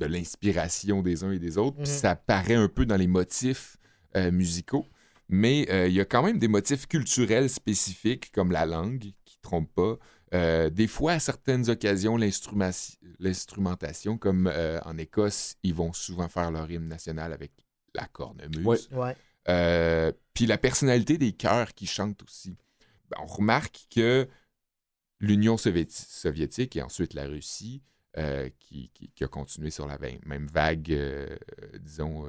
l'inspiration 0.00 1.02
des 1.02 1.24
uns 1.24 1.32
et 1.32 1.38
des 1.38 1.58
autres. 1.58 1.76
Puis 1.76 1.90
Mhm. 1.90 1.98
ça 1.98 2.16
paraît 2.16 2.54
un 2.54 2.68
peu 2.68 2.86
dans 2.86 2.96
les 2.96 3.06
motifs 3.06 3.76
euh, 4.16 4.30
musicaux. 4.30 4.86
Mais 5.28 5.66
euh, 5.70 5.88
il 5.88 5.94
y 5.94 6.00
a 6.00 6.06
quand 6.06 6.22
même 6.22 6.38
des 6.38 6.48
motifs 6.48 6.86
culturels 6.86 7.50
spécifiques, 7.50 8.32
comme 8.32 8.50
la 8.50 8.64
langue, 8.64 9.12
qui 9.26 9.38
trompe 9.42 9.70
pas. 9.74 9.98
Euh, 10.34 10.70
des 10.70 10.86
fois, 10.86 11.12
à 11.12 11.18
certaines 11.18 11.68
occasions, 11.68 12.16
l'instrumentation, 13.18 14.18
comme 14.18 14.46
euh, 14.46 14.78
en 14.84 14.96
Écosse, 14.98 15.56
ils 15.62 15.74
vont 15.74 15.92
souvent 15.92 16.28
faire 16.28 16.50
leur 16.50 16.70
hymne 16.70 16.88
national 16.88 17.32
avec 17.32 17.52
la 17.94 18.06
cornemuse. 18.06 18.66
Ouais. 18.66 18.78
Ouais. 18.92 19.16
Euh, 19.48 20.12
Puis 20.34 20.46
la 20.46 20.58
personnalité 20.58 21.18
des 21.18 21.32
chœurs 21.32 21.74
qui 21.74 21.86
chantent 21.86 22.22
aussi. 22.22 22.56
Ben, 23.10 23.18
on 23.22 23.26
remarque 23.26 23.86
que 23.90 24.28
l'Union 25.20 25.56
soviéti- 25.56 26.06
soviétique 26.08 26.76
et 26.76 26.82
ensuite 26.82 27.14
la 27.14 27.26
Russie, 27.26 27.82
euh, 28.16 28.48
qui, 28.58 28.90
a 29.20 29.28
continué 29.28 29.70
sur 29.70 29.86
la 29.86 29.98
même 29.98 30.46
vague, 30.46 30.92
euh, 30.92 31.36
disons, 31.80 32.28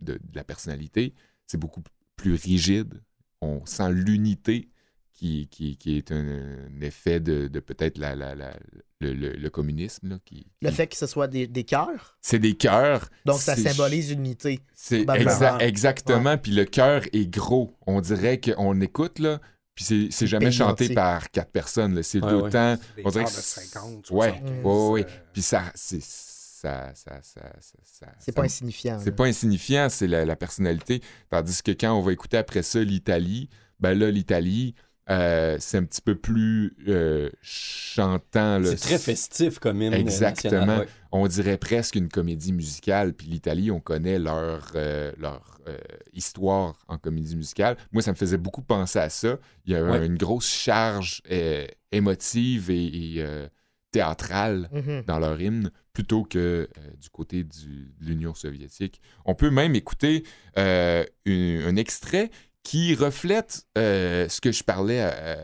de 0.00 0.20
la 0.34 0.44
personnalité, 0.44 1.14
c'est 1.46 1.58
beaucoup 1.58 1.82
plus 2.16 2.34
rigide. 2.34 3.02
On 3.40 3.64
sent 3.66 3.92
l'unité 3.92 4.68
qui, 5.14 5.48
qui, 5.48 5.76
qui 5.76 5.96
est 5.98 6.10
un, 6.12 6.66
un 6.68 6.80
effet 6.80 7.20
de, 7.20 7.46
de 7.48 7.60
peut-être 7.60 7.98
la, 7.98 8.14
la- 8.14 8.34
la- 8.34 8.56
le, 9.00 9.12
le- 9.14 9.32
le 9.32 9.50
communisme. 9.50 10.08
là, 10.10 10.18
qui, 10.24 10.46
Le 10.62 10.70
fait 10.70 10.86
que 10.86 10.96
ce 10.96 11.06
soit 11.06 11.28
des, 11.28 11.46
des 11.46 11.64
cœurs, 11.64 12.16
C'est 12.20 12.38
des 12.38 12.54
chœurs. 12.54 13.08
donc 13.24 13.38
ça 13.40 13.56
symbolise 13.56 14.10
l'unité. 14.10 14.60
c'est 14.74 15.02
exa- 15.04 15.60
exactement. 15.60 16.38
Puis 16.38 16.52
le 16.52 16.64
cœur 16.64 17.02
est 17.12 17.26
gros. 17.28 17.76
On 17.86 18.00
dirait 18.00 18.40
qu'on 18.40 18.80
écoute, 18.80 19.18
là. 19.18 19.40
Puis 19.74 19.84
c'est- 19.84 20.08
c'est 20.10 20.26
jamais 20.26 20.50
chanté 20.52 20.84
entier. 20.84 20.94
par 20.94 21.30
quatre 21.30 21.50
personnes. 21.50 21.94
là. 21.94 22.02
C'est 22.02 22.22
Ouais, 22.22 22.30
tout 22.30 22.36
ouais. 22.36 22.42
le 22.44 22.50
temps. 22.50 22.76
Des 22.96 23.02
On 23.04 23.10
dirait 23.10 23.24
que 23.24 23.28
de 23.30 23.34
c'est- 23.34 23.60
50, 23.72 24.10
Ouais, 24.10 24.28
75, 24.28 24.64
ouais, 24.64 24.90
ouais. 24.90 25.04
euh, 25.04 25.20
Puis 25.32 25.42
ça, 25.42 25.64
c'est 25.74 26.02
ça, 26.02 26.92
ça, 26.94 27.20
ça, 27.22 27.42
ça, 27.60 27.78
ça- 27.82 28.12
C'est 28.18 28.32
pas 28.32 28.42
insignifiant. 28.44 29.00
c'est 29.02 29.10
pas 29.16 29.24
insignifiant, 29.24 29.88
c'est 29.88 30.06
la, 30.06 30.24
la 30.24 30.36
personnalité. 30.36 31.00
Tandis 31.30 31.62
que 31.62 31.72
quand 31.72 31.92
on 31.92 32.02
va 32.02 32.12
écouter 32.12 32.36
après 32.36 32.62
ça 32.62 32.80
l'Italie, 32.84 33.48
ben 33.80 33.98
là, 33.98 34.10
l'Italie, 34.10 34.74
euh, 35.10 35.56
c'est 35.58 35.78
un 35.78 35.84
petit 35.84 36.00
peu 36.00 36.14
plus 36.14 36.74
euh, 36.88 37.28
chantant. 37.42 38.60
C'est 38.64 38.76
très 38.76 38.98
festif 38.98 39.58
comme 39.58 39.82
hymne 39.82 39.94
Exactement. 39.94 40.52
national, 40.60 40.80
ouais. 40.80 40.86
On 41.12 41.26
dirait 41.26 41.58
presque 41.58 41.96
une 41.96 42.08
comédie 42.08 42.52
musicale. 42.52 43.12
Puis 43.12 43.26
l'Italie, 43.26 43.70
on 43.70 43.80
connaît 43.80 44.18
leur, 44.18 44.72
euh, 44.74 45.12
leur 45.18 45.58
euh, 45.68 45.76
histoire 46.12 46.84
en 46.88 46.98
comédie 46.98 47.36
musicale. 47.36 47.76
Moi, 47.92 48.02
ça 48.02 48.12
me 48.12 48.16
faisait 48.16 48.38
beaucoup 48.38 48.62
penser 48.62 48.98
à 48.98 49.08
ça. 49.10 49.38
Il 49.66 49.72
y 49.72 49.76
avait 49.76 49.90
Ouais. 49.90 50.06
une 50.06 50.16
grosse 50.16 50.48
charge 50.48 51.20
euh, 51.30 51.66
émotive 51.90 52.70
et, 52.70 52.86
et, 53.16 53.22
euh, 53.22 53.46
théâtrale 53.90 54.70
Mhm. 54.72 55.02
dans 55.06 55.18
leur 55.18 55.38
hymne 55.40 55.70
plutôt 55.92 56.24
que 56.24 56.38
euh, 56.38 56.66
du 56.98 57.10
côté 57.10 57.44
du- 57.44 57.92
de 58.00 58.06
l'Union 58.06 58.32
soviétique. 58.32 59.02
On 59.26 59.34
peut 59.34 59.50
même 59.50 59.74
écouter 59.74 60.22
euh, 60.56 61.04
une- 61.26 61.60
un 61.66 61.76
extrait 61.76 62.30
qui 62.62 62.94
reflète 62.94 63.66
euh, 63.78 64.28
ce 64.28 64.40
que 64.40 64.52
je 64.52 64.62
parlais 64.64 65.00
euh, 65.02 65.36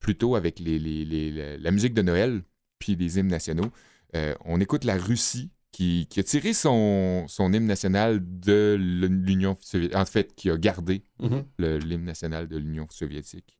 plus 0.00 0.16
tôt 0.16 0.36
avec 0.36 0.58
les, 0.58 0.78
les- 0.78 1.04
les- 1.04 1.58
la 1.58 1.70
musique 1.70 1.94
de 1.94 2.02
Noël 2.02 2.42
puis 2.78 2.96
les 2.96 3.18
hymnes 3.18 3.28
nationaux. 3.28 3.70
Euh, 4.14 4.34
on 4.44 4.60
écoute 4.60 4.84
la 4.84 4.96
Russie 4.96 5.50
qui, 5.70 6.06
qui 6.10 6.20
a 6.20 6.22
tiré 6.22 6.52
son, 6.52 7.24
son 7.28 7.52
hymne 7.52 7.64
national 7.66 8.20
de 8.22 8.76
l'Union 8.78 9.56
soviétique, 9.62 9.96
en 9.96 10.04
fait, 10.04 10.34
qui 10.34 10.50
a 10.50 10.56
gardé 10.58 11.02
Mhm. 11.20 11.44
l'hymne 11.58 12.04
national 12.04 12.46
de 12.48 12.58
l'Union 12.58 12.86
soviétique. 12.90 13.56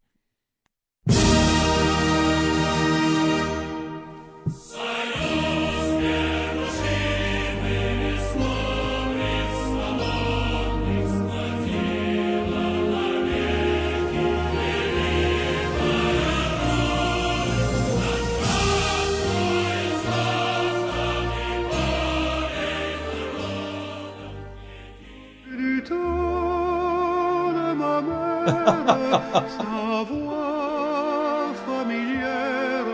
Sa 29.33 30.05
voix 30.05 31.53
familière 31.67 32.85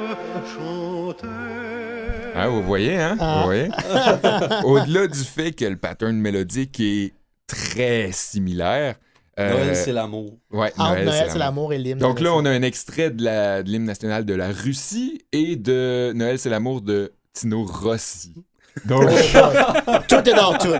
chantait. 0.46 1.26
Hein, 2.34 2.48
vous 2.48 2.62
voyez, 2.62 2.96
hein? 2.96 3.16
Ah. 3.20 3.38
Vous 3.40 3.44
voyez? 3.46 3.68
Au-delà 4.64 5.06
du 5.08 5.18
fait 5.18 5.52
que 5.52 5.64
le 5.64 5.76
pattern 5.76 6.16
mélodique 6.16 6.78
est 6.80 7.14
très 7.46 8.10
similaire. 8.12 8.94
euh, 9.40 9.50
Noël, 9.50 9.76
c'est 9.76 9.92
l'amour. 9.92 10.38
ouais, 10.52 10.72
Entre 10.78 10.92
Noël, 10.92 11.04
Noël, 11.06 11.28
c'est 11.30 11.38
l'amour. 11.38 11.72
et 11.72 11.78
l'hymne. 11.78 11.98
Donc 11.98 12.20
là, 12.20 12.32
on 12.34 12.44
a 12.44 12.50
un 12.50 12.62
extrait 12.62 13.10
de 13.10 13.24
la- 13.24 13.62
de 13.62 13.70
l'hymne 13.70 13.84
national 13.84 14.24
de 14.24 14.34
la 14.34 14.48
Russie 14.52 15.22
et 15.32 15.56
de 15.56 16.12
Noël, 16.14 16.38
c'est 16.38 16.50
l'amour 16.50 16.80
de 16.82 17.12
Tino 17.32 17.64
Rossi. 17.64 18.34
Donc, 18.84 19.02
tout 20.08 20.28
est 20.28 20.34
dans 20.34 20.56
tout. 20.58 20.72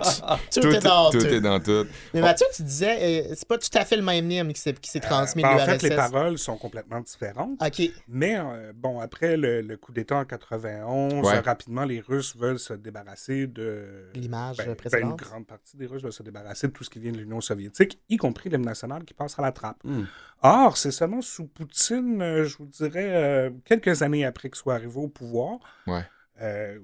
Tout, 0.51 0.61
tout, 0.61 0.67
est 0.67 0.79
dans 0.79 1.09
tout 1.09 1.19
tout. 1.19 1.25
est 1.27 1.41
dans 1.41 1.59
tout. 1.59 1.85
Mais 2.13 2.21
Mathieu, 2.21 2.45
tu 2.55 2.63
disais, 2.63 3.29
euh, 3.29 3.33
c'est 3.35 3.47
pas 3.47 3.57
tout 3.57 3.69
à 3.73 3.85
fait 3.85 3.95
le 3.95 4.01
même 4.03 4.29
hymne 4.29 4.53
qui 4.53 4.61
s'est, 4.61 4.73
qui 4.73 4.89
s'est 4.89 4.99
transmis 4.99 5.43
Ben, 5.43 5.55
de 5.57 5.61
en 5.61 5.65
fait, 5.65 5.81
les 5.83 5.95
paroles 5.95 6.37
sont 6.37 6.57
complètement 6.57 6.99
différentes. 7.01 7.61
OK. 7.61 7.81
Mais 8.07 8.37
euh, 8.37 8.71
bon, 8.75 8.99
après 8.99 9.37
le, 9.37 9.61
le 9.61 9.77
coup 9.77 9.91
d'État 9.91 10.15
en 10.17 10.25
91, 10.25 11.25
Ouais. 11.25 11.37
euh, 11.37 11.41
rapidement, 11.41 11.83
les 11.85 11.99
Russes 11.99 12.35
veulent 12.35 12.59
se 12.59 12.73
débarrasser 12.73 13.47
de. 13.47 14.09
L'image 14.15 14.57
ben, 14.57 14.67
ben, 14.67 14.75
précédente. 14.75 15.11
une 15.11 15.15
grande 15.27 15.47
partie 15.47 15.77
des 15.77 15.85
Russes 15.85 16.03
veulent 16.03 16.13
se 16.13 16.23
débarrasser 16.23 16.67
de 16.67 16.71
tout 16.73 16.83
ce 16.83 16.89
qui 16.89 16.99
vient 16.99 17.11
de 17.11 17.17
l'Union 17.17 17.41
soviétique, 17.41 17.99
y 18.09 18.17
compris 18.17 18.49
l'hymne 18.49 18.65
national 18.65 19.03
qui 19.05 19.13
passe 19.13 19.37
à 19.39 19.41
la 19.41 19.51
trappe. 19.51 19.77
Hmm. 19.83 20.03
Or, 20.41 20.77
c'est 20.77 20.91
seulement 20.91 21.21
sous 21.21 21.45
Poutine, 21.47 22.21
euh, 22.21 22.45
je 22.45 22.57
vous 22.57 22.65
dirais, 22.65 23.09
euh, 23.13 23.49
quelques 23.65 24.01
années 24.01 24.23
après 24.25 24.49
qu'il 24.49 24.57
soit 24.57 24.75
arrivé 24.75 24.95
au 24.95 25.07
pouvoir. 25.09 25.57
Ouais. 25.87 26.01
euh, 26.41 26.79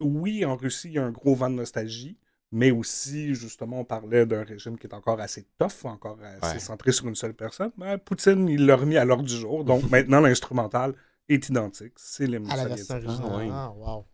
oui, 0.00 0.44
en 0.44 0.56
Russie, 0.56 0.88
il 0.88 0.94
y 0.94 0.98
a 0.98 1.04
un 1.04 1.10
gros 1.10 1.34
vent 1.34 1.50
de 1.50 1.54
nostalgie, 1.56 2.16
mais 2.50 2.70
aussi, 2.70 3.34
justement, 3.34 3.80
on 3.80 3.84
parlait 3.84 4.24
d'un 4.24 4.42
régime 4.42 4.78
qui 4.78 4.86
est 4.86 4.94
encore 4.94 5.20
assez 5.20 5.46
tough, 5.58 5.84
encore 5.84 6.18
assez 6.40 6.54
Ouais. 6.54 6.58
centré 6.60 6.92
sur 6.92 7.06
une 7.06 7.14
seule 7.14 7.34
personne. 7.34 7.70
Ben, 7.76 7.98
Poutine, 7.98 8.48
il 8.48 8.64
l'a 8.66 8.76
remis 8.76 8.96
à 8.96 9.04
l'ordre 9.04 9.24
du 9.24 9.36
jour. 9.36 9.64
Donc 9.64 9.82
maintenant, 9.90 10.20
l'instrumental 10.20 10.94
est 11.28 11.48
identique. 11.48 11.92
C'est 11.96 12.26
l'hymne 12.26 12.50
À 12.50 12.56
la 12.56 12.68
version 12.68 12.94
originale. 12.94 13.20
Ah, 13.30 13.38
oui. 13.38 13.48
Ah, 13.52 13.72
wow. 13.76 14.06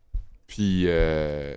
Puis, 0.46 0.84
euh, 0.86 1.56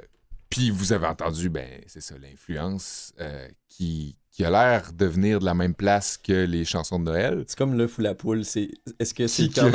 puis 0.50 0.70
vous 0.70 0.94
avez 0.94 1.08
entendu, 1.08 1.50
ben, 1.50 1.82
c'est 1.88 2.02
ça, 2.02 2.16
l'influence 2.20 3.14
euh, 3.20 3.48
qui, 3.68 4.18
qui 4.38 4.46
a 4.46 4.52
l'air 4.52 4.92
de 4.94 5.08
venir 5.08 5.40
de 5.40 5.46
la 5.46 5.56
même 5.56 5.74
place 5.74 6.16
que 6.16 6.46
les 6.46 6.64
chansons 6.64 7.00
de 7.00 7.06
Noël. 7.06 7.44
C'est 7.48 7.58
comme 7.58 7.76
l'œuf 7.76 7.98
ou 7.98 8.02
la 8.02 8.14
poule. 8.14 8.46
C'est... 8.46 8.70
Est-ce 9.00 9.16
que 9.16 9.26
c'est 9.26 9.48
Qui 9.48 9.60
a 9.60 9.66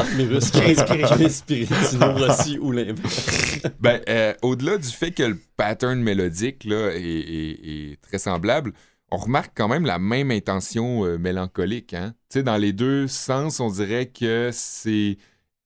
inspiré. 1.25 1.67
Rossi 2.01 2.59
ou 2.61 2.71
l'inverse? 2.71 3.61
Ben, 3.81 4.01
euh, 4.09 4.33
au-delà 4.43 4.79
du 4.79 4.87
fait 4.89 5.11
que 5.11 5.25
le 5.25 5.37
pattern 5.57 5.99
mélodique 6.01 6.63
là, 6.63 6.91
est, 6.95 7.01
est- 7.01 7.91
est 7.93 8.01
très 8.03 8.19
semblable, 8.19 8.73
on 9.11 9.17
remarque 9.17 9.51
quand 9.57 9.67
même 9.67 9.85
la 9.85 9.99
même 9.99 10.31
intention 10.31 11.05
euh, 11.07 11.19
mélancolique. 11.19 11.93
Hein? 11.95 12.15
Dans 12.37 12.57
les 12.57 12.73
deux 12.73 13.09
sens, 13.09 13.59
on 13.59 13.69
dirait 13.69 14.07
que 14.07 14.51
c'est 14.53 15.17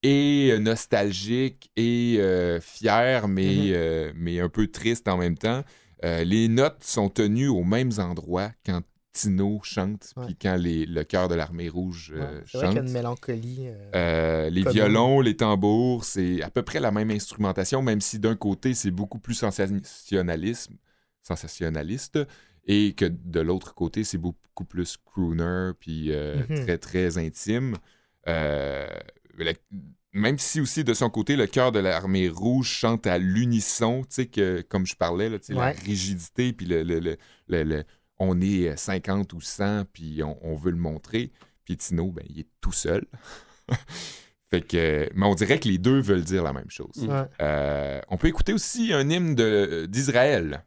et 0.02 0.48
euh, 0.52 0.58
nostalgique 0.58 1.70
et 1.76 2.16
euh, 2.18 2.60
fier, 2.62 3.28
mais, 3.28 3.44
Mhm. 3.56 3.72
euh, 3.74 4.12
mais 4.16 4.40
un 4.40 4.48
peu 4.48 4.68
triste 4.68 5.06
en 5.06 5.18
même 5.18 5.36
temps. 5.36 5.64
Euh, 6.06 6.24
les 6.24 6.48
notes 6.48 6.84
sont 6.84 7.08
tenues 7.08 7.48
aux 7.48 7.64
mêmes 7.64 7.90
endroits 7.98 8.52
quand 8.64 8.82
Tino 9.12 9.60
chante, 9.62 10.12
puis 10.26 10.36
quand 10.36 10.56
les- 10.56 10.86
le 10.86 11.02
chœur 11.04 11.28
de 11.28 11.34
l'armée 11.34 11.68
rouge 11.70 12.12
euh, 12.14 12.36
Ouais, 12.38 12.42
c'est 12.46 12.58
vrai 12.58 12.66
qu'il 12.68 12.74
y 12.76 12.78
a 12.78 12.80
chante. 12.80 12.86
une 12.86 12.92
mélancolie. 12.92 13.68
euh, 13.94 14.50
les 14.50 14.62
violons, 14.62 15.20
les 15.20 15.36
tambours, 15.36 16.04
c'est 16.04 16.42
à 16.42 16.50
peu 16.50 16.62
près 16.62 16.80
la 16.80 16.90
même 16.92 17.10
instrumentation, 17.10 17.80
même 17.82 18.00
si 18.02 18.18
d'un 18.18 18.36
côté, 18.36 18.74
c'est 18.74 18.90
beaucoup 18.90 19.18
plus 19.18 19.34
sensationnalisme, 19.34 20.76
sensationnaliste, 21.22 22.18
et 22.66 22.92
que 22.94 23.06
de 23.06 23.40
l'autre 23.40 23.74
côté, 23.74 24.04
c'est 24.04 24.18
beaucoup 24.18 24.64
plus 24.66 24.98
crooner, 24.98 25.70
puis 25.80 26.12
euh, 26.12 26.44
Mhm. 26.48 26.64
très, 26.66 26.78
très 26.78 27.18
intime. 27.18 27.76
Même 30.16 30.38
si 30.38 30.60
aussi, 30.60 30.82
de 30.84 30.94
son 30.94 31.10
côté, 31.10 31.36
le 31.36 31.46
cœur 31.46 31.70
de 31.72 31.78
l'armée 31.78 32.28
rouge 32.28 32.68
chante 32.68 33.06
à 33.06 33.18
l'unisson, 33.18 34.00
tu 34.02 34.06
sais, 34.10 34.26
que, 34.26 34.62
comme 34.62 34.86
je 34.86 34.96
parlais, 34.96 35.28
là, 35.28 35.38
tu 35.38 35.46
sais, 35.46 35.54
la 35.54 35.60
rigidité, 35.84 36.52
puis 36.52 36.66
le, 36.66 36.82
le- 36.82 37.16
le- 37.48 37.84
on 38.18 38.40
est 38.40 38.76
50 38.76 39.32
ou 39.34 39.40
100, 39.40 39.84
puis 39.92 40.22
on, 40.22 40.38
on 40.42 40.56
veut 40.56 40.70
le 40.70 40.78
montrer. 40.78 41.30
Puis 41.64 41.76
Tino, 41.76 42.10
ben, 42.10 42.24
il 42.28 42.40
est 42.40 42.48
tout 42.60 42.72
seul. 42.72 43.04
fait 44.50 44.62
que, 44.62 45.08
mais 45.14 45.26
on 45.26 45.34
dirait 45.34 45.58
que 45.58 45.68
les 45.68 45.78
deux 45.78 46.00
veulent 46.00 46.24
dire 46.24 46.42
la 46.42 46.52
même 46.52 46.70
chose. 46.70 46.96
Ouais. 47.08 47.24
Euh, 47.42 48.00
on 48.08 48.16
peut 48.16 48.28
écouter 48.28 48.52
aussi 48.52 48.92
un 48.92 49.08
hymne 49.10 49.34
de- 49.34 49.86
d'Israël. 49.88 50.64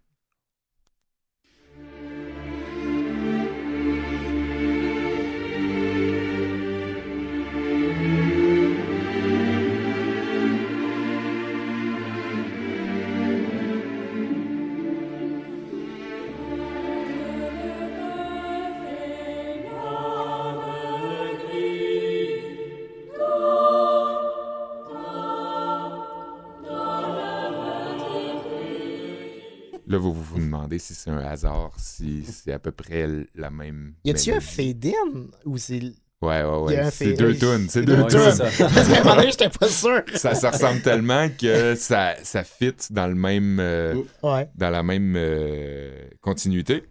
Là, 29.90 29.98
vous 29.98 30.14
vous, 30.14 30.24
vous 30.24 30.40
demandez 30.40 30.80
si 30.80 30.94
c'est 30.94 31.10
un 31.10 31.18
hasard, 31.18 31.72
si 31.78 32.24
c'est 32.24 32.54
à 32.54 32.60
peu 32.60 32.72
près 32.72 33.08
la 33.36 33.50
même. 33.50 33.96
Y 34.06 34.12
a-tu 34.12 34.32
un 34.32 34.40
fade-in 34.40 35.26
ou 35.46 35.58
c'est. 35.58 35.82
Ouais, 36.22 36.44
ouais, 36.44 36.58
ouais. 36.58 36.92
C'est 36.92 37.14
deux 37.14 37.34
tunes. 37.36 37.68
C'est 37.70 37.80
c'est 37.80 37.86
deux 37.86 38.06
tunes. 38.08 38.20
j'étais 39.32 39.50
pas 39.50 39.68
sûr. 39.70 40.02
Ça, 40.16 40.36
ça 40.36 40.52
ressemble 40.52 40.82
tellement 40.82 41.30
que 41.30 41.76
ça, 41.76 42.16
ça 42.24 42.44
fit 42.44 42.76
dans 42.90 43.08
le 43.08 43.16
même. 43.16 43.58
euh, 43.60 43.96
Ouais. 44.22 44.50
dans 44.56 44.70
la 44.70 44.84
même 44.84 45.14
euh, 45.18 45.92
continuité. 46.22 46.84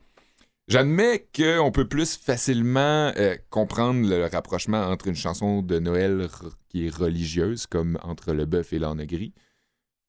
J'admets 0.67 1.27
qu'on 1.35 1.71
peut 1.73 1.87
plus 1.89 2.17
facilement 2.17 3.13
euh, 3.17 3.37
comprendre 3.49 4.07
le 4.09 4.27
rapprochement 4.27 4.83
entre 4.87 5.09
une 5.09 5.15
chanson 5.15 5.63
de 5.63 5.79
Noël 5.79 6.27
qui 6.69 6.87
est 6.87 6.95
religieuse, 6.95 7.67
comme 7.67 7.99
entre 8.03 8.33
le 8.35 8.45
bœuf 8.45 8.73
et 8.75 8.79
l'âne 8.79 9.05
gris, 9.05 9.33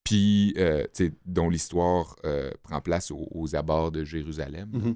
puis 0.03 0.53
euh, 0.57 0.85
dont 1.25 1.49
l'histoire 1.49 2.15
euh, 2.25 2.51
prend 2.63 2.81
place 2.81 3.12
aux, 3.12 3.27
aux 3.31 3.55
abords 3.55 3.91
de 3.91 4.03
Jérusalem. 4.03 4.69
Mhm. 4.73 4.95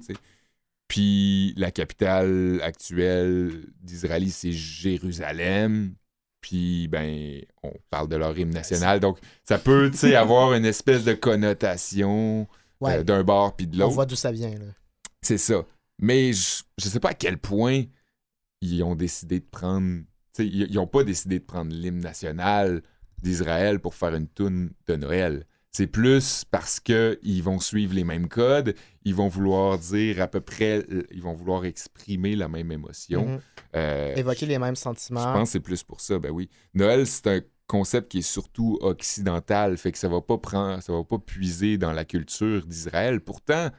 Puis 0.88 1.54
la 1.56 1.70
capitale 1.70 2.60
actuelle 2.62 3.66
d'Israël, 3.80 4.28
c'est 4.30 4.52
Jérusalem. 4.52 5.94
Puis, 6.40 6.88
ben, 6.88 7.40
on 7.62 7.72
parle 7.88 8.08
de 8.08 8.16
leur 8.16 8.38
hymne 8.38 8.50
national. 8.52 9.00
Donc, 9.00 9.18
ça 9.44 9.58
peut, 9.58 9.88
tu 9.90 9.96
sais, 9.96 10.14
avoir 10.14 10.52
une 10.52 10.66
espèce 10.66 11.04
de 11.04 11.14
connotation 11.14 12.46
Ouais. 12.80 12.98
euh, 12.98 13.02
d'un 13.04 13.22
bord 13.24 13.56
puis 13.56 13.66
de 13.66 13.76
On 13.76 13.80
l'autre. 13.84 13.94
voit 13.94 14.04
d'où 14.04 14.16
ça 14.16 14.30
vient. 14.30 14.50
Là. 14.50 14.66
C'est 15.22 15.38
ça. 15.38 15.64
Mais 15.98 16.32
je, 16.34 16.62
je 16.76 16.88
sais 16.88 17.00
pas 17.00 17.10
à 17.10 17.14
quel 17.14 17.38
point 17.38 17.84
ils 18.60 18.82
ont 18.82 18.94
décidé 18.94 19.40
de 19.40 19.46
prendre. 19.50 20.00
tu 20.34 20.42
sais, 20.42 20.46
Ils 20.46 20.74
n'ont 20.74 20.86
pas 20.86 21.02
décidé 21.02 21.38
de 21.38 21.44
prendre 21.44 21.72
l'hymne 21.72 22.00
national 22.00 22.82
d'Israël 23.24 23.80
pour 23.80 23.94
faire 23.94 24.14
une 24.14 24.28
toune 24.28 24.70
de 24.86 24.94
Noël. 24.96 25.46
C'est 25.72 25.88
plus 25.88 26.44
parce 26.48 26.78
que 26.78 27.18
ils 27.22 27.42
vont 27.42 27.58
suivre 27.58 27.94
les 27.94 28.04
mêmes 28.04 28.28
codes, 28.28 28.76
ils 29.04 29.14
vont 29.14 29.26
vouloir 29.26 29.76
dire 29.76 30.22
à 30.22 30.28
peu 30.28 30.40
près, 30.40 30.86
ils 31.10 31.20
vont 31.20 31.32
vouloir 31.32 31.64
exprimer 31.64 32.36
la 32.36 32.46
même 32.46 32.70
émotion. 32.70 33.26
Mhm. 33.26 33.40
Euh, 33.74 34.14
Évoquer 34.14 34.46
les 34.46 34.60
mêmes 34.60 34.76
je 34.76 34.82
sentiments. 34.82 35.32
pense 35.32 35.48
que 35.48 35.52
c'est 35.54 35.60
plus 35.60 35.82
pour 35.82 36.00
ça, 36.00 36.20
ben 36.20 36.30
oui. 36.30 36.48
Noël, 36.74 37.08
c'est 37.08 37.26
un 37.26 37.40
concept 37.66 38.12
qui 38.12 38.18
est 38.18 38.22
surtout 38.22 38.78
occidental, 38.82 39.76
fait 39.76 39.90
que 39.90 39.98
ça 39.98 40.08
va 40.08 40.20
pas 40.20 40.38
prendre, 40.38 40.80
ça 40.80 40.92
va 40.92 41.02
pas 41.02 41.18
puiser 41.18 41.76
dans 41.76 41.92
la 41.92 42.04
culture 42.04 42.64
d'Israël. 42.66 43.20
Pourtant, 43.20 43.70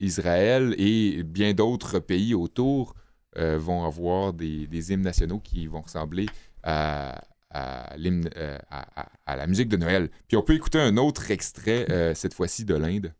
Israël 0.00 0.74
et 0.78 1.22
bien 1.22 1.52
d'autres 1.54 2.00
pays 2.00 2.34
autour 2.34 2.94
euh, 3.36 3.56
vont 3.58 3.84
avoir 3.84 4.32
des, 4.32 4.66
des 4.66 4.92
hymnes 4.92 5.02
nationaux 5.02 5.38
qui 5.38 5.66
vont 5.68 5.82
ressembler 5.82 6.26
à, 6.64 7.22
à 7.54 7.94
l'hymne- 7.96 8.28
euh, 8.36 8.58
à- 8.70 9.02
à- 9.02 9.08
à 9.26 9.36
la 9.36 9.46
musique 9.46 9.68
de 9.68 9.76
Noël. 9.76 10.10
Puis 10.28 10.36
on 10.36 10.42
peut 10.42 10.54
écouter 10.54 10.80
un 10.80 10.96
autre 10.96 11.30
extrait, 11.30 11.86
euh, 11.90 12.12
cette 12.14 12.34
fois-ci 12.34 12.64
de 12.64 12.74
l'Inde. 12.74 13.12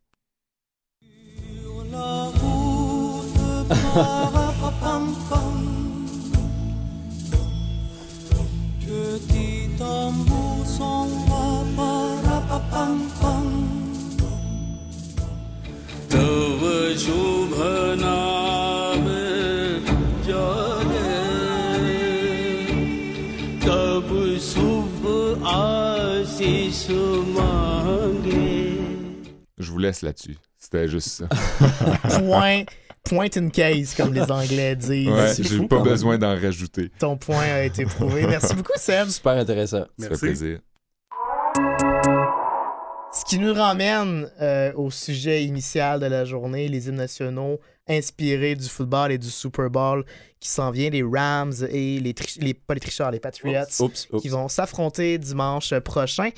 Je 29.59 29.71
vous 29.71 29.79
laisse 29.79 30.03
là-dessus. 30.03 30.37
C'était 30.59 30.89
juste 30.89 31.09
ça. 31.09 31.29
Point, 32.19 32.65
point 33.05 33.29
in 33.37 33.51
case, 33.51 33.95
comme 33.95 34.15
les 34.15 34.31
Anglais 34.31 34.75
disent. 34.75 35.09
Ouais, 35.09 35.33
j'ai 35.39 35.67
pas 35.67 35.81
besoin 35.81 36.17
d'en 36.19 36.35
rajouter. 36.41 36.91
Ton 36.99 37.17
point 37.17 37.43
a 37.43 37.63
été 37.63 37.85
prouvé. 37.85 38.27
Merci 38.27 38.55
beaucoup, 38.55 38.73
Seb. 38.77 39.09
Super 39.09 39.33
intéressant. 39.33 39.85
Ça 39.99 40.09
fait 40.09 40.09
Merci. 40.09 40.21
plaisir. 40.25 40.59
Ce 43.13 43.25
qui 43.25 43.39
nous 43.39 43.55
ramène 43.55 44.29
euh, 44.41 44.73
au 44.75 44.91
sujet 44.91 45.45
initial 45.45 46.01
de 46.01 46.07
la 46.07 46.25
journée, 46.25 46.67
les 46.67 46.89
hymnes 46.89 46.97
nationaux 46.97 47.61
inspirés 47.87 48.57
du 48.57 48.69
football 48.69 49.13
et 49.13 49.19
du 49.19 49.31
Super 49.31 49.71
Bowl 49.71 50.05
qui 50.41 50.49
s'en 50.49 50.73
vient, 50.73 50.91
les 50.91 51.03
Rams 51.05 51.53
et 51.71 52.01
les, 52.01 52.55
pas 52.55 52.75
les 52.75 52.81
tricheurs, 52.81 53.13
les 53.13 53.21
Patriots 53.21 53.67
qui 54.21 54.29
vont 54.29 54.49
s'affronter 54.49 55.19
dimanche 55.19 55.73
prochain. 55.81 56.31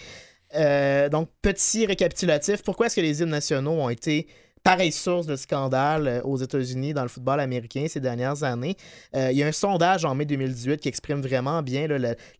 Euh, 0.57 1.09
donc, 1.09 1.29
petit 1.43 1.87
récapitulatif. 1.87 2.63
Pourquoi 2.63 2.87
est-ce 2.87 2.97
que 2.97 3.01
les 3.01 3.23
hymnes 3.23 3.31
nationaux 3.31 3.73
ont 3.73 3.89
été 3.89 4.27
pareille 4.63 4.91
source 4.91 5.27
de 5.27 5.37
scandale 5.37 6.09
euh, 6.09 6.23
aux 6.23 6.39
États-Unis 6.39 6.93
dans 6.93 7.03
le 7.03 7.09
football 7.09 7.39
américain 7.39 7.87
ces 7.89 8.01
dernières 8.01 8.43
années? 8.43 8.77
Euh, 9.15 9.31
il 9.31 9.39
y 9.39 9.43
a 9.43 9.47
un 9.47 9.53
sondage 9.53 10.05
en 10.05 10.15
mai 10.15 10.25
2018 10.25 10.81
qui 10.81 10.89
exprime 10.89 11.21
vraiment 11.21 11.63
bien 11.63 11.87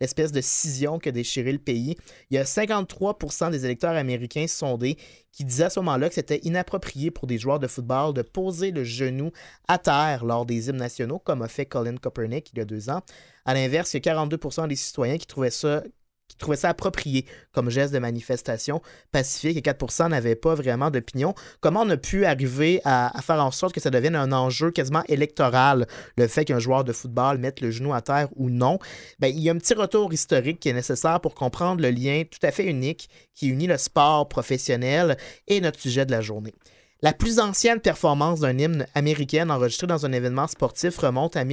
l'espèce 0.01 0.33
de 0.33 0.41
scission 0.41 0.99
qui 0.99 1.11
a 1.11 1.13
déchiré 1.13 1.53
le 1.53 1.59
pays. 1.59 1.97
Il 2.31 2.35
y 2.35 2.39
a 2.39 2.45
53% 2.45 3.51
des 3.51 3.65
électeurs 3.65 3.95
américains 3.95 4.47
sondés 4.49 4.97
qui 5.31 5.45
disaient 5.45 5.65
à 5.65 5.71
ce 5.71 5.79
moment-là 5.81 6.09
que 6.09 6.15
c'était 6.15 6.41
inapproprié 6.43 7.11
pour 7.11 7.27
des 7.27 7.39
joueurs 7.39 7.59
de 7.59 7.67
football 7.67 8.15
de 8.15 8.23
poser 8.23 8.71
le 8.71 8.83
genou 8.83 9.31
à 9.69 9.79
terre 9.79 10.25
lors 10.25 10.47
des 10.47 10.69
hymnes 10.69 10.79
nationaux, 10.79 11.19
comme 11.19 11.43
a 11.43 11.49
fait 11.49 11.67
Colin 11.67 11.97
Kaepernick 11.97 12.51
il 12.55 12.59
y 12.59 12.63
a 12.63 12.65
deux 12.65 12.89
ans. 12.89 13.03
À 13.45 13.55
l'inverse, 13.55 13.93
il 13.95 14.05
y 14.05 14.09
a 14.09 14.15
42% 14.15 14.67
des 14.67 14.77
citoyens 14.77 15.19
qui 15.19 15.27
trouvaient 15.27 15.51
ça 15.51 15.83
qui 16.29 16.37
trouvaient 16.37 16.57
ça 16.57 16.71
approprié 16.71 17.27
comme 17.53 17.71
geste 17.71 17.93
de 17.93 17.99
manifestation 17.99 18.83
pacifique 19.13 19.57
et 19.57 19.61
4% 19.61 20.11
n'avaient 20.11 20.35
pas 20.35 20.55
vraiment 20.55 20.91
d'opinion. 20.91 21.35
Comment 21.61 21.83
on 21.83 21.91
a 21.91 21.97
pu 21.97 22.25
arriver 22.25 22.81
à, 22.85 23.13
faire 23.23 23.43
en 23.43 23.51
sorte 23.51 23.75
que 23.75 23.81
ça 23.81 23.91
devienne 23.91 24.17
un 24.17 24.33
enjeu 24.33 24.71
quasiment 24.71 25.03
électoral, 25.09 25.87
le 26.17 26.27
fait 26.27 26.45
qu'un 26.45 26.59
joueur 26.59 26.85
de 26.85 26.93
football 26.93 27.39
mette 27.39 27.61
le 27.61 27.71
genou 27.71 27.95
à 27.95 28.01
terre 28.01 28.29
ou 28.37 28.51
non? 28.51 28.79
Ben, 29.19 29.29
il 29.29 29.41
y 29.41 29.49
a 29.49 29.53
un 29.53 29.59
petit 29.59 29.75
retour 29.75 30.13
historique 30.13 30.61
qui 30.61 30.69
est 30.69 30.75
nécessaire 30.75 31.21
pour 31.21 31.35
comprendre 31.35 31.81
le 31.81 31.91
lien 31.91 32.25
tout 32.31 32.45
à 32.45 32.51
fait 32.51 32.65
unique 32.65 33.09
qui 33.35 33.49
unit 33.49 33.67
le 33.67 33.79
sport 33.79 34.29
professionnel 34.29 35.17
et 35.47 35.61
notre 35.61 35.81
sujet 35.81 36.07
de 36.07 36.11
la 36.11 36.21
journée. 36.21 36.55
La 37.03 37.13
plus 37.13 37.41
ancienne 37.41 37.81
performance 37.81 38.41
d'un 38.41 38.57
hymne 38.57 38.87
américain 38.95 39.51
enregistré 39.51 39.87
dans 39.87 40.07
un 40.07 40.13
événement 40.13 40.47
sportif 40.47 40.97
remonte 40.97 41.37
à 41.37 41.45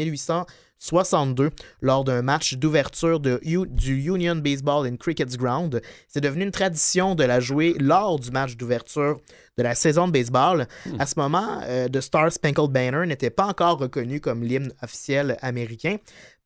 1862 0.84 1.52
lors 1.82 2.04
d'un 2.04 2.22
match 2.22 2.56
d'ouverture 2.56 3.20
du 3.20 4.04
Union 4.04 4.36
Baseball 4.36 4.86
and 4.88 4.98
Cricket's 4.98 5.38
Ground. 5.38 5.82
C'est 6.10 6.22
devenu 6.22 6.44
une 6.44 6.52
tradition 6.52 7.16
de 7.16 7.24
la 7.24 7.40
jouer 7.40 7.76
lors 7.80 8.20
du 8.20 8.32
match 8.32 8.58
d'ouverture 8.58 9.20
de 9.58 9.64
la 9.64 9.76
saison 9.76 10.08
de 10.08 10.12
baseball. 10.12 10.68
À 11.00 11.06
ce 11.06 11.18
moment, 11.18 11.62
euh, 11.64 11.88
The 11.88 12.02
Star 12.02 12.32
Spangled 12.32 12.72
Banner 12.72 13.06
n'était 13.08 13.30
pas 13.30 13.46
encore 13.46 13.78
reconnu 13.78 14.20
comme 14.20 14.44
l'hymne 14.44 14.74
officiel 14.82 15.38
américain. 15.42 15.98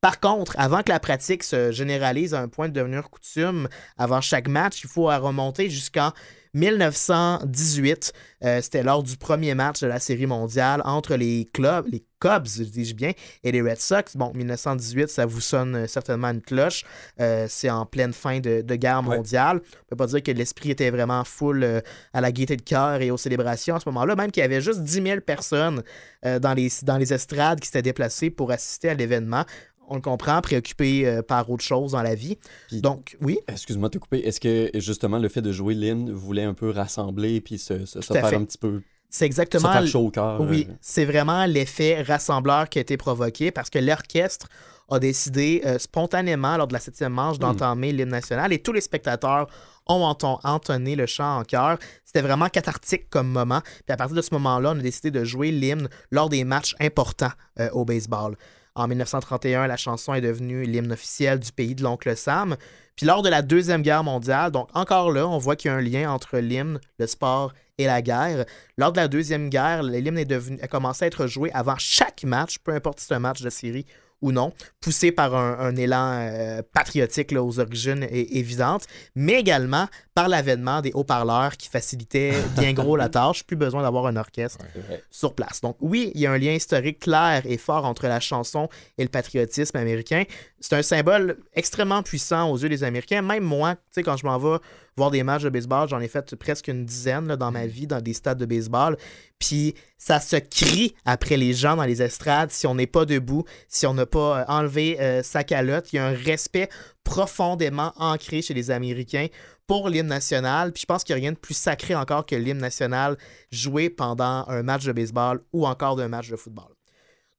Par 0.01 0.19
contre, 0.19 0.53
avant 0.59 0.83
que 0.83 0.89
la 0.89 0.99
pratique 0.99 1.43
se 1.43 1.71
généralise 1.71 2.35
à 2.35 2.41
un 2.41 2.47
point 2.47 2.69
de 2.69 2.73
devenir 2.73 3.09
coutume, 3.09 3.67
avant 3.97 4.21
chaque 4.21 4.47
match, 4.47 4.81
il 4.83 4.89
faut 4.89 5.05
remonter 5.05 5.69
jusqu'en 5.71 6.11
1918. 6.53 8.13
Euh, 8.43 8.61
C'était 8.61 8.83
lors 8.83 9.01
du 9.03 9.17
premier 9.17 9.55
match 9.55 9.81
de 9.81 9.87
la 9.87 9.99
Série 9.99 10.27
mondiale 10.27 10.81
entre 10.85 11.15
les 11.15 11.49
clubs, 11.51 11.87
les 11.87 12.03
Cubs, 12.19 12.43
dis-je 12.47 12.95
bien, 12.95 13.11
et 13.43 13.51
les 13.51 13.61
Red 13.61 13.77
Sox. 13.79 14.15
Bon, 14.15 14.31
1918, 14.33 15.07
ça 15.09 15.25
vous 15.25 15.41
sonne 15.41 15.75
euh, 15.75 15.87
certainement 15.87 16.29
une 16.29 16.41
cloche. 16.41 16.83
Euh, 17.19 17.45
C'est 17.49 17.69
en 17.69 17.85
pleine 17.85 18.13
fin 18.13 18.39
de, 18.39 18.61
de 18.61 18.75
guerre 18.75 19.07
Ouais. 19.07 19.17
mondiale. 19.17 19.61
On 19.83 19.85
peut 19.89 19.95
pas 19.95 20.07
dire 20.07 20.23
que 20.23 20.31
l'esprit 20.31 20.71
était 20.71 20.89
vraiment 20.89 21.23
full 21.23 21.63
euh, 21.63 21.81
à 22.13 22.21
la 22.21 22.31
gaieté 22.31 22.55
de 22.57 22.61
cœur 22.63 23.01
et 23.01 23.11
aux 23.11 23.17
célébrations 23.17 23.75
à 23.75 23.79
ce 23.79 23.87
moment-là, 23.89 24.15
même 24.15 24.31
qu'il 24.31 24.41
y 24.41 24.43
avait 24.43 24.61
juste 24.61 24.81
10 24.81 25.03
000 25.03 25.21
personnes 25.21 25.83
euh, 26.25 26.39
dans, 26.39 26.53
les, 26.53 26.69
dans 26.83 26.97
les 26.97 27.13
estrades 27.13 27.59
qui 27.59 27.67
s'étaient 27.67 27.81
déplacées 27.83 28.29
pour 28.29 28.51
assister 28.51 28.89
à 28.89 28.93
l'événement. 28.95 29.43
On 29.89 29.95
le 29.95 30.01
comprend, 30.01 30.41
préoccupés 30.41 31.07
euh, 31.07 31.21
par 31.21 31.49
autre 31.49 31.63
chose 31.63 31.93
dans 31.93 32.01
la 32.01 32.13
vie. 32.15 32.37
Puis- 32.67 32.81
Donc, 32.81 33.15
oui, 33.21 33.39
Excuse-moi 33.47 33.87
de 33.89 33.93
te 33.93 33.97
couper. 33.99 34.19
Est-ce 34.27 34.39
que 34.41 34.69
justement 34.79 35.17
le 35.19 35.29
fait 35.29 35.41
de 35.41 35.51
jouer 35.53 35.75
l'hymne 35.75 36.11
voulait 36.11 36.43
un 36.43 36.53
peu 36.53 36.71
rassembler 36.71 37.39
puis 37.39 37.57
se, 37.57 37.85
se, 37.85 38.01
faire 38.01 38.27
fait. 38.27 38.35
un 38.35 38.43
petit 38.43 38.57
peu 38.57 38.81
c'est 39.09 39.25
exactement 39.25 39.71
faire 39.71 39.87
chaud 39.87 40.07
au 40.07 40.11
cœur? 40.11 40.39
Oui, 40.41 40.67
euh, 40.69 40.73
c'est 40.81 41.05
vraiment 41.05 41.45
l'effet 41.45 42.01
rassembleur 42.01 42.69
qui 42.69 42.77
a 42.79 42.81
été 42.81 42.97
provoqué 42.97 43.51
parce 43.51 43.69
que 43.69 43.79
l'orchestre 43.79 44.47
a 44.89 44.99
décidé 44.99 45.61
euh, 45.65 45.77
spontanément 45.79 46.55
lors 46.57 46.67
de 46.67 46.73
la 46.73 46.79
septième 46.79 47.13
manche 47.13 47.39
d'entamer 47.39 47.91
l'hymne 47.91 48.09
national 48.09 48.53
et 48.53 48.59
tous 48.59 48.71
les 48.73 48.81
spectateurs 48.81 49.47
ont 49.87 50.03
enton- 50.03 50.39
entonné 50.43 50.95
le 50.95 51.05
chant 51.05 51.39
en 51.39 51.43
chœur. 51.43 51.77
C'était 52.05 52.21
vraiment 52.21 52.47
cathartique 52.49 53.09
comme 53.09 53.27
moment. 53.29 53.61
Puis 53.85 53.93
à 53.93 53.97
partir 53.97 54.15
de 54.15 54.21
ce 54.21 54.33
moment-là, 54.33 54.71
on 54.75 54.79
a 54.79 54.81
décidé 54.81 55.11
de 55.11 55.23
jouer 55.25 55.51
l'hymne 55.51 55.89
lors 56.11 56.29
des 56.29 56.43
matchs 56.43 56.75
importants 56.79 57.31
euh, 57.59 57.69
au 57.71 57.83
baseball. 57.85 58.35
En 58.75 58.87
1931, 58.87 59.67
la 59.67 59.75
chanson 59.77 60.13
est 60.13 60.21
devenue 60.21 60.63
l'hymne 60.63 60.91
officiel 60.91 61.39
du 61.39 61.51
pays 61.51 61.73
de 61.75 61.83
l'oncle 61.83 62.15
Sam. 62.15 62.55
Puis 62.95 63.05
lors 63.05 63.23
de 63.23 63.29
la 63.29 63.41
Deuxième 63.41 63.81
Guerre 63.81 64.03
mondiale, 64.03 64.51
donc 64.51 64.69
encore 64.73 65.11
là, 65.11 65.27
on 65.27 65.37
voit 65.37 65.55
qu'il 65.55 65.69
y 65.71 65.73
a 65.73 65.77
un 65.77 65.81
lien 65.81 66.11
entre 66.11 66.37
l'hymne, 66.37 66.79
le 66.99 67.07
sport 67.07 67.53
et 67.77 67.85
la 67.85 68.01
guerre. 68.01 68.45
Lors 68.77 68.91
de 68.91 68.97
la 68.97 69.07
Deuxième 69.07 69.49
Guerre, 69.49 69.83
l'hymne 69.83 70.17
est 70.17 70.25
devenu, 70.25 70.59
a 70.61 70.67
commencé 70.67 71.05
à 71.05 71.07
être 71.07 71.27
joué 71.27 71.51
avant 71.53 71.77
chaque 71.77 72.23
match, 72.23 72.57
peu 72.59 72.73
importe 72.73 72.99
si 72.99 73.07
c'est 73.07 73.13
un 73.13 73.19
match 73.19 73.41
de 73.41 73.49
série 73.49 73.85
ou 74.21 74.31
non, 74.31 74.51
poussé 74.81 75.11
par 75.11 75.35
un, 75.35 75.59
un 75.59 75.75
élan 75.75 76.19
euh, 76.21 76.61
patriotique 76.73 77.31
là, 77.31 77.43
aux 77.43 77.59
origines 77.59 78.07
évidentes, 78.09 78.87
mais 79.13 79.33
également 79.33 79.87
par 80.15 80.27
l'avènement 80.27 80.81
des 80.81 80.91
haut-parleurs 80.95 81.55
qui 81.55 81.69
facilitaient 81.69 82.33
bien 82.57 82.73
gros 82.73 82.95
la 82.95 83.09
tâche. 83.09 83.43
Plus 83.43 83.55
besoin 83.55 83.83
d'avoir 83.83 84.07
un 84.07 84.15
orchestre 84.15 84.65
sur 85.11 85.35
place. 85.35 85.61
Donc 85.61 85.77
oui, 85.81 86.11
il 86.15 86.21
y 86.21 86.25
a 86.25 86.31
un 86.31 86.37
lien 86.39 86.53
historique 86.53 86.97
clair 86.97 87.43
et 87.45 87.57
fort 87.57 87.85
entre 87.85 88.07
la 88.07 88.19
chanson 88.19 88.69
et 88.97 89.03
le 89.03 89.09
patriotisme 89.09 89.77
américain. 89.77 90.23
C'est 90.59 90.75
un 90.75 90.81
symbole 90.81 91.37
extrêmement 91.53 92.01
puissant 92.01 92.49
aux 92.49 92.57
yeux 92.57 92.69
des 92.69 92.83
Américains. 92.83 93.21
Même 93.21 93.43
moi, 93.43 93.75
tu 93.75 93.81
sais, 93.91 94.03
quand 94.03 94.17
je 94.17 94.25
m'en 94.25 94.37
vais 94.39 94.57
voir 94.95 95.11
des 95.11 95.21
matchs 95.21 95.43
de 95.43 95.49
baseball, 95.49 95.87
j'en 95.87 95.99
ai 95.99 96.07
fait 96.07 96.35
presque 96.35 96.67
une 96.67 96.83
dizaine 96.83 97.27
là, 97.27 97.35
dans 97.35 97.51
ma 97.51 97.67
vie, 97.67 97.85
dans 97.85 98.01
des 98.01 98.13
stades 98.13 98.39
de 98.39 98.45
baseball. 98.45 98.97
Puis 99.37 99.75
ça 99.99 100.19
se 100.19 100.35
crie 100.37 100.95
après 101.05 101.37
les 101.37 101.53
gens 101.53 101.75
dans 101.75 101.83
les 101.83 102.01
estrades 102.01 102.49
si 102.49 102.65
on 102.65 102.73
n'est 102.73 102.87
pas 102.87 103.05
debout, 103.05 103.43
si 103.67 103.85
on 103.85 103.93
n'a 103.93 104.07
pas 104.07 104.39
euh, 104.39 104.45
enlevé 104.47 104.99
euh, 104.99 105.21
sa 105.21 105.43
calotte. 105.43 105.93
Il 105.93 105.97
y 105.97 105.99
a 105.99 106.07
un 106.07 106.13
respect 106.13 106.69
profondément 107.03 107.93
ancré 107.97 108.41
chez 108.41 108.55
les 108.55 108.71
Américains 108.71 109.27
pour 109.67 109.89
l'hymne 109.89 110.07
national. 110.07 110.73
Puis 110.73 110.81
je 110.81 110.85
pense 110.87 111.03
qu'il 111.03 111.15
n'y 111.15 111.21
a 111.21 111.23
rien 111.23 111.31
de 111.33 111.37
plus 111.37 111.55
sacré 111.55 111.93
encore 111.93 112.25
que 112.25 112.35
l'hymne 112.35 112.57
national 112.57 113.17
joué 113.51 113.91
pendant 113.91 114.45
un 114.47 114.63
match 114.63 114.85
de 114.85 114.91
baseball 114.91 115.41
ou 115.53 115.67
encore 115.67 115.95
d'un 115.95 116.07
match 116.07 116.29
de 116.29 116.35
football. 116.35 116.76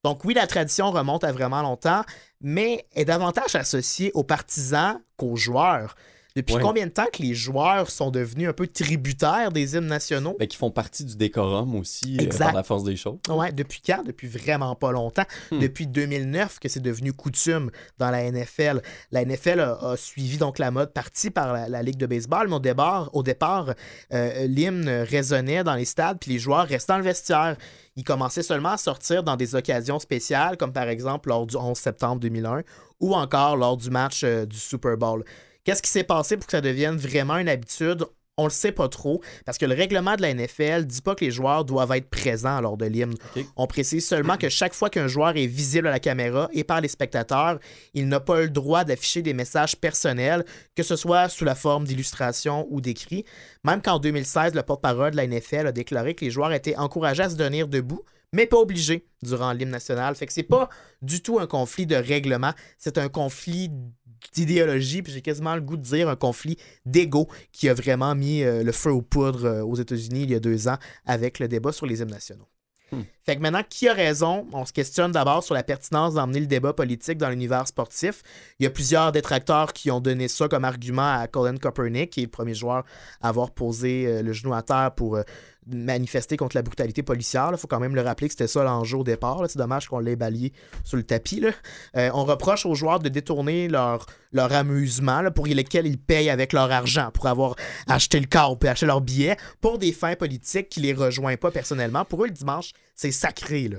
Donc 0.09 0.24
oui, 0.24 0.32
la 0.32 0.46
tradition 0.46 0.90
remonte 0.90 1.22
à 1.22 1.32
vraiment 1.32 1.61
longtemps, 1.61 2.02
mais 2.40 2.86
est 2.94 3.04
davantage 3.04 3.54
associée 3.54 4.11
aux 4.14 4.24
partisans 4.24 5.02
qu'aux 5.18 5.36
joueurs. 5.36 5.96
Depuis 6.39 6.55
Ouais. 6.55 6.62
combien 6.62 6.86
de 6.86 6.93
temps 6.93 7.07
que 7.12 7.20
les 7.22 7.34
joueurs 7.34 7.91
sont 7.91 8.11
devenus 8.12 8.49
un 8.49 8.53
peu 8.53 8.66
tributaires 8.68 9.51
des 9.51 9.74
hymnes 9.76 9.86
nationaux? 9.86 10.36
Ben, 10.39 10.47
qui 10.47 10.57
font 10.57 10.70
partie 10.70 11.05
du 11.05 11.16
décorum 11.16 11.74
aussi 11.74 12.16
euh, 12.20 12.39
par 12.39 12.53
la 12.53 12.62
force 12.62 12.84
des 12.84 12.95
choses. 12.97 13.18
Ouais, 13.28 13.51
depuis 13.53 13.82
quand? 13.84 14.05
Depuis 14.07 14.28
vraiment 14.28 14.74
pas 14.76 14.93
longtemps. 14.93 15.24
Hmm. 15.51 15.59
Depuis 15.59 15.86
2009 15.89 16.61
que 16.61 16.68
c'est 16.68 16.80
devenu 16.80 17.12
coutume 17.12 17.70
dans 17.99 18.11
la 18.11 18.30
NFL. 18.30 18.82
La 19.11 19.24
NFL 19.24 19.61
a, 19.61 19.72
a 19.91 19.97
suivi 19.97 20.36
donc 20.39 20.59
la 20.59 20.70
mode 20.70 20.93
partie 20.93 21.30
par 21.30 21.53
la, 21.53 21.68
la 21.68 21.82
Ligue 21.82 21.97
de 21.99 22.07
baseball, 22.07 22.47
mais 22.49 22.55
au 22.57 22.61
départ, 22.61 23.11
au 23.12 23.22
départ 23.24 23.74
euh, 24.12 24.47
l'hymne 24.47 24.89
résonnait 24.89 25.64
dans 25.64 25.74
les 25.74 25.84
stades, 25.84 26.18
puis 26.20 26.32
les 26.32 26.39
joueurs 26.39 26.66
restaient 26.68 26.93
dans 26.93 26.99
le 26.99 27.05
vestiaire. 27.05 27.57
Ils 27.97 28.05
commençaient 28.05 28.45
seulement 28.45 28.70
à 28.70 28.76
sortir 28.76 29.24
dans 29.24 29.34
des 29.34 29.57
occasions 29.57 29.99
spéciales, 29.99 30.57
comme 30.57 30.72
par 30.72 30.89
exemple 30.89 31.30
lors 31.30 31.47
du 31.47 31.57
11 31.57 31.76
septembre 31.76 32.20
2001 32.20 32.62
ou 33.01 33.14
encore 33.14 33.57
lors 33.57 33.76
du 33.76 33.91
match 33.91 34.22
euh, 34.24 34.47
du 34.47 34.57
Super 34.57 34.97
Bowl. 34.97 35.24
Qu'est-ce 35.68 35.82
qui 35.82 35.90
s'est 35.90 36.02
passé 36.02 36.38
pour 36.38 36.46
que 36.46 36.52
ça 36.52 36.62
devienne 36.62 36.96
vraiment 36.96 37.36
une 37.36 37.48
habitude? 37.50 38.06
On 38.38 38.44
le 38.44 38.50
sait 38.50 38.72
pas 38.72 38.88
trop, 38.88 39.20
parce 39.44 39.58
que 39.58 39.66
le 39.66 39.74
règlement 39.74 40.16
de 40.16 40.22
la 40.22 40.32
NFL 40.32 40.86
dit 40.86 41.02
pas 41.02 41.14
que 41.14 41.26
les 41.26 41.30
joueurs 41.30 41.66
doivent 41.66 41.92
être 41.92 42.08
présents 42.08 42.62
lors 42.62 42.78
de 42.78 42.86
l'hymne. 42.86 43.16
On 43.54 43.66
précise 43.66 44.08
seulement 44.08 44.38
que 44.38 44.48
chaque 44.48 44.72
fois 44.72 44.88
qu'un 44.88 45.08
joueur 45.08 45.36
est 45.36 45.44
visible 45.44 45.86
à 45.88 45.90
la 45.90 46.00
caméra 46.00 46.48
et 46.54 46.64
par 46.64 46.80
les 46.80 46.88
spectateurs, 46.88 47.58
il 47.92 48.08
n'a 48.08 48.18
pas 48.18 48.40
le 48.40 48.48
droit 48.48 48.84
d'afficher 48.84 49.20
des 49.20 49.34
messages 49.34 49.76
personnels, 49.76 50.46
que 50.74 50.82
ce 50.82 50.96
soit 50.96 51.28
sous 51.28 51.44
la 51.44 51.54
forme 51.54 51.84
d'illustrations 51.84 52.66
ou 52.70 52.80
d'écrits. 52.80 53.26
Même 53.62 53.82
qu'en 53.82 53.98
2016, 53.98 54.54
le 54.54 54.62
porte-parole 54.62 55.10
de 55.10 55.16
la 55.18 55.26
NFL 55.26 55.66
a 55.66 55.72
déclaré 55.72 56.14
que 56.14 56.24
les 56.24 56.30
joueurs 56.30 56.54
étaient 56.54 56.76
encouragés 56.76 57.24
à 57.24 57.28
se 57.28 57.36
tenir 57.36 57.68
debout, 57.68 58.06
mais 58.32 58.46
pas 58.46 58.56
obligés 58.56 59.06
durant 59.22 59.52
l'hymne 59.52 59.68
national. 59.68 60.14
Fait 60.14 60.26
que 60.26 60.32
c'est 60.32 60.42
pas 60.44 60.70
du 61.02 61.20
tout 61.20 61.38
un 61.38 61.46
conflit 61.46 61.84
de 61.84 61.96
règlement, 61.96 62.54
c'est 62.78 62.96
un 62.96 63.10
conflit 63.10 63.70
d'idéologie, 64.32 65.02
puis 65.02 65.12
j'ai 65.12 65.22
quasiment 65.22 65.54
le 65.54 65.60
goût 65.60 65.76
de 65.76 65.82
dire 65.82 66.08
un 66.08 66.16
conflit 66.16 66.56
d'ego 66.86 67.28
qui 67.52 67.68
a 67.68 67.74
vraiment 67.74 68.14
mis 68.14 68.42
euh, 68.42 68.62
le 68.62 68.72
feu 68.72 68.90
aux 68.90 69.02
poudres 69.02 69.44
euh, 69.44 69.62
aux 69.62 69.76
États-Unis 69.76 70.22
il 70.24 70.30
y 70.30 70.34
a 70.34 70.40
deux 70.40 70.68
ans 70.68 70.78
avec 71.06 71.38
le 71.38 71.48
débat 71.48 71.72
sur 71.72 71.86
les 71.86 72.00
hymnes 72.00 72.10
nationaux. 72.10 72.48
Fait 73.29 73.37
que 73.37 73.43
maintenant, 73.43 73.62
qui 73.68 73.87
a 73.87 73.93
raison? 73.93 74.47
On 74.55 74.64
se 74.64 74.72
questionne 74.72 75.12
d'abord 75.12 75.45
sur 75.45 75.55
la 75.55 75.62
pertinence 75.62 76.14
d'emmener 76.14 76.41
le 76.41 76.47
débat 76.47 76.72
politique 76.72 77.18
dans 77.18 77.29
l'univers 77.29 77.68
sportif. 77.68 78.22
Il 78.59 78.64
y 78.64 78.66
a 78.66 78.70
plusieurs 78.70 79.12
détracteurs 79.12 79.74
qui 79.74 79.91
ont 79.91 80.01
donné 80.01 80.29
ça 80.29 80.49
comme 80.49 80.64
argument 80.64 81.20
à 81.20 81.26
Colin 81.26 81.59
Kaepernick, 81.59 82.09
qui 82.09 82.20
est 82.20 82.22
le 82.22 82.31
premier 82.31 82.55
joueur 82.55 82.85
à 83.20 83.29
avoir 83.29 83.51
posé 83.51 84.07
euh, 84.07 84.22
le 84.22 84.33
genou 84.33 84.55
à 84.55 84.62
terre 84.62 84.93
pour 84.97 85.16
euh, 85.16 85.24
manifester 85.66 86.39
contre 86.39 86.57
la 86.57 86.62
brutalité 86.62 87.03
policière. 87.03 87.51
Il 87.53 87.59
faut 87.59 87.66
quand 87.66 87.81
même 87.81 87.95
le 87.95 88.01
rappeler 88.01 88.29
que 88.29 88.33
c'était 88.33 88.47
ça 88.47 88.64
l'enjeu 88.64 88.97
au 88.97 89.05
départ. 89.05 89.43
C'est 89.47 89.59
dommage 89.59 89.89
qu'on 89.89 89.99
l'ait 89.99 90.16
balayé 90.16 90.55
sur 90.83 90.97
le 90.97 91.03
tapis. 91.03 91.45
Euh, 91.97 92.11
on 92.14 92.24
reproche 92.24 92.64
aux 92.64 92.74
joueurs 92.74 92.99
de 92.99 93.11
détourner 93.11 93.68
leur, 93.68 94.07
leur 94.33 94.51
amusement 94.55 95.31
pour 95.33 95.47
lesquels 95.47 95.87
ils 95.87 95.99
payent 95.99 96.31
avec 96.31 96.55
leur 96.55 96.72
argent, 96.72 97.11
pour 97.12 97.26
avoir 97.26 97.57
acheté 97.89 98.20
le 98.20 98.26
corps, 98.26 98.59
puis 98.59 98.70
acheté 98.70 98.87
leur 98.87 99.03
billet, 99.03 99.37
pour 99.61 99.76
des 99.76 99.93
fins 99.93 100.14
politiques 100.14 100.70
qui 100.70 100.81
les 100.81 100.95
rejoignent 100.95 101.37
pas 101.37 101.51
personnellement. 101.51 102.07
Pour 102.07 102.24
eux, 102.24 102.29
le 102.29 102.33
dimanche, 102.33 102.72
c'est 102.99 103.12
sacré. 103.12 103.68
Là. 103.68 103.78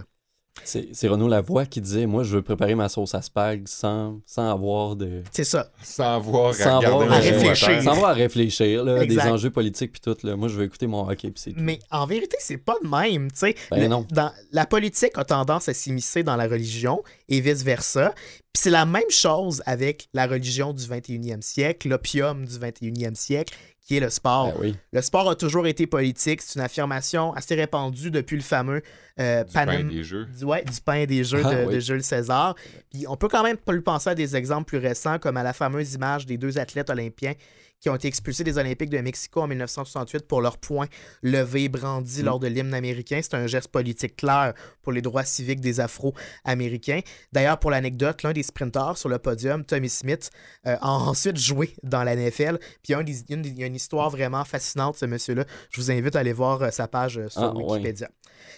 C'est 0.63 0.89
c'est 0.93 1.07
Renaud 1.07 1.27
Lavoie 1.27 1.65
qui 1.65 1.81
disait 1.81 2.05
Moi, 2.05 2.23
je 2.23 2.35
veux 2.35 2.41
préparer 2.41 2.73
ma 2.73 2.89
sauce 2.89 3.13
à 3.15 3.21
spag 3.21 3.67
sans, 3.67 4.21
sans 4.25 4.49
avoir 4.49 4.95
de. 4.95 5.23
C'est 5.31 5.43
ça. 5.43 5.71
Sans 5.83 6.15
avoir 6.15 6.53
Sans 6.55 6.79
à 6.79 6.87
avoir 6.87 7.11
à 7.11 7.19
réfléchir. 7.19 7.83
Sans 7.83 7.91
avoir 7.91 8.11
à 8.11 8.13
réfléchir, 8.13 8.83
là, 8.83 9.05
des 9.05 9.19
enjeux 9.19 9.51
politiques 9.51 9.91
puis 9.91 10.01
tout. 10.01 10.15
Là. 10.25 10.35
Moi, 10.35 10.47
je 10.47 10.55
veux 10.55 10.63
écouter 10.65 10.87
mon 10.87 11.07
hockey 11.07 11.31
puis 11.31 11.41
c'est 11.43 11.51
tout. 11.51 11.59
Mais 11.59 11.79
en 11.91 12.05
vérité, 12.05 12.37
c'est 12.39 12.57
pas 12.57 12.75
de 12.81 12.87
même. 12.87 13.29
tu 13.31 13.39
sais. 13.39 13.55
Ben 13.71 13.81
Le- 13.81 13.87
non. 13.87 14.05
Dans, 14.09 14.31
la 14.51 14.65
politique 14.65 15.11
a 15.15 15.25
tendance 15.25 15.67
à 15.69 15.73
s'immiscer 15.73 16.23
dans 16.23 16.35
la 16.37 16.47
religion 16.47 17.03
et 17.27 17.41
vice-versa. 17.41 18.13
Puis 18.15 18.63
c'est 18.63 18.69
la 18.71 18.85
même 18.85 19.09
chose 19.09 19.61
avec 19.65 20.07
la 20.13 20.27
religion 20.27 20.73
du 20.73 20.83
21e 20.83 21.41
siècle, 21.41 21.89
l'opium 21.89 22.45
du 22.45 22.57
21e 22.57 23.15
siècle, 23.15 23.53
qui 23.89 23.97
est 23.97 24.01
le 24.01 24.11
sport. 24.11 24.53
Ben 24.53 24.57
oui. 24.61 24.75
Le 24.93 25.01
sport 25.01 25.27
a 25.31 25.35
toujours 25.35 25.65
été 25.65 25.87
politique. 25.87 26.43
C'est 26.43 26.59
une 26.59 26.63
affirmation 26.63 27.33
assez 27.33 27.55
répandue 27.55 28.11
depuis 28.11 28.35
le 28.35 28.43
fameux 28.43 28.83
euh, 29.19 29.43
Du 29.43 29.51
pain 29.51 29.83
des 29.83 30.03
jeux. 30.03 30.25
du, 30.27 30.45
ouais, 30.45 30.63
du 30.63 30.79
pain 30.79 31.05
des 31.05 31.23
jeux 31.23 31.41
Ah, 31.43 31.55
de, 31.55 31.65
oui. 31.65 31.73
de 31.73 31.79
Jules 31.79 32.03
César. 32.03 32.53
Puis 32.91 33.07
on 33.07 33.15
peut 33.17 33.27
quand 33.27 33.41
même 33.41 33.57
pas 33.57 33.73
lui 33.73 33.81
penser 33.81 34.11
à 34.11 34.13
des 34.15 34.35
exemples 34.35 34.65
plus 34.65 34.77
récents, 34.77 35.17
comme 35.17 35.37
à 35.37 35.43
la 35.43 35.53
fameuse 35.53 35.95
image 35.95 36.27
des 36.27 36.37
deux 36.37 36.59
athlètes 36.59 36.91
olympiens 36.91 37.33
qui 37.79 37.89
ont 37.89 37.95
été 37.95 38.07
expulsés 38.07 38.43
des 38.43 38.57
Olympiques 38.57 38.89
de 38.89 38.97
Mexico 38.99 39.41
en 39.41 39.47
1968 39.47 40.27
pour 40.27 40.41
leur 40.41 40.57
poing 40.57 40.87
levé, 41.23 41.69
brandi 41.69 42.21
Mm. 42.21 42.25
lors 42.25 42.39
de 42.39 42.47
l'hymne 42.47 42.73
américain. 42.73 43.19
C'est 43.21 43.35
un 43.35 43.47
geste 43.47 43.69
politique 43.69 44.15
clair 44.17 44.53
pour 44.81 44.91
les 44.91 45.01
droits 45.01 45.23
civiques 45.23 45.61
des 45.61 45.79
Afro-Américains. 45.79 47.01
D'ailleurs, 47.31 47.59
pour 47.59 47.71
l'anecdote, 47.71 48.23
l'un 48.23 48.33
des 48.33 48.43
sprinteurs 48.43 48.97
sur 48.97 49.09
le 49.09 49.19
podium, 49.19 49.63
Tommy 49.63 49.89
Smith, 49.89 50.29
euh, 50.67 50.75
a 50.81 50.89
ensuite 51.09 51.37
joué 51.37 51.75
dans 51.83 52.03
la 52.03 52.15
NFL. 52.15 52.57
Puis 52.83 52.89
il 52.89 52.91
y 52.91 52.95
a, 52.95 53.65
une, 53.65 53.75
histoire 53.75 54.09
vraiment 54.09 54.43
fascinante, 54.45 54.97
ce 54.97 55.05
monsieur-là. 55.05 55.45
Je 55.71 55.81
vous 55.81 55.91
invite 55.91 56.15
à 56.15 56.19
aller 56.19 56.33
voir 56.33 56.61
euh, 56.61 56.71
sa 56.71 56.87
page 56.87 57.17
euh, 57.17 57.29
sur 57.29 57.43
Ah. 57.43 57.53
Wikipédia. 57.55 58.09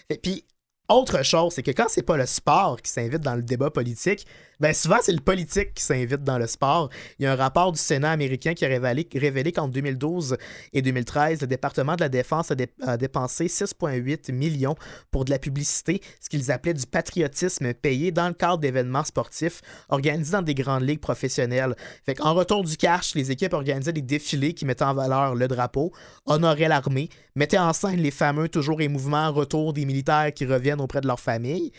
Et 0.10 0.18
puis, 0.18 0.46
autre 0.90 1.24
chose, 1.24 1.54
c'est 1.54 1.64
que 1.64 1.72
quand 1.72 1.86
c'est 1.88 2.04
pas 2.04 2.18
le 2.18 2.26
sport 2.26 2.82
qui 2.82 2.92
s'invite 2.92 3.22
dans 3.22 3.36
le 3.36 3.42
débat 3.44 3.70
politique, 3.70 4.26
ben 4.62 4.74
souvent 4.76 4.98
c'est 5.02 5.12
le 5.12 5.20
politique 5.20 5.74
qui 5.74 5.84
s'invite 5.84 6.24
dans 6.24 6.38
le 6.38 6.46
sport. 6.46 6.90
Il 7.18 7.24
y 7.24 7.26
a 7.26 7.32
un 7.34 7.36
rapport 7.36 7.72
du 7.72 7.80
Sénat 7.80 8.12
américain 8.12 8.54
qui 8.54 8.64
a 8.64 8.68
révélé, 8.68 9.08
révélé 9.14 9.52
qu'en 9.52 9.68
2012 9.68 10.38
et 10.72 10.84
2013, 10.84 11.42
le 11.42 11.48
département 11.48 11.96
de 11.96 12.02
la 12.02 12.10
Défense 12.10 12.52
a, 12.52 12.56
dé- 12.56 12.68
a 12.84 12.96
dépensé 12.96 13.48
6,8 13.48 14.32
millions 14.32 14.76
pour 15.10 15.26
de 15.26 15.32
la 15.32 15.40
publicité, 15.40 16.00
ce 16.20 16.30
qu'ils 16.30 16.52
appelaient 16.52 16.76
du 16.76 16.86
patriotisme 16.86 17.74
payé 17.74 18.12
dans 18.12 18.28
le 18.28 18.36
cadre 18.36 18.60
d'événements 18.60 19.04
sportifs 19.04 19.62
organisés 19.90 20.34
dans 20.34 20.44
des 20.44 20.54
grandes 20.54 20.84
ligues 20.88 21.02
professionnelles. 21.02 21.76
Fait 22.06 22.14
qu'en 22.14 22.36
retour 22.36 22.64
du 22.64 22.78
cash, 22.78 23.16
les 23.16 23.32
équipes 23.32 23.54
organisaient 23.54 23.94
des 23.94 24.04
défilés 24.04 24.54
qui 24.54 24.66
mettaient 24.66 24.84
en 24.86 24.94
valeur 24.94 25.34
le 25.34 25.48
drapeau, 25.48 25.92
honoraient 26.28 26.68
l'armée, 26.68 27.10
mettaient 27.36 27.58
en 27.58 27.74
scène 27.74 28.00
les 28.00 28.12
fameux 28.12 28.48
toujours 28.48 28.80
et 28.82 28.88
mouvements 28.88 29.32
retour 29.32 29.74
des 29.74 29.86
militaires 29.86 30.32
qui 30.36 30.46
reviennent 30.46 30.82
auprès 30.82 31.02
de 31.02 31.08
leur 31.08 31.20
famille. 31.20 31.72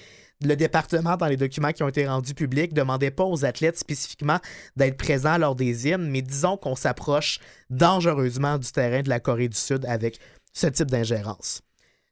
Le 0.45 0.55
département, 0.57 1.17
dans 1.17 1.27
les 1.27 1.37
documents 1.37 1.73
qui 1.73 1.83
ont 1.83 1.89
été 1.89 2.07
rendus 2.07 2.35
publics, 2.35 2.75
demandait 2.75 3.11
pas 3.11 3.25
aux 3.25 3.45
athlètes 3.45 3.79
spécifiquement 3.79 4.39
d'être 4.77 4.97
présents 4.97 5.39
lors 5.39 5.55
des 5.55 5.89
hymnes, 5.89 6.09
mais 6.11 6.23
disons 6.23 6.57
qu'on 6.57 6.75
s'approche 6.77 7.39
dangereusement 7.71 8.59
du 8.59 8.71
terrain 8.71 9.03
de 9.03 9.09
la 9.09 9.21
Corée 9.21 9.49
du 9.49 9.57
Sud 9.57 9.85
avec 9.87 10.19
ce 10.53 10.67
type 10.67 10.91
d'ingérence. 10.91 11.63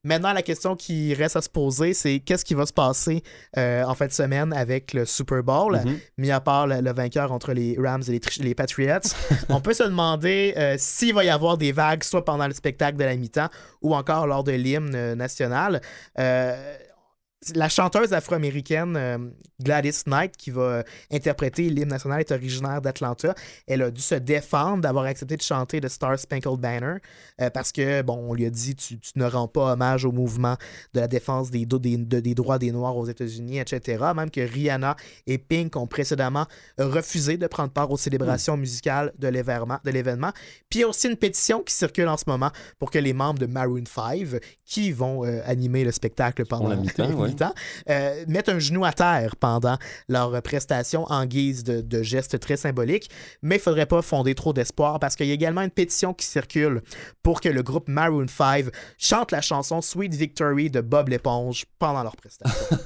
Maintenant, 0.02 0.32
la 0.32 0.40
question 0.40 0.76
qui 0.76 1.12
reste 1.12 1.36
à 1.36 1.42
se 1.42 1.50
poser, 1.50 1.92
c'est 1.92 2.20
qu'est-ce 2.20 2.42
qui 2.46 2.54
va 2.54 2.64
se 2.64 2.72
passer 2.72 3.22
euh, 3.58 3.84
en 3.84 3.94
fin 3.94 4.06
de 4.06 4.12
semaine 4.12 4.50
avec 4.54 4.94
le 4.94 5.04
Super 5.04 5.42
Bowl, 5.42 5.76
Mhm. 5.84 5.98
mis 6.16 6.30
à 6.30 6.40
part 6.40 6.66
le, 6.66 6.80
le 6.80 6.90
vainqueur 6.92 7.32
entre 7.32 7.52
les 7.52 7.76
Rams 7.78 8.02
et 8.08 8.12
les, 8.12 8.20
les 8.38 8.54
Patriots. 8.54 8.98
On 9.50 9.60
peut 9.60 9.74
se 9.74 9.82
demander 9.82 10.54
euh, 10.56 10.76
s'il 10.78 11.12
va 11.12 11.22
y 11.24 11.28
avoir 11.28 11.58
des 11.58 11.72
vagues, 11.72 12.02
soit 12.02 12.24
pendant 12.24 12.46
le 12.48 12.54
spectacle 12.54 12.96
de 12.96 13.04
la 13.04 13.14
mi-temps 13.14 13.50
ou 13.82 13.94
encore 13.94 14.26
lors 14.26 14.42
de 14.42 14.52
l'hymne 14.52 14.94
euh, 14.94 15.14
national. 15.14 15.82
Euh, 16.18 16.76
la 17.54 17.68
chanteuse 17.68 18.12
afro-américaine 18.12 18.96
euh, 18.96 19.18
Gladys 19.62 20.02
Knight, 20.06 20.36
qui 20.36 20.50
va 20.50 20.84
interpréter 21.10 21.70
l'hymne 21.70 21.88
national, 21.88 22.20
est 22.20 22.32
originaire 22.32 22.82
d'Atlanta. 22.82 23.34
Elle 23.66 23.82
a 23.82 23.90
dû 23.90 24.00
se 24.00 24.14
défendre 24.14 24.82
d'avoir 24.82 25.04
accepté 25.06 25.36
de 25.36 25.42
chanter 25.42 25.80
The 25.80 25.88
Star 25.88 26.18
Spangled 26.18 26.60
Banner 26.60 26.96
euh, 27.40 27.50
parce 27.50 27.72
que, 27.72 28.02
bon, 28.02 28.16
on 28.28 28.34
lui 28.34 28.46
a 28.46 28.50
dit 28.50 28.76
tu, 28.76 28.98
tu 28.98 29.12
ne 29.16 29.24
rends 29.24 29.48
pas 29.48 29.72
hommage 29.72 30.04
au 30.04 30.12
mouvement 30.12 30.56
de 30.92 31.00
la 31.00 31.08
défense 31.08 31.50
des, 31.50 31.64
droits 31.66 32.58
des 32.58 32.72
Noirs 32.72 32.96
aux 32.96 33.06
États-Unis, 33.06 33.58
etc. 33.58 34.04
Même 34.14 34.30
que 34.30 34.40
Rihanna 34.40 34.96
et 35.26 35.38
Pink 35.38 35.76
ont 35.76 35.86
précédemment 35.86 36.46
refusé 36.78 37.38
de 37.38 37.46
prendre 37.46 37.70
part 37.70 37.90
aux 37.90 37.96
célébrations 37.96 38.56
musicales 38.56 39.12
de 39.18 39.28
l'événement. 39.28 39.78
Puis 40.68 40.80
il 40.80 40.82
y 40.82 40.84
a 40.84 40.88
aussi 40.88 41.08
une 41.08 41.16
pétition 41.16 41.62
qui 41.62 41.74
circule 41.74 42.08
en 42.08 42.16
ce 42.16 42.24
moment 42.26 42.50
pour 42.78 42.90
que 42.90 42.98
les 42.98 43.12
membres 43.12 43.38
de 43.38 43.46
Maroon 43.46 43.84
5, 43.86 44.40
qui 44.64 44.92
vont 44.92 45.24
euh, 45.24 45.40
animer 45.46 45.84
le 45.84 45.90
spectacle 45.90 46.44
pendant 46.46 46.68
la 46.68 46.76
mi-temps, 46.76 47.29
euh, 47.88 48.24
mettent 48.28 48.48
un 48.48 48.58
genou 48.58 48.84
à 48.84 48.92
terre 48.92 49.36
pendant 49.36 49.76
leur 50.08 50.40
prestation 50.42 51.04
en 51.08 51.24
guise 51.26 51.64
de, 51.64 51.80
de 51.80 52.02
geste 52.02 52.38
très 52.40 52.56
symbolique. 52.56 53.10
Mais 53.42 53.56
il 53.56 53.58
ne 53.58 53.62
faudrait 53.62 53.86
pas 53.86 54.02
fonder 54.02 54.34
trop 54.34 54.52
d'espoir 54.52 54.98
parce 55.00 55.16
qu'il 55.16 55.26
y 55.26 55.30
a 55.30 55.34
également 55.34 55.62
une 55.62 55.70
pétition 55.70 56.14
qui 56.14 56.26
circule 56.26 56.82
pour 57.22 57.40
que 57.40 57.48
le 57.48 57.62
groupe 57.62 57.88
Maroon 57.88 58.26
5 58.28 58.66
chante 58.98 59.32
la 59.32 59.40
chanson 59.40 59.80
Sweet 59.80 60.14
Victory 60.14 60.70
de 60.70 60.80
Bob 60.80 61.08
l'éponge 61.08 61.64
pendant 61.78 62.02
leur 62.02 62.16
prestation. 62.16 62.76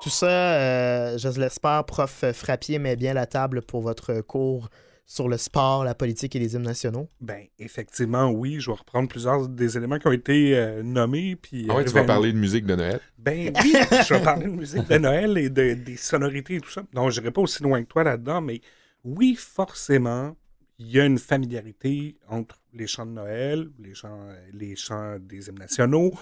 Tout 0.00 0.08
ça, 0.08 0.28
euh, 0.28 1.18
je 1.18 1.28
l'espère, 1.38 1.84
prof 1.84 2.24
Frappier 2.32 2.78
met 2.78 2.96
bien 2.96 3.12
la 3.12 3.26
table 3.26 3.60
pour 3.60 3.82
votre 3.82 4.22
cours 4.22 4.70
sur 5.12 5.28
le 5.28 5.38
sport, 5.38 5.82
la 5.82 5.96
politique 5.96 6.36
et 6.36 6.38
les 6.38 6.54
hymnes 6.54 6.62
nationaux? 6.62 7.08
Ben, 7.20 7.44
effectivement, 7.58 8.30
oui. 8.30 8.60
Je 8.60 8.70
vais 8.70 8.76
reprendre 8.76 9.08
plusieurs 9.08 9.48
des 9.48 9.76
éléments 9.76 9.98
qui 9.98 10.06
ont 10.06 10.12
été 10.12 10.56
euh, 10.56 10.84
nommés. 10.84 11.34
Puis, 11.34 11.66
Ah 11.68 11.74
ouais, 11.74 11.82
euh, 11.82 11.84
tu 11.84 11.94
vas 11.94 12.04
parler 12.04 12.32
de 12.32 12.38
musique 12.38 12.64
de 12.64 12.76
Noël. 12.76 13.00
Ben 13.18 13.52
oui, 13.60 13.74
je 14.08 14.14
vais 14.14 14.22
parler 14.22 14.46
de 14.46 14.52
musique 14.52 14.86
de 14.88 14.98
Noël 14.98 15.36
et 15.36 15.50
de, 15.50 15.74
des 15.74 15.96
sonorités 15.96 16.54
et 16.54 16.60
tout 16.60 16.70
ça. 16.70 16.84
Non, 16.94 17.10
je 17.10 17.18
n'irai 17.20 17.32
pas 17.32 17.40
aussi 17.40 17.60
loin 17.60 17.82
que 17.82 17.88
toi 17.88 18.04
là-dedans, 18.04 18.40
mais 18.40 18.60
oui, 19.02 19.34
forcément, 19.36 20.36
il 20.78 20.88
y 20.92 21.00
a 21.00 21.04
une 21.06 21.18
familiarité 21.18 22.16
entre 22.28 22.62
les 22.72 22.86
chants 22.86 23.06
de 23.06 23.10
Noël, 23.10 23.68
les 23.80 23.94
chants, 23.94 24.28
les 24.52 24.76
chants 24.76 25.16
des 25.20 25.48
hymnes 25.48 25.58
nationaux, 25.58 26.12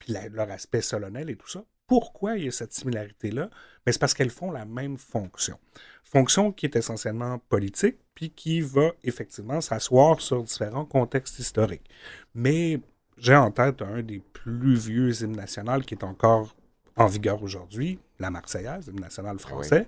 puis 0.00 0.12
la- 0.12 0.28
leur 0.28 0.50
aspect 0.50 0.80
solennel 0.80 1.30
et 1.30 1.36
tout 1.36 1.48
ça. 1.48 1.64
Pourquoi 1.92 2.38
il 2.38 2.46
y 2.46 2.48
a 2.48 2.50
cette 2.50 2.72
similarité-là? 2.72 3.50
Ben, 3.84 3.92
c'est 3.92 3.98
parce 3.98 4.14
qu'elles 4.14 4.30
font 4.30 4.50
la 4.50 4.64
même 4.64 4.96
fonction. 4.96 5.58
Fonction 6.02 6.50
qui 6.50 6.64
est 6.64 6.74
essentiellement 6.74 7.38
politique, 7.50 7.98
puis 8.14 8.30
qui 8.30 8.62
va 8.62 8.92
effectivement 9.04 9.60
s'asseoir 9.60 10.22
sur 10.22 10.42
différents 10.42 10.86
contextes 10.86 11.38
historiques. 11.38 11.86
Mais 12.34 12.80
j'ai 13.18 13.36
en 13.36 13.50
tête 13.50 13.82
un 13.82 14.00
des 14.00 14.22
plus 14.32 14.74
vieux 14.74 15.22
hymnes 15.22 15.36
nationaux 15.36 15.80
qui 15.80 15.92
est 15.92 16.02
encore 16.02 16.56
en 16.96 17.04
vigueur 17.04 17.42
aujourd'hui, 17.42 17.98
la 18.18 18.30
Marseillaise, 18.30 18.86
hymne 18.86 19.00
national 19.00 19.38
français, 19.38 19.86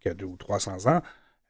qui 0.00 0.08
a 0.08 0.14
deux 0.14 0.24
ou 0.24 0.38
300 0.38 0.86
ans. 0.86 1.02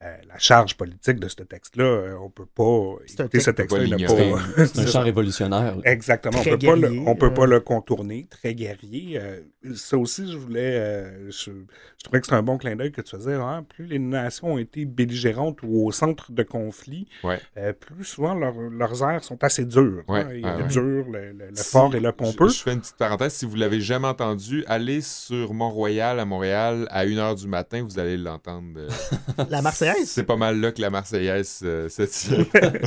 Euh, 0.05 0.17
la 0.29 0.37
charge 0.39 0.77
politique 0.77 1.21
de 1.21 1.29
ce 1.29 1.37
texte-là, 1.37 1.85
euh, 1.85 2.17
on 2.21 2.29
peut 2.29 2.45
pas 2.47 2.97
C'est 3.07 3.21
écouter 3.21 3.39
ce 3.41 3.51
texte-là. 3.53 3.85
peut 3.85 3.89
ne 3.89 3.97
l'ignorer. 3.97 4.31
pas- 4.57 4.67
C'est 4.67 4.79
un 4.81 4.87
chant 4.87 5.03
révolutionnaire. 5.03 5.77
Exactement. 5.85 6.41
Très 6.41 6.55
on 6.55 6.59
peut 6.59 6.67
pas 6.67 6.75
le, 6.75 6.81
guerrier, 6.81 7.05
on 7.07 7.15
peut 7.15 7.33
pas 7.35 7.43
euh. 7.43 7.47
le 7.47 7.61
contourner. 7.61 8.27
Très 8.29 8.53
guerrier. 8.55 9.21
Euh, 9.21 9.41
ça 9.77 9.97
aussi, 9.97 10.31
je 10.33 10.37
voulais. 10.37 10.75
euh, 10.77 11.27
je, 11.31 11.53
je 11.53 12.05
trouvais 12.05 12.19
que 12.21 12.27
c'était 12.27 12.37
un 12.37 12.43
bon 12.43 12.59
clin 12.59 12.75
d'œil 12.75 12.91
que 12.91 13.01
tu 13.01 13.15
faisais. 13.15 13.35
hein. 13.35 13.65
Plus 13.69 13.87
les 13.87 14.01
nations 14.01 14.55
ont 14.55 14.59
été 14.59 14.85
belligérantes 14.87 15.59
ou 15.63 15.87
au 15.87 15.93
centre 15.93 16.33
de 16.33 16.43
conflit, 16.43 17.07
Ouais. 17.23 17.39
euh, 17.57 17.73
plus 17.73 18.05
souvent 18.05 18.35
leur- 18.35 18.59
leurs 18.61 19.09
airs 19.09 19.23
sont 19.23 19.43
assez 19.45 19.65
durs. 19.65 20.03
Ouais, 20.09 20.21
hein. 20.43 20.57
Le 20.57 20.63
ouais. 20.65 20.69
dur, 20.69 20.83
le, 21.13 21.33
le- 21.33 21.49
le 21.51 21.55
Si- 21.55 21.71
fort 21.71 21.95
et 21.95 22.01
le 22.01 22.11
pompeux. 22.11 22.49
Je, 22.49 22.55
je 22.55 22.63
fais 22.63 22.73
une 22.73 22.81
petite 22.81 22.97
parenthèse. 22.97 23.35
Si 23.35 23.47
vous 23.47 23.55
l'avez 23.55 23.81
jamais 23.81 24.09
entendu, 24.09 24.65
allez 24.67 25.01
sur 25.01 25.55
Mont-Royal 25.55 26.19
à 26.19 26.25
Montréal 26.25 26.89
à 26.91 27.05
1h 27.07 27.37
du 27.41 27.47
matin, 27.47 27.85
vous 27.89 28.01
allez 28.01 28.17
l'entendre. 28.17 28.67
euh, 28.79 28.89
La 29.49 29.63
Marseillaise? 29.63 29.91
C'est 30.05 30.24
pas 30.24 30.36
mal 30.36 30.61
là 30.61 30.72
que 30.72 30.80
la 30.80 30.90
Marseillaise 30.90 31.61
euh, 31.64 31.88
se 31.88 32.03
tient. 32.03 32.45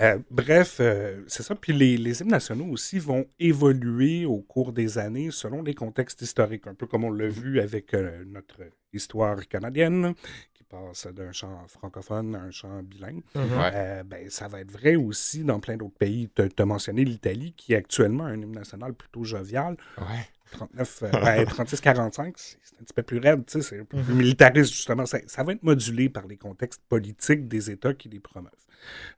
Euh, 0.00 0.16
bref, 0.30 0.76
euh, 0.78 1.24
c'est 1.26 1.42
ça. 1.42 1.56
Puis 1.56 1.72
les, 1.72 1.96
les 1.96 2.20
hymnes 2.20 2.28
nationaux 2.30 2.66
aussi 2.66 3.00
vont 3.00 3.26
évoluer 3.40 4.24
au 4.26 4.38
cours 4.38 4.72
des 4.72 4.96
années 4.96 5.30
selon 5.32 5.60
les 5.60 5.74
contextes 5.74 6.22
historiques, 6.22 6.68
un 6.68 6.74
peu 6.74 6.86
comme 6.86 7.02
on 7.02 7.10
l'a 7.10 7.26
vu 7.26 7.60
avec 7.60 7.94
euh, 7.94 8.22
notre 8.26 8.60
histoire 8.92 9.46
canadienne, 9.48 10.14
qui 10.54 10.62
passe 10.64 11.06
d'un 11.08 11.32
chant 11.32 11.66
francophone 11.66 12.34
à 12.36 12.42
un 12.42 12.50
chant 12.50 12.82
bilingue. 12.82 13.22
Mhm. 13.34 13.42
Euh, 13.56 14.02
ben, 14.04 14.30
ça 14.30 14.48
va 14.48 14.60
être 14.60 14.70
vrai 14.70 14.96
aussi 14.96 15.44
dans 15.44 15.60
plein 15.60 15.76
d'autres 15.76 15.98
pays. 15.98 16.28
Tu 16.34 16.42
as 16.56 16.64
mentionné 16.64 17.04
l'Italie, 17.04 17.54
qui 17.56 17.72
est 17.72 17.76
actuellement 17.76 18.24
un 18.24 18.40
hymne 18.40 18.52
national 18.52 18.94
plutôt 18.94 19.24
jovial. 19.24 19.76
Ouais. 19.98 20.28
39, 20.50 21.02
euh, 21.02 21.10
ben, 21.10 21.44
36-45, 21.44 22.32
c'est 22.36 22.56
un 22.80 22.84
petit 22.84 22.94
peu 22.94 23.02
plus 23.02 23.18
raide, 23.18 23.44
tu 23.46 23.60
sais, 23.60 23.62
c'est 23.62 23.80
un 23.80 23.84
peu 23.84 24.02
plus 24.02 24.14
militariste, 24.14 24.72
justement. 24.72 25.06
Ça, 25.06 25.18
ça 25.26 25.42
va 25.42 25.52
être 25.52 25.62
modulé 25.62 26.08
par 26.08 26.26
les 26.26 26.36
contextes 26.36 26.82
politiques 26.88 27.48
des 27.48 27.70
États 27.70 27.94
qui 27.94 28.08
les 28.08 28.20
promeuvent. 28.20 28.52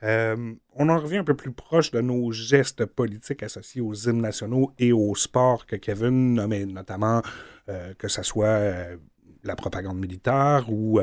Euh, 0.03 0.55
on 0.74 0.89
en 0.89 0.99
revient 0.99 1.18
un 1.18 1.24
peu 1.24 1.37
plus 1.37 1.53
proche 1.53 1.91
de 1.91 2.01
nos 2.01 2.33
gestes 2.33 2.85
politiques 2.87 3.43
associés 3.43 3.81
aux 3.81 3.95
hymnes 3.95 4.22
nationaux 4.22 4.72
et 4.78 4.93
au 4.93 5.14
sport 5.14 5.66
que 5.66 5.76
Kevin 5.76 6.35
nommait, 6.35 6.66
notamment 6.66 7.22
euh, 7.68 7.93
que 7.95 8.09
ce 8.09 8.22
soit 8.22 8.97
la 9.43 9.57
propagande 9.57 9.99
militaire 9.99 10.66
ou, 10.68 11.01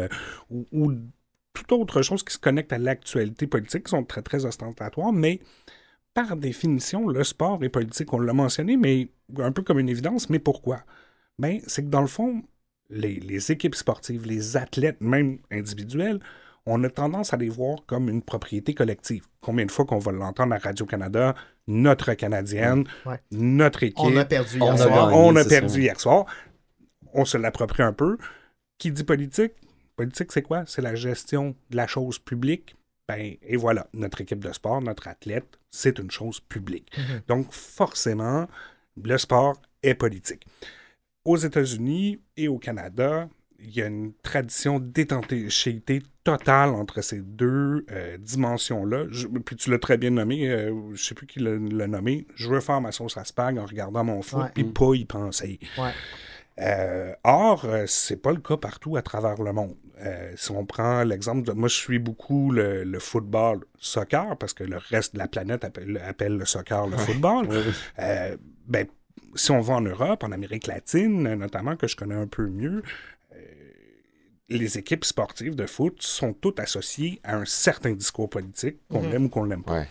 ou, 0.50 0.66
ou 0.72 0.92
toute 1.54 1.72
autre 1.72 2.02
chose 2.02 2.24
qui 2.24 2.34
se 2.34 2.40
connecte 2.40 2.72
à 2.74 2.78
l'actualité 2.78 3.48
politique, 3.48 3.86
qui 3.86 3.92
sont 3.92 4.04
très, 4.04 4.22
très 4.22 4.46
ostentatoires, 4.46 5.14
mais 5.14 5.40
par 6.18 6.36
définition, 6.36 7.08
le 7.08 7.24
sport 7.24 7.64
est 7.64 7.70
politique. 7.70 8.12
On 8.12 8.20
l'a 8.20 8.34
mentionné, 8.34 8.76
mais 8.76 9.10
un 9.38 9.52
peu 9.52 9.62
comme 9.62 9.78
une 9.78 9.88
évidence. 9.88 10.32
Mais 10.32 10.40
pourquoi? 10.40 10.80
Ben, 11.38 11.60
c'est 11.68 11.84
que 11.84 11.90
dans 11.90 12.02
le 12.02 12.08
fond, 12.08 12.42
les, 12.90 13.20
les 13.20 13.52
équipes 13.52 13.76
sportives, 13.76 14.26
les 14.26 14.58
athlètes, 14.58 15.00
même 15.00 15.38
individuels, 15.52 16.20
on 16.66 16.84
a 16.84 16.90
tendance 16.90 17.36
à 17.36 17.38
les 17.38 17.50
voir 17.50 17.86
comme 17.86 18.10
une 18.10 18.24
propriété 18.24 18.74
collective. 18.74 19.26
Combien 19.42 19.68
de 19.68 19.72
fois 19.72 19.86
qu'on 19.86 20.00
va 20.00 20.12
l'entendre 20.12 20.56
à 20.56 20.58
Radio-Canada, 20.58 21.36
notre 21.68 22.12
Canadienne, 22.16 22.86
Ouais. 23.06 23.20
notre 23.30 23.84
équipe, 23.84 24.00
On 24.00 24.18
a 24.18 24.26
perdu 24.26 24.58
On 24.60 24.66
hier 24.66 24.74
a 24.74 24.78
soir. 24.78 25.10
gagné, 25.12 25.22
on 25.22 25.36
a 25.36 25.44
c'est 25.44 25.50
perdu 25.50 25.74
ça. 25.76 25.80
hier 25.80 26.00
soir. 26.00 26.26
On 27.14 27.26
se 27.26 27.38
l'approprie 27.38 27.84
un 27.84 27.94
peu. 27.94 28.18
Qui 28.80 28.92
dit 28.92 29.04
politique? 29.04 29.54
Politique, 29.96 30.32
c'est 30.32 30.42
quoi? 30.42 30.64
C'est 30.66 30.82
la 30.82 30.96
gestion 30.96 31.56
de 31.70 31.76
la 31.78 31.86
chose 31.86 32.18
publique. 32.18 32.76
Ben, 33.08 33.36
et 33.42 33.56
voilà, 33.56 33.88
notre 33.94 34.22
équipe 34.22 34.44
de 34.44 34.52
sport, 34.52 34.82
notre 34.82 35.08
athlète, 35.08 35.60
c'est 35.72 35.98
une 36.00 36.12
chose 36.12 36.40
publique. 36.42 36.92
Mhm. 36.98 37.22
Donc, 37.28 37.54
forcément, 37.54 38.48
le 39.02 39.18
sport 39.18 39.62
est 39.84 39.94
politique. 39.96 40.46
Aux 41.24 41.38
États-Unis 41.38 42.20
et 42.36 42.48
au 42.48 42.58
Canada, 42.58 43.30
il 43.60 43.76
y 43.76 43.82
a 43.82 43.88
une 43.88 44.14
tradition 44.22 44.80
d'étanchéité 44.80 46.04
totale 46.24 46.70
entre 46.70 47.02
ces 47.02 47.22
deux 47.22 47.86
euh, 47.92 48.18
dimensions-là. 48.18 49.06
Puis 49.46 49.56
tu 49.56 49.72
l'as 49.72 49.80
très 49.80 49.98
bien 49.98 50.12
nommé, 50.12 50.50
euh, 50.50 50.74
je 50.88 50.92
ne 50.92 50.96
sais 50.98 51.16
plus 51.16 51.28
qui 51.28 51.40
l'a 51.40 51.88
nommé. 51.88 52.28
Je 52.36 52.50
veux 52.50 52.60
faire 52.60 52.82
ma 52.82 52.92
sauce 52.92 53.18
à 53.18 53.24
spag 53.24 53.58
en 53.58 53.66
regardant 53.66 54.04
mon 54.04 54.22
foot, 54.22 54.48
puis 54.54 54.64
pas 54.66 54.94
y 54.94 55.06
penser. 55.06 55.60
Ouais. 55.78 55.92
Euh, 56.60 57.14
or, 57.24 57.66
euh, 57.66 57.84
c'est 57.88 58.18
pas 58.22 58.32
le 58.32 58.40
cas 58.40 58.58
partout 58.58 58.98
à 58.98 59.02
travers 59.02 59.42
le 59.42 59.54
monde. 59.54 59.76
Euh, 60.00 60.32
si 60.36 60.52
on 60.52 60.66
prend 60.66 61.04
l'exemple 61.04 61.44
de. 61.48 61.52
Moi, 61.54 61.70
je 61.70 61.76
suis 61.76 62.00
beaucoup 62.00 62.52
le, 62.52 62.84
le 62.84 63.00
football 63.00 63.60
soccer 63.78 64.36
parce 64.38 64.54
que 64.54 64.64
le 64.64 64.78
reste 64.78 65.14
de 65.14 65.20
la 65.20 65.28
planète 65.28 65.64
appelle, 65.64 66.02
appelle 66.06 66.38
le 66.38 66.46
soccer 66.46 66.88
le 66.88 66.98
football. 66.98 67.48
Euh, 68.00 68.38
ben, 68.68 68.88
si 69.36 69.52
on 69.52 69.60
va 69.62 69.76
en 69.76 69.82
Europe, 69.82 70.24
en 70.24 70.32
Amérique 70.32 70.68
latine, 70.68 71.34
notamment, 71.36 71.76
que 71.76 71.88
je 71.88 71.96
connais 71.96 72.16
un 72.16 72.28
peu 72.28 72.48
mieux, 72.48 72.82
les 74.50 74.78
équipes 74.78 75.04
sportives 75.04 75.56
de 75.56 75.66
foot 75.66 76.02
sont 76.02 76.32
toutes 76.34 76.60
associées 76.62 77.20
à 77.24 77.36
un 77.36 77.44
certain 77.46 77.92
discours 77.92 78.30
politique, 78.30 78.78
qu'on 78.90 79.02
Mhm. 79.02 79.12
l'aime 79.12 79.26
ou 79.26 79.30
qu'on 79.30 79.44
l'aime 79.44 79.64
pas. 79.64 79.84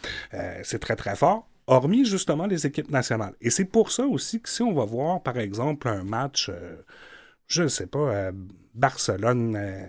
C'est 0.63 0.79
très, 0.79 0.97
très 0.97 1.15
fort, 1.15 1.47
hormis 1.67 2.05
justement 2.05 2.47
les 2.47 2.67
équipes 2.67 2.91
nationales. 2.91 3.35
Et 3.41 3.51
c'est 3.51 3.65
pour 3.65 3.91
ça 3.91 4.07
aussi 4.07 4.41
que 4.41 4.49
si 4.49 4.63
on 4.63 4.73
va 4.73 4.85
voir, 4.85 5.23
par 5.23 5.39
exemple, 5.39 5.89
un 5.89 6.05
match, 6.05 6.49
euh, 6.49 6.77
je 7.49 7.65
ne 7.65 7.69
sais 7.69 7.87
pas, 7.87 7.99
euh, 7.99 8.33
Barcelone. 8.75 9.57
euh, 9.57 9.87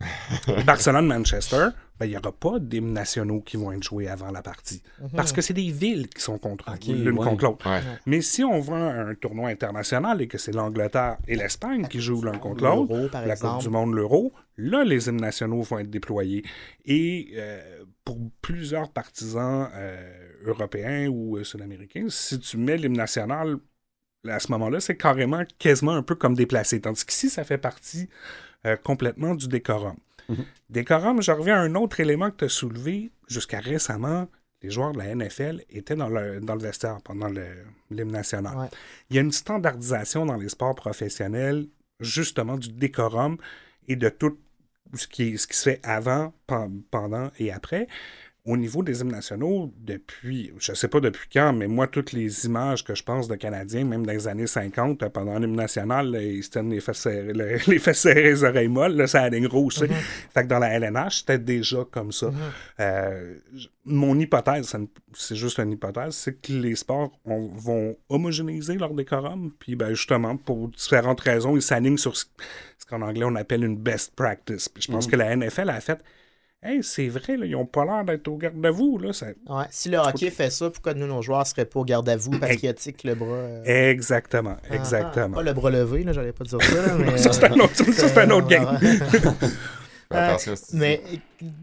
Barcelone-Manchester, 0.66 1.68
il 2.00 2.08
n'y 2.08 2.16
aura 2.16 2.32
pas 2.32 2.58
d'hymnes 2.58 2.92
nationaux 2.92 3.40
qui 3.40 3.56
vont 3.56 3.70
être 3.72 3.82
joués 3.82 4.08
avant 4.08 4.30
la 4.30 4.42
partie. 4.42 4.82
Parce 5.14 5.32
que 5.32 5.40
c'est 5.40 5.54
des 5.54 5.70
villes 5.70 6.08
qui 6.08 6.20
sont 6.20 6.38
contre 6.38 6.72
l'une 6.86 7.18
ouais. 7.18 7.24
contre 7.24 7.44
l'autre. 7.44 7.70
Ouais. 7.70 7.80
Mais 8.06 8.20
si 8.20 8.42
on 8.42 8.60
va 8.60 8.76
à 8.76 9.00
un 9.04 9.14
tournoi 9.14 9.50
international 9.50 10.20
et 10.20 10.26
que 10.26 10.38
c'est 10.38 10.52
l'Angleterre 10.52 11.18
et 11.28 11.36
l'Espagne 11.36 11.86
qui 11.86 12.00
jouent 12.00 12.22
l'un 12.22 12.38
contre 12.38 12.64
l'autre, 12.64 13.10
la 13.12 13.36
Coupe 13.36 13.60
du 13.60 13.68
Monde, 13.68 13.94
l'Euro, 13.94 14.32
là, 14.56 14.84
les 14.84 15.08
hymnes 15.08 15.20
nationaux 15.20 15.62
vont 15.62 15.78
être 15.78 15.90
déployés. 15.90 16.44
Et 16.84 17.30
euh, 17.34 17.84
pour 18.04 18.18
plusieurs 18.42 18.90
partisans 18.90 19.68
euh, 19.74 20.12
européens 20.44 21.08
ou 21.08 21.36
euh, 21.36 21.44
sud-américains, 21.44 22.06
si 22.08 22.38
tu 22.38 22.56
mets 22.56 22.76
l'hymne 22.76 22.96
national 22.96 23.58
à 24.28 24.40
ce 24.40 24.50
moment-là, 24.52 24.80
c'est 24.80 24.96
carrément 24.96 25.42
quasiment 25.58 25.92
un 25.92 26.02
peu 26.02 26.14
comme 26.14 26.34
déplacé. 26.34 26.80
Tandis 26.80 27.04
qu'ici, 27.04 27.28
ça 27.28 27.44
fait 27.44 27.58
partie 27.58 28.08
euh, 28.66 28.76
complètement 28.76 29.34
du 29.34 29.48
décorum. 29.48 29.96
Mhm. 30.28 30.44
Décorum, 30.70 31.22
je 31.22 31.32
reviens 31.32 31.56
à 31.56 31.60
un 31.60 31.74
autre 31.74 32.00
élément 32.00 32.30
que 32.30 32.36
tu 32.38 32.44
as 32.44 32.48
soulevé. 32.48 33.10
Jusqu'à 33.28 33.60
récemment, 33.60 34.28
les 34.62 34.70
joueurs 34.70 34.92
de 34.92 34.98
la 34.98 35.14
NFL 35.14 35.62
étaient 35.70 35.96
dans 35.96 36.08
le, 36.08 36.40
dans 36.40 36.54
le 36.54 36.60
vestiaire 36.62 36.98
pendant 37.02 37.28
l'hymne 37.90 38.12
national. 38.12 38.56
Ouais. 38.56 38.68
Il 39.10 39.16
y 39.16 39.18
a 39.18 39.22
une 39.22 39.32
standardisation 39.32 40.26
dans 40.26 40.36
les 40.36 40.48
sports 40.48 40.74
professionnels, 40.74 41.66
justement, 42.00 42.56
du 42.56 42.70
décorum 42.70 43.36
et 43.88 43.96
de 43.96 44.08
tout 44.08 44.38
ce 44.94 45.06
qui, 45.06 45.36
ce 45.38 45.46
qui 45.46 45.56
se 45.56 45.62
fait 45.70 45.80
avant, 45.82 46.32
pen- 46.46 46.82
pendant 46.90 47.30
et 47.38 47.52
après. 47.52 47.88
Au 48.46 48.58
niveau 48.58 48.82
des 48.82 49.00
hymnes 49.00 49.10
nationaux, 49.12 49.72
depuis, 49.80 50.52
je 50.58 50.72
ne 50.72 50.76
sais 50.76 50.88
pas 50.88 51.00
depuis 51.00 51.26
quand, 51.32 51.54
mais 51.54 51.66
moi, 51.66 51.86
toutes 51.86 52.12
les 52.12 52.44
images 52.44 52.84
que 52.84 52.94
je 52.94 53.02
pense 53.02 53.26
de 53.26 53.36
Canadiens, 53.36 53.86
même 53.86 54.04
dans 54.04 54.12
les 54.12 54.28
années 54.28 54.46
50, 54.46 55.02
euh, 55.02 55.08
pendant 55.08 55.38
l'hymne 55.38 55.56
national, 55.56 56.10
là, 56.10 56.20
ils 56.22 56.44
se 56.44 56.50
tiennent 56.50 56.68
les 56.68 56.80
fesses 56.80 56.98
serrées, 56.98 57.32
le- 57.32 57.56
les 57.70 57.78
fesses 57.78 58.00
serrées, 58.00 58.24
les 58.24 58.44
oreilles 58.44 58.68
molles, 58.68 58.96
là, 58.96 59.06
la 59.14 59.30
ligne 59.30 59.46
rouge. 59.46 59.76
tu 59.76 59.80
sais. 59.86 59.88
Fait 60.34 60.42
que 60.42 60.48
dans 60.48 60.58
la 60.58 60.74
LNH, 60.78 61.20
c'était 61.20 61.38
déjà 61.38 61.86
comme 61.90 62.12
ça. 62.12 62.30
Euh, 62.80 63.34
j- 63.54 63.70
mon 63.86 64.18
hypothèse, 64.18 64.66
ça 64.66 64.78
c'est 65.14 65.36
juste 65.36 65.58
une 65.58 65.72
hypothèse, 65.72 66.14
c'est 66.14 66.34
que 66.38 66.52
les 66.52 66.74
sports 66.74 67.18
on- 67.24 67.48
vont 67.54 67.96
homogénéiser 68.10 68.74
leur 68.74 68.92
décorum, 68.92 69.52
puis 69.58 69.74
ben, 69.74 69.94
justement, 69.94 70.36
pour 70.36 70.68
différentes 70.68 71.20
raisons, 71.20 71.56
ils 71.56 71.62
s'alignent 71.62 71.96
sur 71.96 72.14
ce, 72.14 72.26
ce 72.78 72.84
qu'en 72.84 73.00
anglais 73.00 73.24
on 73.24 73.36
appelle 73.36 73.64
une 73.64 73.78
best 73.78 74.14
practice. 74.14 74.68
Puis 74.68 74.82
je 74.82 74.92
pense 74.92 75.06
que 75.06 75.16
la 75.16 75.34
NFL 75.34 75.70
a 75.70 75.80
fait 75.80 76.02
Hey, 76.66 76.82
c'est 76.82 77.08
vrai, 77.08 77.36
là, 77.36 77.44
ils 77.44 77.52
n'ont 77.52 77.66
pas 77.66 77.84
l'air 77.84 78.04
d'être 78.06 78.26
au 78.26 78.36
garde 78.38 78.64
à 78.64 78.70
vous. 78.70 78.96
Là, 78.98 79.12
ça- 79.12 79.26
Ouais. 79.48 79.64
Si 79.70 79.90
le 79.90 79.98
hockey 79.98 80.30
fait 80.30 80.48
ça, 80.48 80.70
pourquoi 80.70 80.94
nous, 80.94 81.06
nos 81.06 81.20
joueurs 81.20 81.46
seraient 81.46 81.66
pas 81.66 81.80
au 81.80 81.84
garde 81.84 82.08
à 82.08 82.16
vous, 82.16 82.30
patriotique, 82.38 83.04
le 83.04 83.14
bras. 83.14 83.26
euh, 83.28 83.90
Exactement, 83.90 84.56
ah, 84.70 84.74
exactement. 84.74 85.36
Pas 85.36 85.42
le 85.42 85.52
bras 85.52 85.70
levé, 85.70 86.04
là, 86.04 86.12
j'allais 86.14 86.32
pas 86.32 86.44
dire 86.44 86.58
ça. 86.62 86.74
là, 86.74 86.94
mais, 86.98 87.18
Ça, 87.18 87.32
c'est 87.32 87.44
un 87.44 87.52
autre, 87.52 87.74
ça, 87.76 87.84
c'est 88.08 88.18
un 88.18 88.30
autre 88.30 88.46
game. 88.48 88.78
Fais 90.14 90.18
attention, 90.48 90.54
Mais 90.72 91.02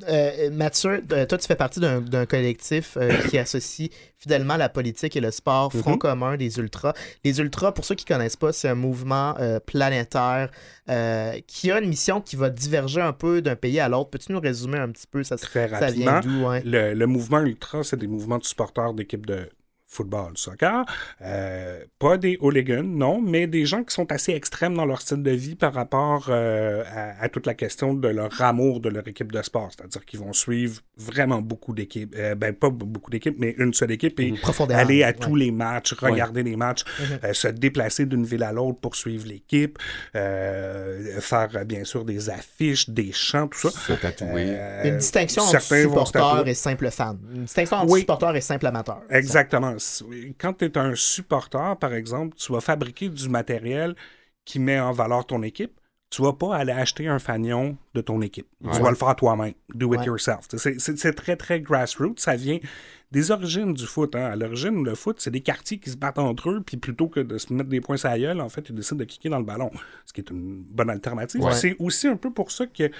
euh, 0.09 0.49
Mathieu, 0.51 1.03
euh, 1.11 1.25
toi, 1.25 1.37
tu 1.37 1.47
fais 1.47 1.55
partie 1.55 1.79
d'un 1.79 2.25
collectif 2.25 2.97
euh, 2.97 3.11
qui 3.29 3.37
associe 3.37 3.89
fidèlement 4.17 4.57
la 4.57 4.69
politique 4.69 5.15
et 5.15 5.21
le 5.21 5.31
sport, 5.31 5.71
Front 5.73 5.91
Mhm. 5.93 5.97
commun 5.97 6.37
des 6.37 6.57
Ultras. 6.59 6.93
Les 7.23 7.39
Ultras, 7.39 7.71
pour 7.71 7.85
ceux 7.85 7.95
qui 7.95 8.05
ne 8.11 8.15
connaissent 8.15 8.35
pas, 8.35 8.53
c'est 8.53 8.67
un 8.69 8.75
mouvement 8.75 9.35
euh, 9.39 9.59
planétaire 9.59 10.49
euh, 10.89 11.33
qui 11.47 11.71
a 11.71 11.79
une 11.79 11.89
mission 11.89 12.21
qui 12.21 12.35
va 12.35 12.49
diverger 12.49 13.01
un 13.01 13.13
peu 13.13 13.41
d'un 13.41 13.55
pays 13.55 13.79
à 13.79 13.89
l'autre. 13.89 14.09
Peux-tu 14.11 14.31
nous 14.31 14.39
résumer 14.39 14.77
un 14.77 14.89
petit 14.89 15.07
peu? 15.09 15.23
Ça, 15.23 15.37
Très 15.37 15.67
ça 15.69 15.89
vient 15.91 16.13
rapidement. 16.13 16.39
d'où? 16.41 16.47
hein? 16.47 16.61
Le, 16.65 16.93
le 16.93 17.07
mouvement 17.07 17.39
ultra, 17.39 17.83
c'est 17.83 17.97
des 17.97 18.07
mouvements 18.07 18.37
de 18.37 18.43
supporters 18.45 18.93
d'équipes 18.93 19.25
de 19.25 19.49
football, 19.91 20.31
soccer. 20.35 20.85
Euh, 21.21 21.83
pas 21.99 22.17
des 22.17 22.37
hooligans, 22.39 22.83
non, 22.83 23.21
mais 23.21 23.45
des 23.45 23.65
gens 23.65 23.83
qui 23.83 23.93
sont 23.93 24.09
assez 24.11 24.31
extrêmes 24.31 24.75
dans 24.75 24.85
leur 24.85 25.01
style 25.01 25.21
de 25.21 25.31
vie 25.31 25.55
par 25.55 25.73
rapport 25.73 26.27
euh, 26.29 26.83
à, 26.95 27.23
à 27.23 27.29
toute 27.29 27.45
la 27.45 27.53
question 27.53 27.93
de 27.93 28.07
leur 28.07 28.41
amour 28.41 28.79
de 28.79 28.89
leur 28.89 29.05
équipe 29.07 29.31
de 29.31 29.41
sport. 29.41 29.69
C'est-à-dire 29.75 30.05
qu'ils 30.05 30.19
vont 30.19 30.31
suivre 30.33 30.79
vraiment 30.97 31.41
beaucoup 31.41 31.73
d'équipes. 31.73 32.15
Euh, 32.17 32.35
ben, 32.35 32.53
pas 32.53 32.69
beaucoup 32.69 33.11
d'équipes, 33.11 33.35
mais 33.37 33.53
une 33.57 33.73
seule 33.73 33.91
équipe 33.91 34.19
et 34.21 34.33
aller 34.73 35.03
à 35.03 35.07
ouais. 35.07 35.13
tous 35.13 35.35
les 35.35 35.51
matchs, 35.51 35.93
regarder 35.93 36.43
les 36.43 36.55
matchs, 36.55 36.83
euh, 37.23 37.33
se 37.33 37.49
déplacer 37.49 38.05
d'une 38.05 38.23
ville 38.25 38.43
à 38.43 38.53
l'autre 38.53 38.79
pour 38.79 38.95
suivre 38.95 39.27
l'équipe, 39.27 39.77
euh, 40.15 41.19
faire 41.19 41.49
bien 41.65 41.83
sûr 41.83 42.05
des 42.05 42.29
affiches, 42.29 42.89
des 42.89 43.11
chants, 43.11 43.47
tout 43.47 43.59
ça. 43.59 43.71
Se 43.71 43.93
tatouer. 43.93 44.45
Euh, 44.57 44.83
Une 44.85 44.97
distinction 44.97 45.43
entre 45.43 45.61
supporter 45.61 46.47
et 46.47 46.53
simple 46.53 46.89
fan. 46.91 47.17
Une 47.33 47.43
distinction 47.43 47.77
entre 47.77 47.91
Oui. 47.91 47.99
supporter 48.01 48.35
et 48.35 48.41
simple 48.41 48.67
amateur. 48.67 49.01
Exactement. 49.09 49.75
Quand 50.39 50.53
tu 50.53 50.65
es 50.65 50.77
un 50.77 50.95
supporter, 50.95 51.77
par 51.77 51.93
exemple, 51.93 52.35
tu 52.37 52.51
vas 52.53 52.61
fabriquer 52.61 53.09
du 53.09 53.29
matériel 53.29 53.95
qui 54.45 54.59
met 54.59 54.79
en 54.79 54.91
valeur 54.91 55.25
ton 55.25 55.43
équipe. 55.43 55.73
Tu 56.09 56.21
vas 56.21 56.33
pas 56.33 56.57
aller 56.57 56.73
acheter 56.73 57.07
un 57.07 57.19
fanion 57.19 57.77
de 57.93 58.01
ton 58.01 58.21
équipe. 58.21 58.47
Ouais. 58.61 58.71
Tu 58.75 58.81
vas 58.81 58.89
le 58.89 58.97
faire 58.97 59.15
toi-même. 59.15 59.53
Do 59.73 59.93
it 59.93 60.01
Ouais. 60.01 60.05
yourself. 60.07 60.41
C'est- 60.57 61.13
très, 61.13 61.37
très 61.37 61.61
grassroots. 61.61 62.19
Ça 62.19 62.35
vient 62.35 62.59
des 63.11 63.31
origines 63.31 63.73
du 63.73 63.85
foot. 63.85 64.13
hein. 64.15 64.25
À 64.25 64.35
l'origine, 64.35 64.83
le 64.83 64.93
foot, 64.95 65.21
c'est 65.21 65.31
des 65.31 65.39
quartiers 65.39 65.79
qui 65.79 65.89
se 65.89 65.95
battent 65.95 66.19
entre 66.19 66.49
eux, 66.49 66.61
puis 66.65 66.75
plutôt 66.75 67.07
que 67.07 67.21
de 67.21 67.37
se 67.37 67.53
mettre 67.53 67.69
des 67.69 67.79
points 67.79 68.03
à 68.03 68.19
gueule, 68.19 68.41
en 68.41 68.49
fait, 68.49 68.67
ils 68.67 68.75
décident 68.75 68.97
de 68.97 69.05
kicker 69.05 69.29
dans 69.31 69.39
le 69.39 69.45
ballon, 69.45 69.71
ce 70.05 70.11
qui 70.11 70.19
est 70.19 70.29
une 70.29 70.63
bonne 70.63 70.89
alternative. 70.89 71.41
Ouais. 71.41 71.53
C'est 71.53 71.77
aussi 71.79 72.07
un 72.09 72.17
peu 72.17 72.29
pour 72.31 72.51
ça 72.51 72.65
que 72.67 72.91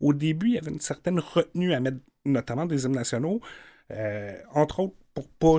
au 0.00 0.12
début, 0.12 0.48
il 0.48 0.54
y 0.54 0.58
avait 0.58 0.70
une 0.70 0.80
certaine 0.80 1.18
retenue 1.18 1.72
à 1.72 1.80
mettre 1.80 1.98
notamment 2.26 2.66
des 2.66 2.84
hymnes 2.84 2.92
nationaux, 2.92 3.40
euh, 3.90 4.34
entre 4.52 4.80
autres 4.80 4.94
pour 5.14 5.28
pas 5.28 5.58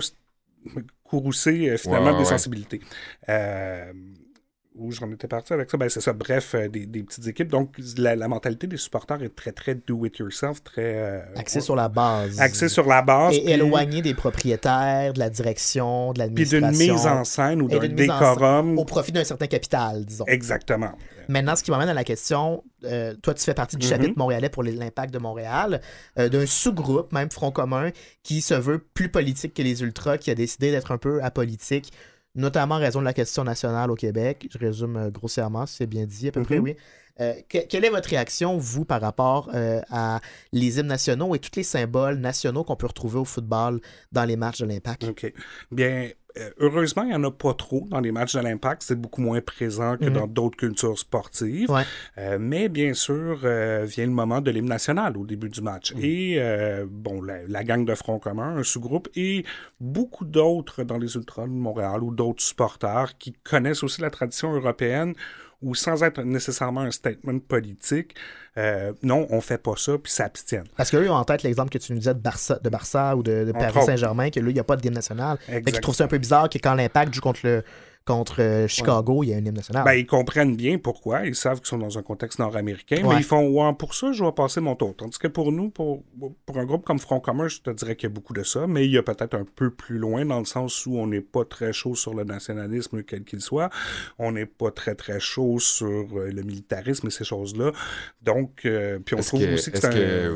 courroucer 1.04 1.70
euh, 1.70 1.78
finalement 1.78 2.08
Ouais, 2.08 2.14
ouais, 2.14 2.20
des 2.20 2.26
sensibilités. 2.26 2.82
Euh, 3.30 3.92
où 4.76 4.90
j'en 4.92 5.12
étais 5.12 5.28
parti 5.28 5.52
avec 5.52 5.70
ça, 5.70 5.78
ben 5.78 5.90
c'est 5.90 6.00
ça, 6.00 6.14
bref, 6.14 6.56
euh, 6.56 6.70
des, 6.70 6.86
des 6.86 7.04
petites 7.04 7.28
équipes. 7.28 7.50
Donc, 7.50 7.76
la, 7.98 8.16
la 8.16 8.28
mentalité 8.30 8.68
des 8.68 8.78
supporters 8.78 9.22
est 9.22 9.36
très, 9.36 9.52
très 9.52 9.76
do-it-yourself, 9.76 10.64
très... 10.64 10.96
euh, 10.96 11.20
Axé 11.36 11.60
sur 11.60 11.76
la 11.76 11.90
base. 11.90 12.40
axé 12.40 12.70
sur 12.70 12.88
la 12.88 13.02
base. 13.02 13.36
Et 13.36 13.42
puis- 13.44 13.52
éloigné 13.52 14.02
des 14.02 14.14
propriétaires, 14.14 15.12
de 15.14 15.20
la 15.20 15.30
direction, 15.30 16.14
de 16.14 16.24
Puis 16.34 16.46
d'une 16.48 16.62
l'administration. 16.62 16.94
mise 16.94 17.06
en 17.06 17.24
scène 17.26 17.62
ou 17.62 17.68
d'un 17.68 17.80
décorum. 17.88 18.78
Au 18.80 18.86
profit 18.86 19.12
d'un 19.12 19.26
certain 19.26 19.48
capital, 19.48 20.06
disons. 20.06 20.26
Exactement. 20.28 20.92
Maintenant, 21.28 21.56
ce 21.58 21.64
qui 21.64 21.72
m'amène 21.72 21.90
à 21.90 21.94
la 21.94 22.04
question, 22.06 22.64
euh, 22.86 23.14
toi, 23.22 23.34
tu 23.34 23.44
fais 23.44 23.54
partie 23.54 23.76
du 23.76 23.86
Mhm. 23.86 23.92
chapitre 23.92 24.14
montréalais 24.18 24.50
pour 24.50 24.64
l'impact 24.64 25.14
de 25.14 25.20
Montréal, 25.20 25.82
euh, 26.18 26.30
d'un 26.30 26.46
sous-groupe, 26.46 27.12
même 27.12 27.30
Front 27.30 27.52
commun, 27.52 27.90
qui 28.24 28.42
se 28.42 28.54
veut 28.54 28.80
plus 28.94 29.10
politique 29.10 29.54
que 29.54 29.62
les 29.62 29.84
Ultras, 29.84 30.18
qui 30.18 30.32
a 30.32 30.36
décidé 30.36 30.72
d'être 30.72 30.92
un 30.92 30.98
peu 30.98 31.22
apolitique. 31.22 31.92
Notamment 32.36 32.76
en 32.76 32.80
raison 32.80 33.00
de 33.00 33.06
la 33.06 33.14
question 33.14 33.44
nationale 33.44 33.92
au 33.92 33.96
Québec. 33.96 34.48
Je 34.52 34.58
résume 34.58 34.98
euh, 34.98 35.10
grossièrement, 35.12 35.66
si 35.66 35.76
c'est 35.78 35.88
bien 35.88 36.06
dit, 36.06 36.28
à 36.28 36.32
peu 36.32 36.42
près, 36.42 36.58
Mhm. 36.58 36.64
oui. 36.64 36.76
Euh, 37.22 37.34
que- 37.48 37.66
quelle 37.68 37.86
est 37.86 37.90
votre 37.90 38.10
réaction, 38.10 38.58
vous, 38.58 38.84
par 38.84 39.00
rapport 39.02 39.50
euh, 39.54 39.80
à 39.92 40.20
les 40.52 40.80
hymnes 40.80 40.88
nationaux 40.88 41.36
et 41.36 41.40
tous 41.40 41.56
les 41.56 41.64
symboles 41.64 42.16
nationaux 42.16 42.64
qu'on 42.64 42.76
peut 42.76 42.88
retrouver 42.88 43.20
au 43.20 43.26
football 43.26 43.80
dans 44.12 44.26
les 44.26 44.36
matchs 44.36 44.60
de 44.62 44.66
l'Impact? 44.66 45.04
OK. 45.04 45.32
Bien, 45.72 46.10
euh, 46.38 46.50
heureusement, 46.60 47.04
il 47.04 47.10
n'y 47.10 47.16
en 47.16 47.24
a 47.26 47.30
pas 47.32 47.54
trop 47.54 47.86
dans 47.90 48.00
les 48.00 48.12
matchs 48.12 48.36
de 48.36 48.40
l'Impact. 48.40 48.82
C'est 48.84 48.96
beaucoup 49.00 49.22
moins 49.22 49.42
présent 49.42 49.98
que 49.98 50.06
Mhm. 50.06 50.14
dans 50.14 50.28
d'autres 50.28 50.58
cultures 50.58 50.98
sportives. 50.98 51.70
Ouais. 51.70 51.84
Euh, 52.18 52.38
mais 52.40 52.70
bien 52.70 52.94
sûr, 52.94 53.42
euh, 53.44 53.84
vient 53.86 54.06
le 54.06 54.12
moment 54.14 54.42
de 54.42 54.50
l'hymne 54.50 54.70
national 54.70 55.18
au 55.18 55.26
début 55.26 55.50
du 55.50 55.62
match. 55.62 55.94
Et, 56.00 56.36
euh, 56.40 56.86
bon, 56.90 57.22
la, 57.22 57.46
la 57.48 57.64
gang 57.64 57.86
de 57.86 57.94
Front 57.96 58.18
commun, 58.18 58.58
un 58.58 58.64
sous-groupe, 58.64 59.10
et 59.16 59.46
beaucoup 59.80 60.26
d'autres 60.26 60.84
dans 60.84 60.98
les 60.98 61.16
Ultras 61.16 61.44
de 61.48 61.52
Montréal 61.52 62.02
ou 62.04 62.12
d'autres 62.12 62.42
supporters 62.42 63.18
qui 63.20 63.34
connaissent 63.44 63.84
aussi 63.84 64.02
la 64.02 64.10
tradition 64.10 64.54
européenne 64.56 65.14
ou 65.62 65.76
sans 65.76 66.04
être 66.04 66.22
nécessairement 66.22 66.82
un 66.82 66.92
statement 66.92 67.40
politique, 67.40 68.16
euh, 68.58 68.92
non, 69.04 69.28
on 69.30 69.40
fait 69.42 69.58
pas 69.58 69.76
ça, 69.78 69.98
puis 69.98 70.12
s'abstiennent. 70.12 70.68
Parce 70.76 70.92
qu'eux 70.92 71.10
ont 71.10 71.16
en 71.16 71.24
tête 71.24 71.44
l'exemple 71.44 71.70
que 71.70 71.78
tu 71.78 71.94
nous 71.94 72.00
disais 72.00 72.14
de 72.14 72.20
Barça, 72.20 72.60
de 72.62 72.70
Barça 72.70 73.16
ou 73.16 73.24
de, 73.24 73.52
Paris. 73.54 73.86
Saint-Germain, 73.86 74.30
que 74.30 74.40
là, 74.40 74.50
il 74.50 74.54
n'y 74.54 74.60
a 74.60 74.64
pas 74.64 74.76
de 74.76 74.86
hymne 74.86 74.96
national. 74.96 75.38
Fait 75.38 75.60
qu'ils 75.60 75.70
Exact. 75.70 75.82
trouvent 75.82 75.96
ça 75.96 76.04
un 76.04 76.08
peu 76.08 76.18
bizarre 76.18 76.50
que 76.50 76.58
quand 76.58 76.74
l'Impact 76.74 77.14
joue 77.14 77.22
contre, 77.22 77.40
le, 77.44 77.64
contre 78.06 78.42
euh, 78.42 78.68
Chicago, 78.68 79.24
il 79.24 79.30
y 79.30 79.34
a 79.34 79.38
un 79.38 79.40
hymne 79.46 79.56
national. 79.56 79.84
Ben, 79.84 79.94
ils 79.94 80.06
comprennent 80.08 80.56
bien 80.56 80.78
pourquoi. 80.80 81.26
Ils 81.26 81.36
savent 81.36 81.60
qu'ils 81.60 81.68
sont 81.68 81.78
dans 81.78 81.98
un 81.98 82.02
contexte 82.02 82.40
nord-américain, 82.40 83.04
Ouais. 83.04 83.16
mais 83.16 83.22
ils 83.22 83.24
font 83.24 83.48
ouais, 83.48 83.74
pour 83.76 83.94
ça, 83.94 84.12
je 84.12 84.24
vais 84.24 84.32
passer 84.32 84.60
mon 84.60 84.76
tour. 84.76 84.96
Tandis 84.98 85.18
que 85.20 85.28
pour 85.28 85.52
nous, 85.52 85.70
pour, 85.70 86.04
pour 86.46 86.58
un 86.58 86.66
groupe 86.66 86.84
comme 86.84 87.00
Front 87.00 87.20
commun, 87.20 87.48
je 87.48 87.60
te 87.60 87.70
dirais 87.70 87.96
qu'il 87.96 88.10
y 88.10 88.12
a 88.12 88.14
beaucoup 88.14 88.34
de 88.34 88.44
ça, 88.44 88.66
mais 88.68 88.86
il 88.86 88.92
y 88.92 88.98
a 88.98 89.04
peut-être 89.04 89.36
un 89.36 89.46
peu 89.46 89.70
plus 89.70 89.98
loin 89.98 90.26
dans 90.26 90.40
le 90.40 90.46
sens 90.46 90.86
où 90.86 90.98
on 90.98 91.08
n'est 91.08 91.22
pas 91.22 91.46
très 91.46 91.74
chaud 91.74 91.96
sur 91.96 92.14
le 92.14 92.24
nationalisme, 92.24 93.04
quel 93.04 93.24
qu'il 93.24 93.42
soit. 93.42 93.70
On 94.18 94.32
n'est 94.32 94.46
pas 94.48 94.72
très, 94.72 94.96
très 94.96 95.20
chaud 95.20 95.60
sur 95.60 95.88
euh, 95.88 96.32
le 96.32 96.42
militarisme 96.44 97.08
et 97.08 97.12
ces 97.12 97.24
choses-là. 97.24 97.72
Donc, 98.22 98.62
euh, 98.66 99.00
puis 99.00 99.16
on 99.16 99.20
trouve 99.22 99.42
que- 99.42 99.54
aussi 99.54 99.72
que 99.72 99.80
c'est 99.80 100.28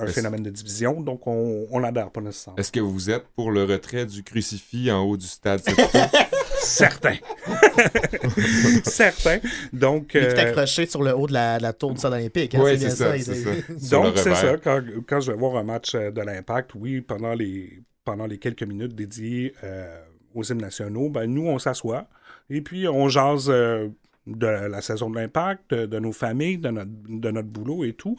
un, 0.00 0.06
phénomène 0.06 0.42
de 0.44 0.50
division, 0.50 1.00
donc 1.00 1.26
on 1.26 1.66
on 1.70 1.80
n'adhère 1.80 2.10
pas 2.10 2.20
nécessairement. 2.20 2.56
Est-ce 2.58 2.70
que 2.70 2.78
vous 2.78 3.10
êtes 3.10 3.24
pour 3.34 3.50
le 3.50 3.64
retrait 3.64 4.06
du 4.06 4.22
crucifix 4.22 4.92
en 4.92 5.02
haut 5.02 5.16
du 5.16 5.26
stade? 5.26 5.60
Certain. 6.68 7.16
Certain. 8.84 9.38
Donc, 9.72 10.12
Il 10.14 10.20
est 10.20 10.38
euh, 10.38 10.48
accroché 10.50 10.86
sur 10.86 11.02
le 11.02 11.16
haut 11.16 11.26
de 11.26 11.32
la, 11.32 11.58
de 11.58 11.62
la 11.62 11.72
tour 11.72 11.92
du 11.92 11.98
stade 11.98 12.12
olympique. 12.12 12.54
hein, 12.54 12.62
c'est 12.78 12.90
ça, 12.90 13.18
ça. 13.18 13.34
Sur 13.78 14.02
Donc, 14.02 14.18
c'est 14.18 14.34
ça. 14.34 14.56
Quand, 14.62 14.82
quand 15.06 15.20
je 15.20 15.32
vais 15.32 15.38
voir 15.38 15.56
un 15.56 15.64
match 15.64 15.94
euh, 15.94 16.10
de 16.10 16.20
l'Impact, 16.20 16.72
oui, 16.74 17.00
pendant 17.00 17.34
les, 17.34 17.82
pendant 18.04 18.26
les 18.26 18.38
quelques 18.38 18.62
minutes 18.62 18.94
dédiées 18.94 19.54
euh, 19.64 20.00
aux 20.34 20.42
hymnes 20.44 20.60
nationaux, 20.60 21.08
ben, 21.08 21.26
nous, 21.26 21.46
on 21.46 21.58
s'assoit 21.58 22.06
et 22.50 22.60
puis 22.60 22.88
on 22.88 23.08
jase 23.08 23.48
euh, 23.50 23.88
de 24.28 24.46
la 24.46 24.80
saison 24.82 25.10
de 25.10 25.16
l'Impact, 25.18 25.74
de, 25.74 25.86
de 25.86 25.98
nos 25.98 26.12
familles, 26.12 26.58
de 26.58 26.68
notre, 26.70 26.90
de 27.08 27.30
notre 27.30 27.48
boulot 27.48 27.84
et 27.84 27.92
tout. 27.94 28.16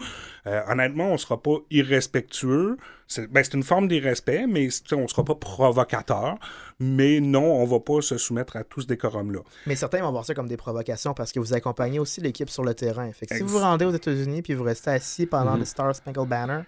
Euh, 0.48 0.62
honnêtement, 0.68 1.10
on 1.10 1.14
ne 1.14 1.18
sera 1.18 1.42
pas 1.42 1.58
irrespectueux. 1.72 2.78
C'est 3.08 3.28
ben, 3.32 3.44
c'est 3.44 3.54
une 3.54 3.64
forme 3.64 3.88
d'irrespect, 3.88 4.46
mais 4.48 4.70
on 4.92 5.02
ne 5.02 5.08
sera 5.08 5.24
pas 5.24 5.36
provocateur. 5.36 6.38
Mais 6.80 7.20
non, 7.20 7.44
on 7.62 7.66
ne 7.66 7.70
va 7.70 7.80
pas 7.80 8.02
se 8.02 8.18
soumettre 8.18 8.56
à 8.56 8.64
tout 8.64 8.82
ce 8.82 8.88
décorum-là. 8.88 9.40
Mais 9.68 9.76
certains 9.76 10.02
vont 10.02 10.12
voir 10.12 10.26
ça 10.26 10.34
comme 10.34 10.48
des 10.48 10.58
provocations 10.58 11.14
parce 11.14 11.32
que 11.32 11.40
vous 11.40 11.54
accompagnez 11.54 12.00
aussi 12.00 12.22
l'équipe 12.22 12.50
sur 12.50 12.64
le 12.64 12.74
terrain. 12.74 13.12
Fait 13.12 13.26
que 13.26 13.36
si 13.36 13.42
vous 13.42 13.50
vous 13.50 13.60
rendez 13.60 13.86
aux 13.86 13.92
États-Unis 13.92 14.42
puis 14.42 14.54
vous 14.54 14.64
restez 14.64 14.92
assis 14.92 15.26
pendant 15.26 15.54
Mhm. 15.54 15.60
le 15.60 15.66
Star 15.66 15.96
Spangled 15.96 16.28
Banner, 16.30 16.62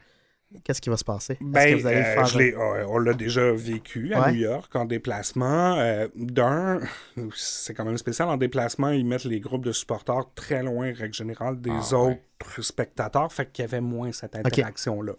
qu'est-ce 0.63 0.81
qui 0.81 0.89
va 0.89 0.97
se 0.97 1.03
passer? 1.03 1.37
Ben, 1.41 1.75
que 1.75 1.81
vous 1.81 1.87
allez 1.87 1.97
euh, 2.01 2.25
faire 2.25 2.37
euh, 2.59 2.85
on 2.89 2.97
l'a 2.99 3.13
déjà 3.13 3.51
vécu 3.51 4.13
à 4.13 4.21
Ouais. 4.21 4.31
New 4.33 4.39
York 4.39 4.75
en 4.75 4.85
déplacement. 4.85 5.75
Euh, 5.79 6.07
D'un, 6.15 6.79
c'est 7.35 7.73
quand 7.73 7.85
même 7.85 7.97
spécial. 7.97 8.27
En 8.29 8.37
déplacement, 8.37 8.89
ils 8.89 9.05
mettent 9.05 9.23
les 9.25 9.39
groupes 9.39 9.65
de 9.65 9.71
supporters 9.71 10.25
très 10.35 10.63
loin, 10.63 10.91
règle 10.93 11.13
générale, 11.13 11.59
des 11.59 11.71
Ah, 11.71 11.95
ouais. 12.03 12.19
autres 12.41 12.61
spectateurs. 12.61 13.31
Fait 13.31 13.51
qu'il 13.51 13.63
y 13.63 13.67
avait 13.67 13.81
moins 13.81 14.11
cette 14.11 14.35
interaction-là. 14.35 15.13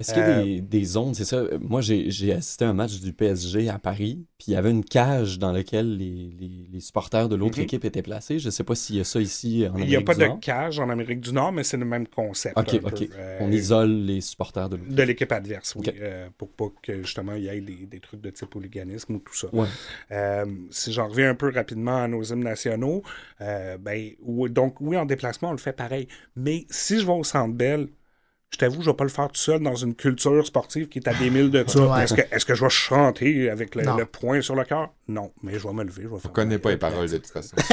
Est-ce 0.00 0.12
qu'il 0.12 0.22
y 0.22 0.24
a 0.26 0.28
Euh, 0.38 0.44
des, 0.44 0.60
des 0.60 0.84
zones, 0.84 1.14
c'est 1.14 1.24
ça? 1.24 1.42
Moi, 1.60 1.80
j'ai 1.80 2.32
assisté 2.32 2.64
à 2.64 2.70
un 2.70 2.72
match 2.72 3.00
du 3.00 3.12
PSG 3.12 3.68
à 3.68 3.78
Paris, 3.78 4.24
puis 4.38 4.46
il 4.48 4.52
y 4.54 4.56
avait 4.56 4.70
une 4.72 4.84
cage 4.84 5.38
dans 5.38 5.52
laquelle 5.52 5.96
les, 5.96 6.34
les- 6.38 6.68
les 6.72 6.80
supporters 6.80 7.28
de 7.28 7.36
l'autre 7.36 7.58
Mhm. 7.58 7.64
équipe 7.64 7.84
étaient 7.84 8.02
placés. 8.02 8.38
Je 8.38 8.50
sais 8.50 8.64
pas 8.64 8.74
s'il 8.74 8.96
y 8.96 9.00
a 9.00 9.04
ça 9.04 9.20
ici 9.20 9.64
en 9.68 9.76
Il 9.76 9.82
Amérique 9.82 9.88
n'y 9.90 9.96
a 9.96 10.00
pas 10.02 10.14
du 10.14 10.20
de 10.20 10.26
Nord. 10.26 10.40
cage 10.40 10.78
en 10.80 10.90
Amérique 10.90 11.20
du 11.20 11.32
Nord, 11.32 11.52
mais 11.52 11.62
c'est 11.62 11.76
le 11.76 11.84
même 11.84 12.06
concept. 12.08 12.58
Ok, 12.58 12.80
ok. 12.82 13.08
Euh, 13.16 13.38
On 13.40 13.52
isole 13.52 13.90
les 14.04 14.20
supporters 14.20 14.68
de 14.68 14.76
l'autre. 14.76 14.92
de 14.92 15.02
l'équipe 15.02 15.30
adverse, 15.30 15.74
oui, 15.76 15.86
euh, 16.00 16.28
pour 16.38 16.48
pas 16.50 16.66
que 16.82 17.02
justement 17.02 17.34
il 17.34 17.44
y 17.44 17.48
ait 17.48 17.60
des, 17.60 17.86
des 17.86 18.00
trucs 18.00 18.20
de 18.20 18.30
type 18.30 18.54
hooliganisme 18.54 19.14
ou 19.14 19.18
tout 19.20 19.34
ça. 19.36 19.46
Ouais. 19.52 19.66
Euh, 20.10 20.44
si 20.70 20.92
j'en 20.92 21.08
reviens 21.08 21.30
un 21.30 21.34
peu 21.34 21.50
rapidement 21.52 22.02
à 22.02 22.08
nos 22.08 22.22
hymnes 22.22 22.44
nationaux, 22.44 23.02
euh, 23.40 23.78
ben, 23.78 24.10
donc 24.50 24.80
oui, 24.80 24.96
en 24.96 25.06
déplacement, 25.06 25.50
on 25.50 25.52
le 25.52 25.58
fait 25.58 25.72
pareil. 25.72 26.08
Mais 26.36 26.66
si 26.70 26.98
je 26.98 27.06
vais 27.06 27.12
au 27.12 27.24
Centre 27.24 27.54
Bell, 27.54 27.88
je 28.50 28.58
t'avoue, 28.58 28.82
je 28.82 28.90
vais 28.90 28.96
pas 28.96 29.02
le 29.04 29.10
faire 29.10 29.26
tout 29.28 29.34
seul 29.40 29.60
dans 29.60 29.74
une 29.74 29.94
culture 29.96 30.46
sportive 30.46 30.88
qui 30.88 31.00
est 31.00 31.08
à 31.08 31.14
des 31.14 31.28
milles 31.28 31.50
de 31.50 31.64
ça. 31.66 31.80
Ouais. 31.86 32.04
Est-ce 32.04 32.14
que, 32.14 32.20
est-ce 32.30 32.44
que 32.46 32.54
je 32.54 32.62
vais 32.62 32.70
chanter 32.70 33.50
avec 33.50 33.74
le, 33.74 33.82
le 33.98 34.06
poing 34.06 34.40
sur 34.42 34.54
le 34.54 34.62
cœur? 34.64 34.92
Non, 35.08 35.32
mais 35.42 35.58
je 35.58 35.66
vais 35.66 35.74
me 35.74 35.82
lever, 35.82 36.02
je 36.04 36.08
vais 36.08 36.14
On 36.14 36.18
faire... 36.18 36.32
connaît 36.32 36.54
ma- 36.54 36.60
pas 36.60 36.70
les 36.70 36.76
paroles 36.76 37.10
de 37.10 37.16
toute 37.18 37.26
façon. 37.32 37.56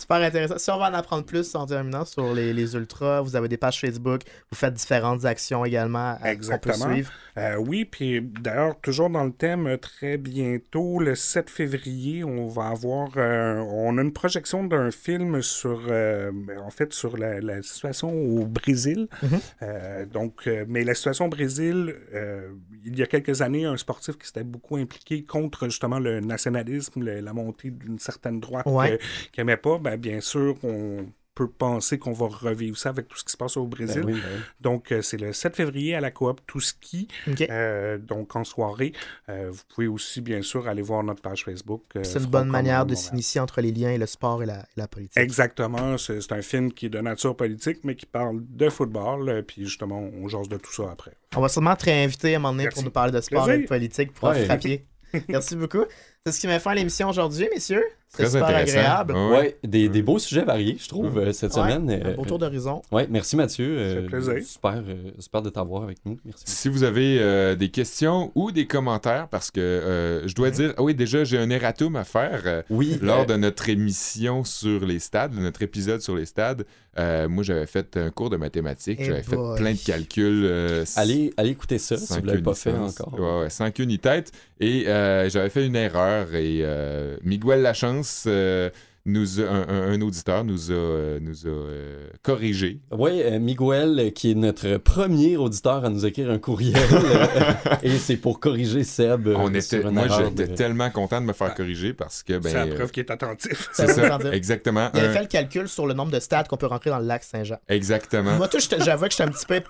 Super 0.00 0.16
intéressant. 0.22 0.58
Si 0.58 0.70
on 0.70 0.78
va 0.78 0.90
en 0.90 0.94
apprendre 0.94 1.24
plus 1.24 1.54
en 1.54 1.66
terminant 1.66 2.04
sur 2.04 2.34
les, 2.34 2.52
les 2.52 2.74
ultras, 2.74 3.20
vous 3.22 3.36
avez 3.36 3.48
des 3.48 3.56
pages 3.56 3.80
Facebook, 3.80 4.22
vous 4.50 4.56
faites 4.56 4.74
différentes 4.74 5.24
actions 5.24 5.64
également 5.64 6.10
à- 6.10 6.14
qu'on 6.16 6.22
peut 6.24 6.28
Exactement. 6.30 6.92
suivre. 6.92 7.10
Euh, 7.38 7.56
oui, 7.56 7.84
puis 7.84 8.20
d'ailleurs, 8.20 8.74
toujours 8.82 9.08
dans 9.08 9.22
le 9.24 9.30
thème, 9.32 9.66
euh, 9.68 9.76
très 9.76 10.16
bientôt, 10.18 10.98
le 10.98 11.14
7 11.14 11.48
février, 11.48 12.24
on 12.24 12.48
va 12.48 12.66
avoir, 12.68 13.10
euh, 13.16 13.60
on 13.70 13.96
a 13.98 14.02
une 14.02 14.12
projection 14.12 14.64
d'un 14.64 14.90
film 14.90 15.40
sur, 15.40 15.80
euh, 15.88 16.32
en 16.60 16.70
fait, 16.70 16.92
sur 16.92 17.16
la, 17.16 17.40
la 17.40 17.62
situation 17.62 18.10
au 18.10 18.46
Brésil. 18.46 18.79
Mhm. 18.88 19.40
Euh, 19.62 20.06
donc, 20.06 20.46
euh, 20.46 20.64
mais 20.68 20.84
la 20.84 20.94
situation 20.94 21.26
au 21.26 21.28
Brésil, 21.28 21.94
euh, 22.14 22.50
il 22.84 22.98
y 22.98 23.02
a 23.02 23.06
quelques 23.06 23.42
années, 23.42 23.64
un 23.64 23.76
sportif 23.76 24.16
qui 24.18 24.26
s'était 24.26 24.44
beaucoup 24.44 24.76
impliqué 24.76 25.24
contre 25.24 25.66
justement 25.66 25.98
le 25.98 26.20
nationalisme, 26.20 27.02
le- 27.02 27.20
la 27.20 27.32
montée 27.32 27.70
d'une 27.70 27.98
certaine 27.98 28.40
droite 28.40 28.66
Ouais. 28.66 28.98
qu'il 29.32 29.44
n'aimait 29.44 29.56
pas, 29.56 29.78
ben, 29.78 29.96
bien 29.96 30.20
sûr, 30.20 30.56
on 30.64 31.06
peut 31.34 31.48
penser 31.48 31.98
qu'on 31.98 32.12
va 32.12 32.26
revivre 32.26 32.76
ça 32.76 32.88
avec 32.90 33.08
tout 33.08 33.16
ce 33.16 33.24
qui 33.24 33.32
se 33.32 33.36
passe 33.36 33.56
au 33.56 33.64
Brésil. 33.66 34.02
Ben 34.02 34.12
oui, 34.14 34.20
ben 34.20 34.28
oui. 34.34 34.40
Donc, 34.60 34.90
euh, 34.92 35.00
c'est 35.00 35.16
le 35.16 35.32
7 35.32 35.56
février 35.56 35.94
à 35.94 36.00
la 36.00 36.10
coop 36.10 36.40
Touski. 36.46 37.08
OK. 37.28 37.42
Euh, 37.48 37.98
donc, 37.98 38.34
en 38.36 38.44
soirée, 38.44 38.92
euh, 39.28 39.48
vous 39.50 39.62
pouvez 39.72 39.86
aussi, 39.86 40.20
bien 40.20 40.42
sûr, 40.42 40.68
aller 40.68 40.82
voir 40.82 41.02
notre 41.04 41.22
page 41.22 41.44
Facebook. 41.44 41.84
euh, 41.96 42.02
C'est 42.04 42.18
une 42.18 42.26
bonne 42.26 42.48
manière 42.48 42.84
de 42.84 42.94
s'initier 42.94 43.40
entre 43.40 43.60
les 43.60 43.70
liens 43.72 43.90
et 43.90 43.98
le 43.98 44.06
sport 44.06 44.42
et 44.42 44.46
la, 44.46 44.60
et 44.60 44.64
la 44.76 44.88
politique. 44.88 45.16
Exactement. 45.16 45.96
C'est 45.98 46.32
un 46.32 46.42
film 46.42 46.72
qui 46.72 46.86
est 46.86 46.90
de 46.90 47.00
nature 47.00 47.36
politique, 47.36 47.78
mais 47.84 47.94
qui 47.94 48.06
parle 48.06 48.40
de 48.48 48.68
football. 48.68 49.28
euh, 49.28 49.42
puis, 49.42 49.64
justement, 49.64 49.98
on 50.00 50.28
jase 50.28 50.48
de 50.48 50.56
tout 50.58 50.72
ça 50.72 50.90
après. 50.92 51.12
On 51.36 51.40
va 51.40 51.48
sûrement 51.48 51.76
te 51.76 51.84
réinviter 51.84 52.34
à 52.34 52.36
un 52.36 52.40
moment 52.40 52.54
donné 52.56 52.68
pour 52.68 52.82
nous 52.82 52.90
parler 52.90 53.12
de 53.12 53.20
sport 53.20 53.50
et 53.50 53.58
de 53.62 53.66
politique 53.66 54.12
pour 54.12 54.28
Ouais. 54.30 54.44
frapper. 54.44 54.84
Merci 55.28 55.56
beaucoup. 55.56 55.84
C'est 56.26 56.32
ce 56.32 56.40
qui 56.40 56.46
m'a 56.46 56.58
fait 56.60 56.74
l'émission 56.74 57.08
aujourd'hui, 57.08 57.48
messieurs. 57.52 57.84
C'est 58.12 58.24
Très 58.24 58.32
super 58.32 58.46
intéressant. 58.48 58.78
agréable. 58.78 59.12
Ouais. 59.14 59.28
Ouais, 59.38 59.58
des, 59.62 59.88
des 59.88 60.02
beaux 60.02 60.18
sujets 60.18 60.42
variés, 60.44 60.76
je 60.80 60.88
trouve, 60.88 61.16
euh, 61.18 61.32
cette 61.32 61.54
Ouais, 61.54 61.60
semaine. 61.62 61.90
un 62.04 62.08
Euh, 62.10 62.14
beau 62.16 62.24
tour 62.24 62.40
d'horizon. 62.40 62.82
Ouais, 62.90 63.06
merci 63.08 63.36
Mathieu. 63.36 63.76
Ça 63.78 63.94
fait 63.94 64.00
euh, 64.00 64.06
plaisir. 64.08 64.34
super, 64.44 64.82
euh, 64.88 65.10
super 65.20 65.42
de 65.42 65.50
t'avoir 65.50 65.84
avec 65.84 65.98
nous. 66.04 66.16
Merci. 66.24 66.42
Si 66.46 66.68
vous 66.68 66.82
avez 66.82 67.18
euh, 67.20 67.54
des 67.54 67.68
questions 67.68 68.32
ou 68.34 68.50
des 68.50 68.66
commentaires, 68.66 69.28
parce 69.28 69.52
que 69.52 69.60
euh, 69.60 70.26
je 70.26 70.34
dois 70.34 70.50
dire, 70.50 70.74
ah 70.76 70.82
oui, 70.82 70.96
déjà, 70.96 71.22
j'ai 71.22 71.38
un 71.38 71.50
erratum 71.50 71.94
à 71.94 72.02
faire. 72.04 72.42
euh, 72.46 72.62
Oui, 72.68 72.98
lors 73.00 73.20
euh, 73.20 73.24
de 73.26 73.36
notre 73.36 73.68
émission 73.68 74.42
sur 74.42 74.84
les 74.84 74.98
stades, 74.98 75.34
de 75.36 75.40
notre 75.40 75.62
épisode 75.62 76.00
sur 76.00 76.16
les 76.16 76.26
stades, 76.26 76.66
euh, 76.98 77.28
moi, 77.28 77.44
j'avais 77.44 77.66
fait 77.66 77.96
un 77.96 78.10
cours 78.10 78.30
de 78.30 78.36
mathématiques. 78.36 78.98
Eh 79.00 79.04
J'avais 79.04 79.22
fait 79.22 79.36
plein 79.56 79.72
de 79.74 79.78
calculs. 79.86 80.42
euh, 80.44 80.84
allez, 80.96 81.32
allez 81.36 81.50
écouter 81.50 81.78
ça 81.78 81.96
si 81.96 82.12
vous 82.14 82.20
ne 82.22 82.26
l'avez 82.26 82.42
pas 82.42 82.54
fait 82.54 82.72
encore. 82.72 83.14
Ouais, 83.16 83.48
sans 83.50 83.70
queue 83.70 83.84
ni 83.84 84.00
tête. 84.00 84.32
Et 84.58 84.88
euh, 84.88 85.30
j'avais 85.30 85.48
fait 85.50 85.64
une 85.64 85.76
erreur. 85.76 86.34
Et 86.34 86.58
euh, 86.62 87.16
Miguel 87.22 87.62
Lachance, 87.62 87.99
euh, 88.26 88.70
nous 89.06 89.40
a- 89.40 89.44
un, 89.48 90.00
auditeur, 90.02 90.44
nous 90.44 90.70
a, 90.70 90.74
euh, 90.74 91.18
nous 91.20 91.46
a 91.46 91.48
euh, 91.50 92.08
corrigé. 92.22 92.80
Oui, 92.90 93.22
euh, 93.22 93.38
Miguel, 93.38 94.12
qui 94.14 94.30
est 94.32 94.34
notre 94.34 94.76
premier 94.76 95.38
auditeur 95.38 95.84
à 95.84 95.88
nous 95.88 96.04
écrire 96.04 96.30
un 96.30 96.38
courriel, 96.38 96.76
et 97.82 97.96
c'est 97.98 98.16
pour 98.18 98.40
corriger 98.40 98.84
Seb. 98.84 99.28
On 99.28 99.52
était, 99.54 99.82
moi, 99.84 100.06
j'étais 100.08 100.48
de- 100.48 100.54
tellement 100.54 100.90
content 100.90 101.20
de 101.20 101.26
me 101.26 101.32
faire 101.32 101.54
corriger 101.54 101.94
parce 101.94 102.22
que, 102.22 102.34
ben, 102.34 102.50
c'est 102.50 102.54
la 102.54 102.64
euh, 102.66 102.74
preuve 102.74 102.90
qu'il 102.90 103.02
est 103.02 103.10
attentif. 103.10 103.70
c'est 103.72 103.86
Ça 103.88 104.18
exactement. 104.32 104.90
Il 104.94 105.00
avait 105.00 105.08
un- 105.08 105.12
fait 105.14 105.22
le 105.22 105.26
calcul 105.28 105.66
sur 105.68 105.86
le 105.86 105.94
nombre 105.94 106.12
de 106.12 106.20
stades 106.20 106.46
qu'on 106.46 106.58
peut 106.58 106.66
rentrer 106.66 106.90
dans 106.90 106.98
le 106.98 107.06
lac 107.06 107.24
Saint-Jean. 107.24 107.56
exactement. 107.68 108.36
Moi, 108.36 108.48
tout, 108.48 108.58
j'avoue 108.78 109.06
que 109.06 109.10
j'étais 109.12 109.24
un 109.24 109.28
petit 109.28 109.46
peu 109.46 109.60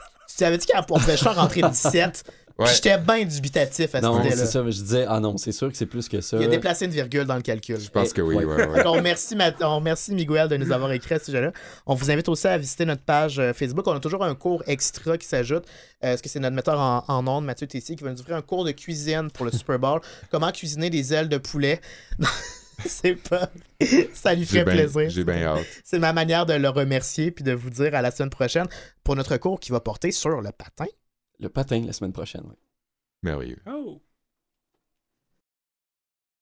Tu 0.41 0.45
avais 0.47 0.59
dit 0.59 0.67
qu'on 0.67 0.83
pouvait 0.83 1.13
juste 1.13 1.27
en 1.27 1.35
rentrer 1.35 1.61
17. 1.63 2.25
Ouais. 2.59 2.67
Puis 2.67 2.75
j'étais 2.75 2.99
bien 2.99 3.25
dubitatif 3.25 3.87
à 3.87 3.89
cette 3.89 4.03
Non, 4.03 4.21
c'est 4.23 4.29
idée-là. 4.29 4.45
ça, 4.47 4.63
mais 4.63 4.71
je 4.73 4.83
disais, 4.83 5.07
ah 5.09 5.19
non, 5.19 5.39
c'est 5.39 5.53
sûr 5.53 5.71
que 5.71 5.77
c'est 5.79 5.87
plus 5.87 6.09
que 6.11 6.21
ça. 6.21 6.37
Il 6.39 6.45
a 6.45 6.47
déplacé 6.47 6.85
une 6.85 6.91
virgule 6.91 7.25
dans 7.25 7.37
le 7.37 7.41
calcul. 7.43 7.81
Je 7.81 7.89
pense 7.89 8.13
que 8.13 8.21
oui, 8.21 8.37
Ouais. 8.37 8.45
ouais, 8.45 8.67
ouais. 8.67 8.83
on, 8.87 8.93
remercie 8.93 9.35
Ma- 9.35 9.51
on 9.63 9.77
remercie 9.77 10.13
Miguel 10.13 10.47
de 10.49 10.59
nous 10.59 10.71
avoir 10.71 10.93
écrit 10.93 11.15
à 11.15 11.19
ce 11.19 11.27
sujet-là. 11.27 11.53
On 11.87 11.95
vous 11.95 12.11
invite 12.11 12.29
aussi 12.29 12.47
à 12.49 12.59
visiter 12.59 12.85
notre 12.85 13.01
page 13.03 13.39
euh, 13.39 13.55
Facebook. 13.55 13.87
On 13.87 13.93
a 13.95 14.01
toujours 14.01 14.25
un 14.25 14.35
cours 14.35 14.63
extra 14.67 15.17
qui 15.17 15.27
s'ajoute. 15.27 15.65
Euh, 16.05 16.13
Est-ce 16.15 16.23
que 16.23 16.29
c'est 16.29 16.41
notre 16.41 16.55
metteur 16.57 16.79
en, 16.79 17.03
en 17.09 17.27
ondes, 17.29 17.47
Mathieu 17.47 17.67
Tessier, 17.67 17.97
qui 17.97 18.05
va 18.05 18.13
nous 18.13 18.21
offrir 18.21 18.37
un 18.37 18.43
cours 18.43 18.65
de 18.67 18.73
cuisine 18.73 19.31
pour 19.31 19.47
le 19.47 19.53
Super 19.53 19.79
Bowl? 19.79 20.01
Comment 20.31 20.51
cuisiner 20.53 20.91
des 20.91 21.15
ailes 21.15 21.29
de 21.31 21.39
poulet? 21.39 21.81
c'est 22.87 23.17
pas. 23.17 23.51
Ça 24.15 24.35
lui 24.35 24.45
ferait 24.45 24.65
plaisir. 24.65 25.09
j'ai 25.11 25.25
bien 25.25 25.43
hâte. 25.43 25.67
C'est 25.85 25.99
ma 25.99 26.13
manière 26.13 26.47
de 26.47 26.55
le 26.55 26.69
remercier 26.69 27.31
puis 27.31 27.45
de 27.45 27.53
vous 27.53 27.71
dire 27.71 27.95
à 27.95 28.03
la 28.03 28.11
semaine 28.11 28.31
prochaine 28.31 28.67
pour 29.05 29.17
notre 29.17 29.37
cours 29.37 29.61
qui 29.61 29.73
va 29.73 29.81
porter 29.81 30.13
sur 30.13 30.41
le 30.41 30.53
patin. 30.53 30.87
Le 31.39 31.49
patin 31.49 31.83
la 31.85 31.93
semaine 31.93 32.13
prochaine, 32.13 32.43
oui. 32.49 32.57
Merveilleux. 33.23 33.59
Oh! 33.67 34.01